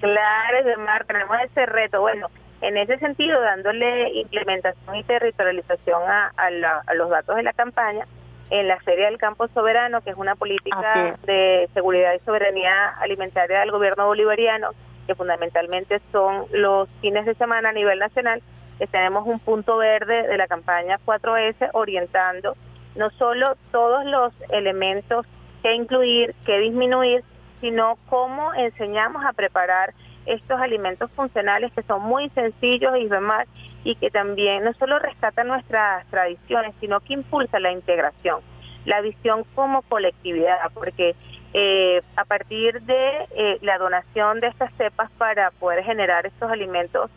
Claro, 0.00 0.80
Mar, 0.84 1.04
tenemos 1.06 1.36
ese 1.40 1.66
reto. 1.66 2.00
Bueno, 2.00 2.28
en 2.60 2.76
ese 2.76 2.98
sentido, 2.98 3.40
dándole 3.40 4.10
implementación 4.14 4.96
y 4.96 5.04
territorialización 5.04 6.02
a, 6.06 6.50
los 6.94 7.10
datos 7.10 7.36
de 7.36 7.42
la 7.42 7.52
campaña, 7.52 8.04
en 8.50 8.66
la 8.66 8.80
Feria 8.80 9.06
del 9.06 9.18
Campo 9.18 9.46
Soberano, 9.48 10.00
que 10.00 10.10
es 10.10 10.16
una 10.16 10.34
política 10.34 11.16
de 11.24 11.68
seguridad 11.74 12.14
y 12.14 12.18
soberanía 12.20 12.88
alimentaria 13.00 13.60
del 13.60 13.70
gobierno 13.70 14.06
bolivariano, 14.06 14.70
que 15.06 15.14
fundamentalmente 15.14 16.00
son 16.10 16.46
los 16.52 16.88
fines 17.00 17.26
de 17.26 17.34
semana 17.34 17.68
a 17.68 17.72
nivel 17.72 17.98
nacional, 17.98 18.42
que 18.78 18.86
tenemos 18.86 19.26
un 19.26 19.38
punto 19.38 19.76
verde 19.76 20.26
de 20.26 20.36
la 20.38 20.46
campaña 20.46 20.98
4S 21.04 21.70
orientando 21.74 22.56
no 22.98 23.10
solo 23.10 23.56
todos 23.70 24.04
los 24.04 24.32
elementos 24.50 25.24
que 25.62 25.74
incluir, 25.74 26.34
que 26.44 26.58
disminuir, 26.58 27.22
sino 27.60 27.96
cómo 28.08 28.52
enseñamos 28.54 29.24
a 29.24 29.32
preparar 29.32 29.94
estos 30.28 30.60
alimentos 30.60 31.10
funcionales 31.10 31.72
que 31.72 31.82
son 31.82 32.02
muy 32.02 32.28
sencillos 32.30 32.96
y 32.98 33.06
demás 33.06 33.46
y 33.84 33.94
que 33.94 34.10
también 34.10 34.64
no 34.64 34.72
solo 34.74 34.98
rescatan 34.98 35.48
nuestras 35.48 36.06
tradiciones, 36.06 36.74
sino 36.80 37.00
que 37.00 37.14
impulsa 37.14 37.58
la 37.58 37.72
integración, 37.72 38.40
la 38.84 39.00
visión 39.00 39.44
como 39.54 39.82
colectividad, 39.82 40.58
porque 40.74 41.14
eh, 41.54 42.02
a 42.16 42.24
partir 42.24 42.82
de 42.82 43.26
eh, 43.30 43.58
la 43.62 43.78
donación 43.78 44.40
de 44.40 44.48
estas 44.48 44.72
cepas 44.74 45.10
para 45.12 45.50
poder 45.52 45.82
generar 45.84 46.26
estos 46.26 46.50
alimentos 46.50 47.10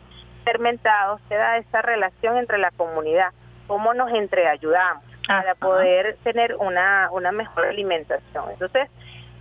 fermentados, 0.44 1.20
se 1.28 1.34
da 1.34 1.58
esa 1.58 1.82
relación 1.82 2.36
entre 2.36 2.58
la 2.58 2.70
comunidad, 2.70 3.28
cómo 3.66 3.94
nos 3.94 4.10
entreayudamos 4.12 5.04
para 5.26 5.54
poder 5.54 6.16
tener 6.24 6.56
una, 6.56 7.08
una 7.12 7.30
mejor 7.32 7.66
alimentación. 7.66 8.44
Entonces, 8.50 8.88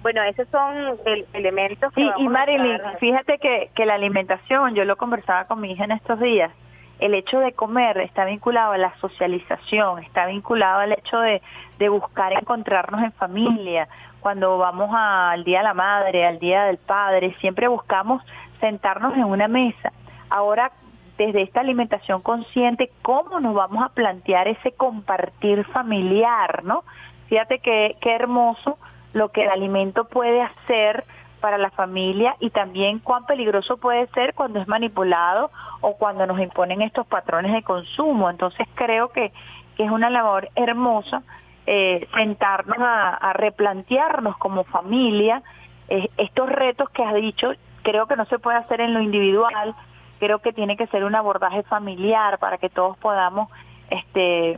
bueno, 0.02 0.24
esos 0.24 0.48
son 0.50 0.98
el, 1.06 1.26
elementos 1.34 1.94
que... 1.94 2.02
Sí, 2.02 2.12
y 2.18 2.28
Marilyn, 2.28 2.80
fíjate 3.00 3.38
que, 3.38 3.70
que 3.76 3.86
la 3.86 3.96
alimentación, 3.96 4.76
yo 4.76 4.86
lo 4.86 4.96
conversaba 4.96 5.46
con 5.46 5.62
mi 5.62 5.72
hija 5.72 5.84
en 5.84 5.92
estos 5.92 6.20
días, 6.20 6.52
el 7.00 7.16
hecho 7.16 7.40
de 7.40 7.54
comer 7.54 7.98
está 7.98 8.26
vinculado 8.26 8.74
a 8.74 8.78
la 8.78 8.94
socialización, 9.00 10.04
está 10.04 10.28
vinculado 10.28 10.82
al 10.82 10.94
hecho 10.94 11.20
de, 11.20 11.42
de 11.80 11.90
buscar 11.90 12.32
encontrarnos 12.34 13.02
en 13.02 13.12
familia. 13.12 13.88
Cuando 14.20 14.60
vamos 14.60 14.92
al 14.94 15.44
Día 15.44 15.60
de 15.60 15.64
la 15.64 15.74
Madre, 15.74 16.28
al 16.28 16.38
Día 16.38 16.66
del 16.66 16.78
Padre, 16.78 17.36
siempre 17.42 17.68
buscamos 17.68 18.24
sentarnos 18.60 19.16
en 19.16 19.24
una 19.24 19.48
mesa. 19.48 19.92
Ahora, 20.30 20.72
desde 21.18 21.42
esta 21.42 21.62
alimentación 21.62 22.22
consciente, 22.22 22.92
¿cómo 23.02 23.40
nos 23.40 23.56
vamos 23.56 23.84
a 23.84 23.90
plantear 23.90 24.48
ese 24.48 24.72
compartir 24.72 25.66
familiar, 25.66 26.64
no? 26.64 26.84
Fíjate 27.30 27.60
que 27.60 27.96
qué 28.00 28.14
hermoso 28.14 28.78
lo 29.14 29.30
que 29.30 29.44
el 29.44 29.50
alimento 29.50 30.06
puede 30.06 30.42
hacer 30.42 31.04
para 31.42 31.58
la 31.58 31.72
familia 31.72 32.36
y 32.40 32.52
también 32.52 33.00
cuán 33.00 33.26
peligroso 33.26 33.78
puede 33.78 34.08
ser 34.08 34.34
cuando 34.34 34.60
es 34.62 34.68
manipulado 34.68 35.52
o 35.82 35.98
cuando 35.98 36.26
nos 36.28 36.40
imponen 36.40 36.82
estos 36.82 37.06
patrones 37.08 37.52
de 37.52 37.64
consumo. 37.64 38.30
Entonces 38.30 38.68
creo 38.76 39.10
que, 39.10 39.32
que 39.76 39.84
es 39.84 39.92
una 39.92 40.10
labor 40.10 40.50
hermosa 40.56 41.24
eh, 41.68 42.08
sentarnos 42.16 42.78
a, 42.80 43.34
replantearnos 43.34 44.38
como 44.38 44.64
familia 44.64 45.44
eh, 45.90 46.10
estos 46.18 46.50
retos 46.50 46.90
que 46.90 47.04
has 47.04 47.14
dicho. 47.16 47.52
Creo 47.84 48.08
que 48.08 48.16
no 48.16 48.26
se 48.26 48.40
puede 48.40 48.58
hacer 48.58 48.82
en 48.82 48.94
lo 48.94 49.02
individual, 49.02 49.76
creo 50.20 50.40
que 50.40 50.54
tiene 50.54 50.78
que 50.78 50.88
ser 50.88 51.04
un 51.04 51.16
abordaje 51.16 51.64
familiar 51.64 52.38
para 52.38 52.58
que 52.58 52.70
todos 52.70 52.98
podamos 52.98 53.50
este 53.90 54.58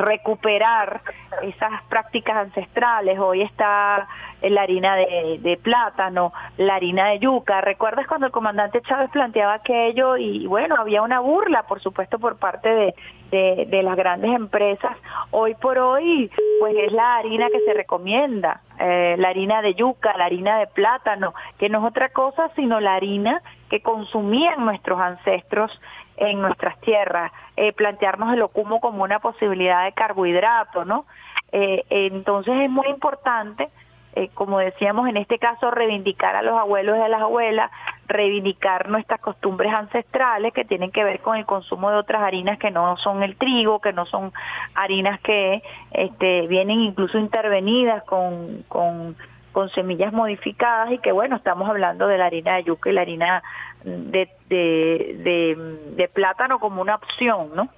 recuperar 0.00 1.00
esas 1.42 1.82
prácticas 1.88 2.36
ancestrales. 2.36 3.18
Hoy 3.18 3.42
está 3.42 4.08
la 4.42 4.62
harina 4.62 4.96
de, 4.96 5.58
plátano, 5.62 6.32
la 6.56 6.76
harina 6.76 7.08
de 7.08 7.18
yuca. 7.18 7.60
¿Recuerdas 7.60 8.06
cuando 8.06 8.26
el 8.26 8.32
comandante 8.32 8.80
Chávez 8.82 9.10
planteaba 9.10 9.54
aquello? 9.54 10.16
Y 10.16 10.46
bueno, 10.46 10.76
había 10.78 11.02
una 11.02 11.20
burla, 11.20 11.64
por 11.64 11.80
supuesto, 11.80 12.18
por 12.18 12.36
parte 12.36 12.68
de, 12.68 12.94
de, 13.30 13.82
las 13.82 13.96
grandes 13.96 14.34
empresas. 14.34 14.96
Hoy 15.30 15.54
por 15.54 15.78
hoy, 15.78 16.30
pues 16.58 16.74
es 16.76 16.92
la 16.92 17.16
harina 17.16 17.48
que 17.48 17.60
se 17.60 17.74
recomienda, 17.74 18.62
eh, 18.78 19.16
la 19.18 19.28
harina 19.28 19.62
de 19.62 19.74
yuca, 19.74 20.16
la 20.16 20.24
harina 20.24 20.58
de 20.58 20.66
plátano, 20.66 21.34
que 21.58 21.68
no 21.68 21.78
es 21.78 21.84
otra 21.84 22.08
cosa 22.08 22.50
sino 22.56 22.80
la 22.80 22.94
harina 22.94 23.42
que 23.70 23.80
consumían 23.80 24.64
nuestros 24.64 25.00
ancestros 25.00 25.80
en 26.16 26.42
nuestras 26.42 26.78
tierras, 26.80 27.32
eh, 27.56 27.72
plantearnos 27.72 28.34
el 28.34 28.42
ocumo 28.42 28.80
como 28.80 29.04
una 29.04 29.20
posibilidad 29.20 29.84
de 29.84 29.92
carbohidrato, 29.92 30.84
¿no? 30.84 31.06
Eh, 31.52 31.84
entonces 31.88 32.54
es 32.60 32.70
muy 32.70 32.88
importante 32.88 33.70
eh, 34.16 34.28
como 34.34 34.58
decíamos 34.58 35.08
en 35.08 35.16
este 35.16 35.38
caso, 35.38 35.70
reivindicar 35.70 36.34
a 36.34 36.42
los 36.42 36.58
abuelos 36.58 36.98
y 36.98 37.00
a 37.00 37.08
las 37.08 37.22
abuelas, 37.22 37.70
reivindicar 38.08 38.88
nuestras 38.88 39.20
costumbres 39.20 39.72
ancestrales 39.72 40.52
que 40.52 40.64
tienen 40.64 40.90
que 40.90 41.04
ver 41.04 41.20
con 41.20 41.36
el 41.36 41.46
consumo 41.46 41.90
de 41.90 41.98
otras 41.98 42.22
harinas 42.22 42.58
que 42.58 42.72
no 42.72 42.96
son 42.96 43.22
el 43.22 43.36
trigo, 43.36 43.80
que 43.80 43.92
no 43.92 44.06
son 44.06 44.32
harinas 44.74 45.20
que 45.20 45.62
este, 45.92 46.48
vienen 46.48 46.80
incluso 46.80 47.18
intervenidas 47.18 48.02
con, 48.02 48.64
con, 48.66 49.16
con 49.52 49.68
semillas 49.70 50.12
modificadas 50.12 50.92
y 50.92 50.98
que 50.98 51.12
bueno, 51.12 51.36
estamos 51.36 51.68
hablando 51.68 52.06
de 52.06 52.18
la 52.18 52.26
harina 52.26 52.56
de 52.56 52.64
yuca 52.64 52.90
y 52.90 52.92
la 52.92 53.00
harina 53.02 53.42
de, 53.84 54.28
de, 54.48 55.56
de, 55.96 56.08
plátano 56.08 56.58
como 56.58 56.82
una 56.82 56.96
opción, 56.96 57.50
¿no? 57.54 57.68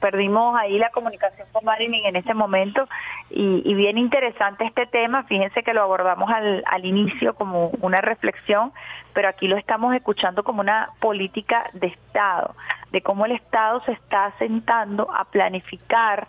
perdimos 0.00 0.56
ahí 0.58 0.78
la 0.78 0.90
comunicación 0.90 1.46
con 1.52 1.64
Marilyn 1.64 2.06
en 2.06 2.16
ese 2.16 2.34
momento 2.34 2.88
y, 3.28 3.74
bien 3.74 3.98
interesante 3.98 4.64
este 4.64 4.86
tema, 4.86 5.24
fíjense 5.24 5.62
que 5.62 5.74
lo 5.74 5.82
abordamos 5.82 6.30
al, 6.30 6.64
al 6.66 6.84
inicio 6.84 7.34
como 7.34 7.70
una 7.82 8.00
reflexión, 8.00 8.72
pero 9.12 9.28
aquí 9.28 9.46
lo 9.46 9.56
estamos 9.56 9.94
escuchando 9.94 10.42
como 10.42 10.62
una 10.62 10.88
política 11.00 11.70
de 11.74 11.88
Estado, 11.88 12.54
de 12.90 13.02
cómo 13.02 13.26
el 13.26 13.32
Estado 13.32 13.82
se 13.84 13.92
está 13.92 14.32
sentando 14.38 15.12
a 15.14 15.24
planificar 15.24 16.26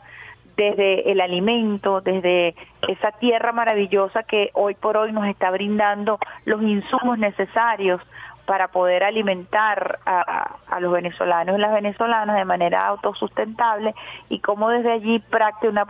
desde 0.61 1.11
el 1.11 1.21
alimento, 1.21 2.01
desde 2.01 2.55
esa 2.87 3.11
tierra 3.13 3.51
maravillosa 3.51 4.23
que 4.23 4.51
hoy 4.53 4.75
por 4.75 4.95
hoy 4.95 5.11
nos 5.11 5.25
está 5.25 5.49
brindando 5.49 6.19
los 6.45 6.61
insumos 6.61 7.17
necesarios 7.17 7.99
para 8.45 8.67
poder 8.67 9.03
alimentar 9.03 9.99
a, 10.05 10.79
los 10.79 10.91
venezolanos 10.91 11.57
y 11.57 11.61
las 11.61 11.73
venezolanas 11.73 12.35
de 12.35 12.45
manera 12.45 12.85
autosustentable 12.87 13.95
y 14.29 14.39
cómo 14.39 14.69
desde 14.69 14.91
allí 14.91 15.19
práctica 15.19 15.69
una 15.69 15.85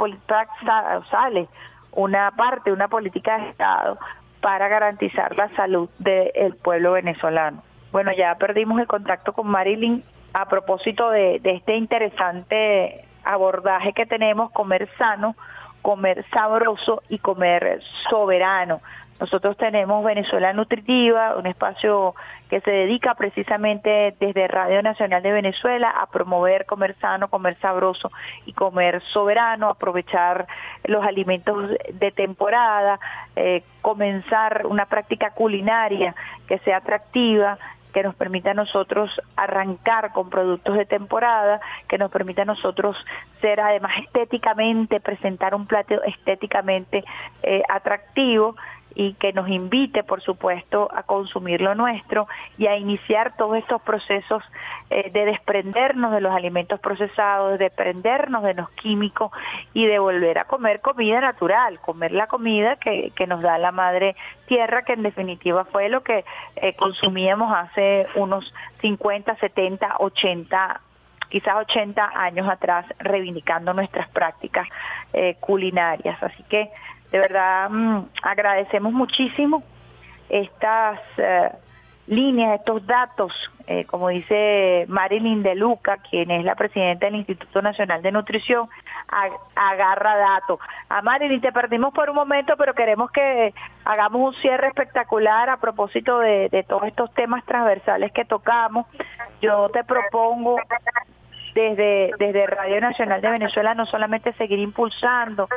sale 1.10 1.48
una 1.94 2.32
parte, 2.32 2.72
una 2.72 2.88
política 2.88 3.38
de 3.38 3.50
Estado 3.50 3.98
para 4.40 4.70
garantizar 4.70 5.36
la 5.36 5.50
salud 5.56 5.90
del 6.00 6.56
pueblo 6.56 6.94
venezolano. 6.94 7.62
Bueno, 7.92 8.12
ya 8.14 8.36
perdimos 8.36 8.80
el 8.80 8.88
contacto 8.88 9.34
con 9.34 9.48
Marilyn 9.48 10.04
a 10.34 10.46
propósito 10.48 11.10
de 11.10 11.42
este 11.44 11.76
interesante 11.76 13.06
abordaje 13.24 13.94
que 13.94 14.06
tenemos, 14.06 14.52
comer 14.52 14.90
sano, 14.98 15.36
comer 15.82 16.26
sabroso 16.32 17.02
y 17.10 17.20
comer 17.20 17.82
soberano. 18.10 18.82
Nosotros 19.22 19.56
tenemos 19.56 20.04
Venezuela 20.04 20.52
Nutritiva, 20.52 21.36
un 21.36 21.46
espacio 21.46 22.16
que 22.50 22.60
se 22.62 22.72
dedica 22.72 23.14
precisamente 23.14 24.16
desde 24.20 24.48
Radio 24.48 24.82
Nacional 24.82 25.22
de 25.22 25.32
Venezuela 25.32 25.92
a 25.92 26.08
promover 26.08 26.66
comer 26.66 26.96
sano, 27.00 27.28
comer 27.28 27.56
sabroso 27.60 28.12
y 28.48 28.54
comer 28.54 29.00
soberano, 29.14 29.70
aprovechar 29.70 30.48
los 30.86 31.06
alimentos 31.06 31.70
de 31.94 32.12
temporada, 32.12 33.00
eh, 33.36 33.62
comenzar 33.84 34.66
una 34.66 34.88
práctica 34.88 35.30
culinaria 35.30 36.16
que 36.48 36.58
sea 36.58 36.78
atractiva, 36.78 37.60
que 37.92 38.04
nos 38.04 38.16
permita 38.16 38.52
a 38.52 38.54
nosotros 38.54 39.10
arrancar 39.36 40.12
con 40.14 40.30
productos 40.30 40.76
de 40.76 40.86
temporada, 40.86 41.60
que 41.88 41.98
nos 41.98 42.12
permita 42.12 42.44
a 42.44 42.46
nosotros 42.46 42.98
ser 43.42 43.60
además 43.60 43.92
estéticamente, 44.04 45.00
presentar 45.00 45.56
un 45.56 45.68
plato 45.68 46.02
estéticamente 46.04 47.04
eh, 47.44 47.64
atractivo 47.70 48.56
y 48.96 49.14
que 49.14 49.34
nos 49.34 49.50
invite, 49.50 50.04
por 50.04 50.22
supuesto, 50.22 50.90
a 50.94 51.04
consumir 51.04 51.62
lo 51.62 51.76
nuestro 51.76 52.28
y 52.58 52.68
a 52.68 52.78
iniciar 52.78 53.36
todos 53.38 53.58
estos 53.58 53.82
procesos 53.82 54.44
eh, 54.90 55.10
de 55.12 55.26
desprendernos 55.26 56.12
de 56.12 56.22
los 56.22 56.34
alimentos 56.34 56.80
procesados, 56.80 57.58
de 57.58 57.66
desprendernos 57.66 58.44
de 58.44 58.54
los 58.54 58.70
químicos 58.72 59.32
y 59.74 59.86
de 59.86 60.00
volver 60.00 60.40
a 60.40 60.46
comer 60.46 60.82
comida 60.82 61.22
natural, 61.22 61.80
comer 61.80 62.12
la 62.12 62.28
comida 62.28 62.76
que, 62.76 63.12
que 63.16 63.28
nos 63.28 63.42
da 63.42 63.58
la 63.58 63.72
madre 63.72 64.16
tierra, 64.48 64.84
que 64.84 64.94
en 64.94 65.04
definitiva 65.04 65.66
fue 65.66 65.90
lo 65.90 66.04
que 66.04 66.26
eh, 66.56 66.74
consumíamos 66.76 67.54
hace 67.54 68.08
unos 68.16 68.54
50, 68.82 69.36
70, 69.36 69.96
80 70.00 70.82
quizás 71.32 71.56
80 71.56 72.12
años 72.14 72.48
atrás, 72.50 72.86
reivindicando 73.00 73.74
nuestras 73.74 74.10
prácticas 74.10 74.68
eh, 75.14 75.38
culinarias. 75.40 76.22
Así 76.22 76.44
que 76.44 76.70
de 77.12 77.20
verdad 77.20 77.70
mm, 77.70 78.06
agradecemos 78.24 78.94
muchísimo 78.94 79.64
estas 80.30 81.00
eh, 81.18 81.52
líneas, 82.08 82.60
estos 82.60 82.86
datos, 82.88 83.34
eh, 83.68 83.86
como 83.86 84.10
dice 84.10 84.86
Marilyn 84.88 85.44
de 85.44 85.56
Luca, 85.56 85.98
quien 86.10 86.32
es 86.32 86.44
la 86.44 86.56
presidenta 86.56 87.06
del 87.06 87.16
Instituto 87.16 87.62
Nacional 87.62 88.02
de 88.02 88.12
Nutrición, 88.12 88.70
agarra 89.56 90.16
datos. 90.16 90.60
A 90.90 91.02
Marilyn 91.02 91.42
te 91.42 91.52
perdimos 91.52 91.94
por 91.94 92.10
un 92.10 92.16
momento, 92.16 92.56
pero 92.58 92.74
queremos 92.74 93.12
que 93.12 93.54
hagamos 93.86 94.36
un 94.36 94.42
cierre 94.42 94.68
espectacular 94.68 95.50
a 95.50 95.58
propósito 95.58 96.20
de, 96.20 96.50
de 96.50 96.64
todos 96.64 96.84
estos 96.84 97.14
temas 97.14 97.46
transversales 97.46 98.12
que 98.14 98.26
tocamos. 98.26 98.88
Yo 99.42 99.70
te 99.70 99.84
propongo 99.84 100.58
desde, 101.54 102.12
desde 102.18 102.48
Radio 102.48 102.82
Nacional 102.82 103.22
de 103.22 103.30
Venezuela 103.30 103.74
no 103.74 103.86
solamente 103.86 104.34
seguir 104.34 104.60
impulsando, 104.60 105.48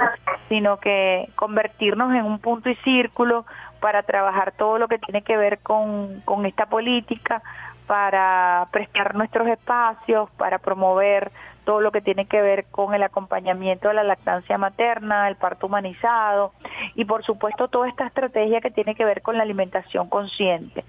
sino 0.48 0.78
que 0.78 1.28
convertirnos 1.34 2.14
en 2.14 2.24
un 2.24 2.38
punto 2.38 2.70
y 2.70 2.74
círculo 2.76 3.44
para 3.80 4.02
trabajar 4.02 4.52
todo 4.52 4.78
lo 4.78 4.88
que 4.88 4.98
tiene 4.98 5.22
que 5.22 5.36
ver 5.36 5.58
con, 5.58 6.20
con 6.24 6.46
esta 6.46 6.66
política, 6.66 7.42
para 7.86 8.66
prestar 8.70 9.14
nuestros 9.14 9.46
espacios, 9.48 10.30
para 10.38 10.58
promover 10.58 11.30
todo 11.64 11.80
lo 11.80 11.92
que 11.92 12.00
tiene 12.00 12.26
que 12.26 12.40
ver 12.40 12.66
con 12.70 12.94
el 12.94 13.02
acompañamiento 13.02 13.88
de 13.88 13.94
la 13.94 14.04
lactancia 14.04 14.58
materna, 14.58 15.28
el 15.28 15.36
parto 15.36 15.66
humanizado 15.66 16.52
y 16.94 17.04
por 17.04 17.24
supuesto 17.24 17.68
toda 17.68 17.88
esta 17.88 18.06
estrategia 18.06 18.60
que 18.60 18.70
tiene 18.70 18.94
que 18.94 19.04
ver 19.04 19.22
con 19.22 19.36
la 19.36 19.42
alimentación 19.42 20.08
consciente. 20.08 20.84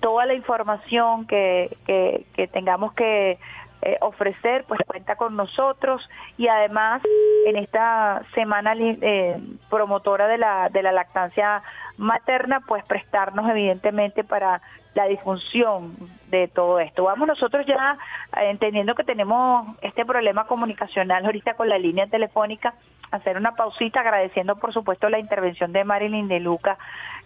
Toda 0.00 0.26
la 0.26 0.34
información 0.34 1.26
que, 1.26 1.76
que, 1.86 2.26
que 2.34 2.46
tengamos 2.46 2.92
que 2.92 3.38
eh, 3.82 3.96
ofrecer, 4.00 4.64
pues 4.66 4.80
cuenta 4.86 5.16
con 5.16 5.36
nosotros 5.36 6.08
y 6.36 6.48
además 6.48 7.02
en 7.46 7.56
esta 7.56 8.22
semana 8.34 8.74
eh, 8.76 9.38
promotora 9.70 10.26
de 10.26 10.38
la, 10.38 10.68
de 10.68 10.82
la 10.82 10.92
lactancia 10.92 11.62
materna, 11.96 12.60
pues 12.66 12.84
prestarnos 12.84 13.48
evidentemente 13.50 14.24
para 14.24 14.60
la 14.94 15.06
disfunción 15.06 15.94
de 16.30 16.48
todo 16.48 16.80
esto. 16.80 17.04
Vamos 17.04 17.28
nosotros 17.28 17.64
ya 17.66 17.96
eh, 18.36 18.50
entendiendo 18.50 18.94
que 18.94 19.04
tenemos 19.04 19.76
este 19.82 20.04
problema 20.04 20.46
comunicacional 20.46 21.24
ahorita 21.24 21.54
con 21.54 21.68
la 21.68 21.78
línea 21.78 22.06
telefónica, 22.06 22.74
hacer 23.10 23.36
una 23.36 23.52
pausita 23.52 24.00
agradeciendo 24.00 24.56
por 24.56 24.72
supuesto 24.72 25.08
la 25.08 25.18
intervención 25.18 25.72
de 25.72 25.84
Marilyn 25.84 26.28
de 26.28 26.40
Luca, 26.40 26.76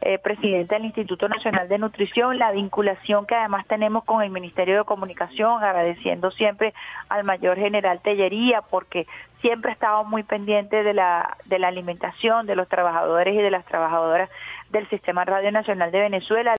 eh, 0.01 0.19
presidenta 0.19 0.77
del 0.77 0.85
Instituto 0.85 1.29
Nacional 1.29 1.69
de 1.69 1.79
Nutrición, 1.79 2.39
la 2.39 2.53
vinculación 2.53 3.27
que 3.27 3.35
además 3.35 3.67
tenemos 3.67 4.05
con 4.05 4.23
el 4.23 4.31
Ministerio 4.31 4.79
de 4.79 4.85
Comunicación, 4.85 5.63
agradeciendo 5.63 6.31
siempre 6.31 6.75
al 7.09 7.25
mayor 7.25 7.57
general 7.57 8.01
Tellería 8.01 8.63
porque 8.63 9.07
siempre 9.41 9.71
ha 9.71 9.75
estado 9.75 10.05
muy 10.05 10.23
pendiente 10.23 10.83
de 10.83 10.95
la, 10.95 11.37
de 11.45 11.59
la 11.59 11.69
alimentación 11.69 12.47
de 12.47 12.57
los 12.57 12.69
trabajadores 12.69 13.35
y 13.35 13.43
de 13.43 13.51
las 13.51 13.65
trabajadoras 13.65 14.31
del 14.71 14.89
Sistema 14.89 15.25
Radio 15.25 15.53
Nacional 15.53 15.91
de 15.91 16.01
Venezuela. 16.01 16.51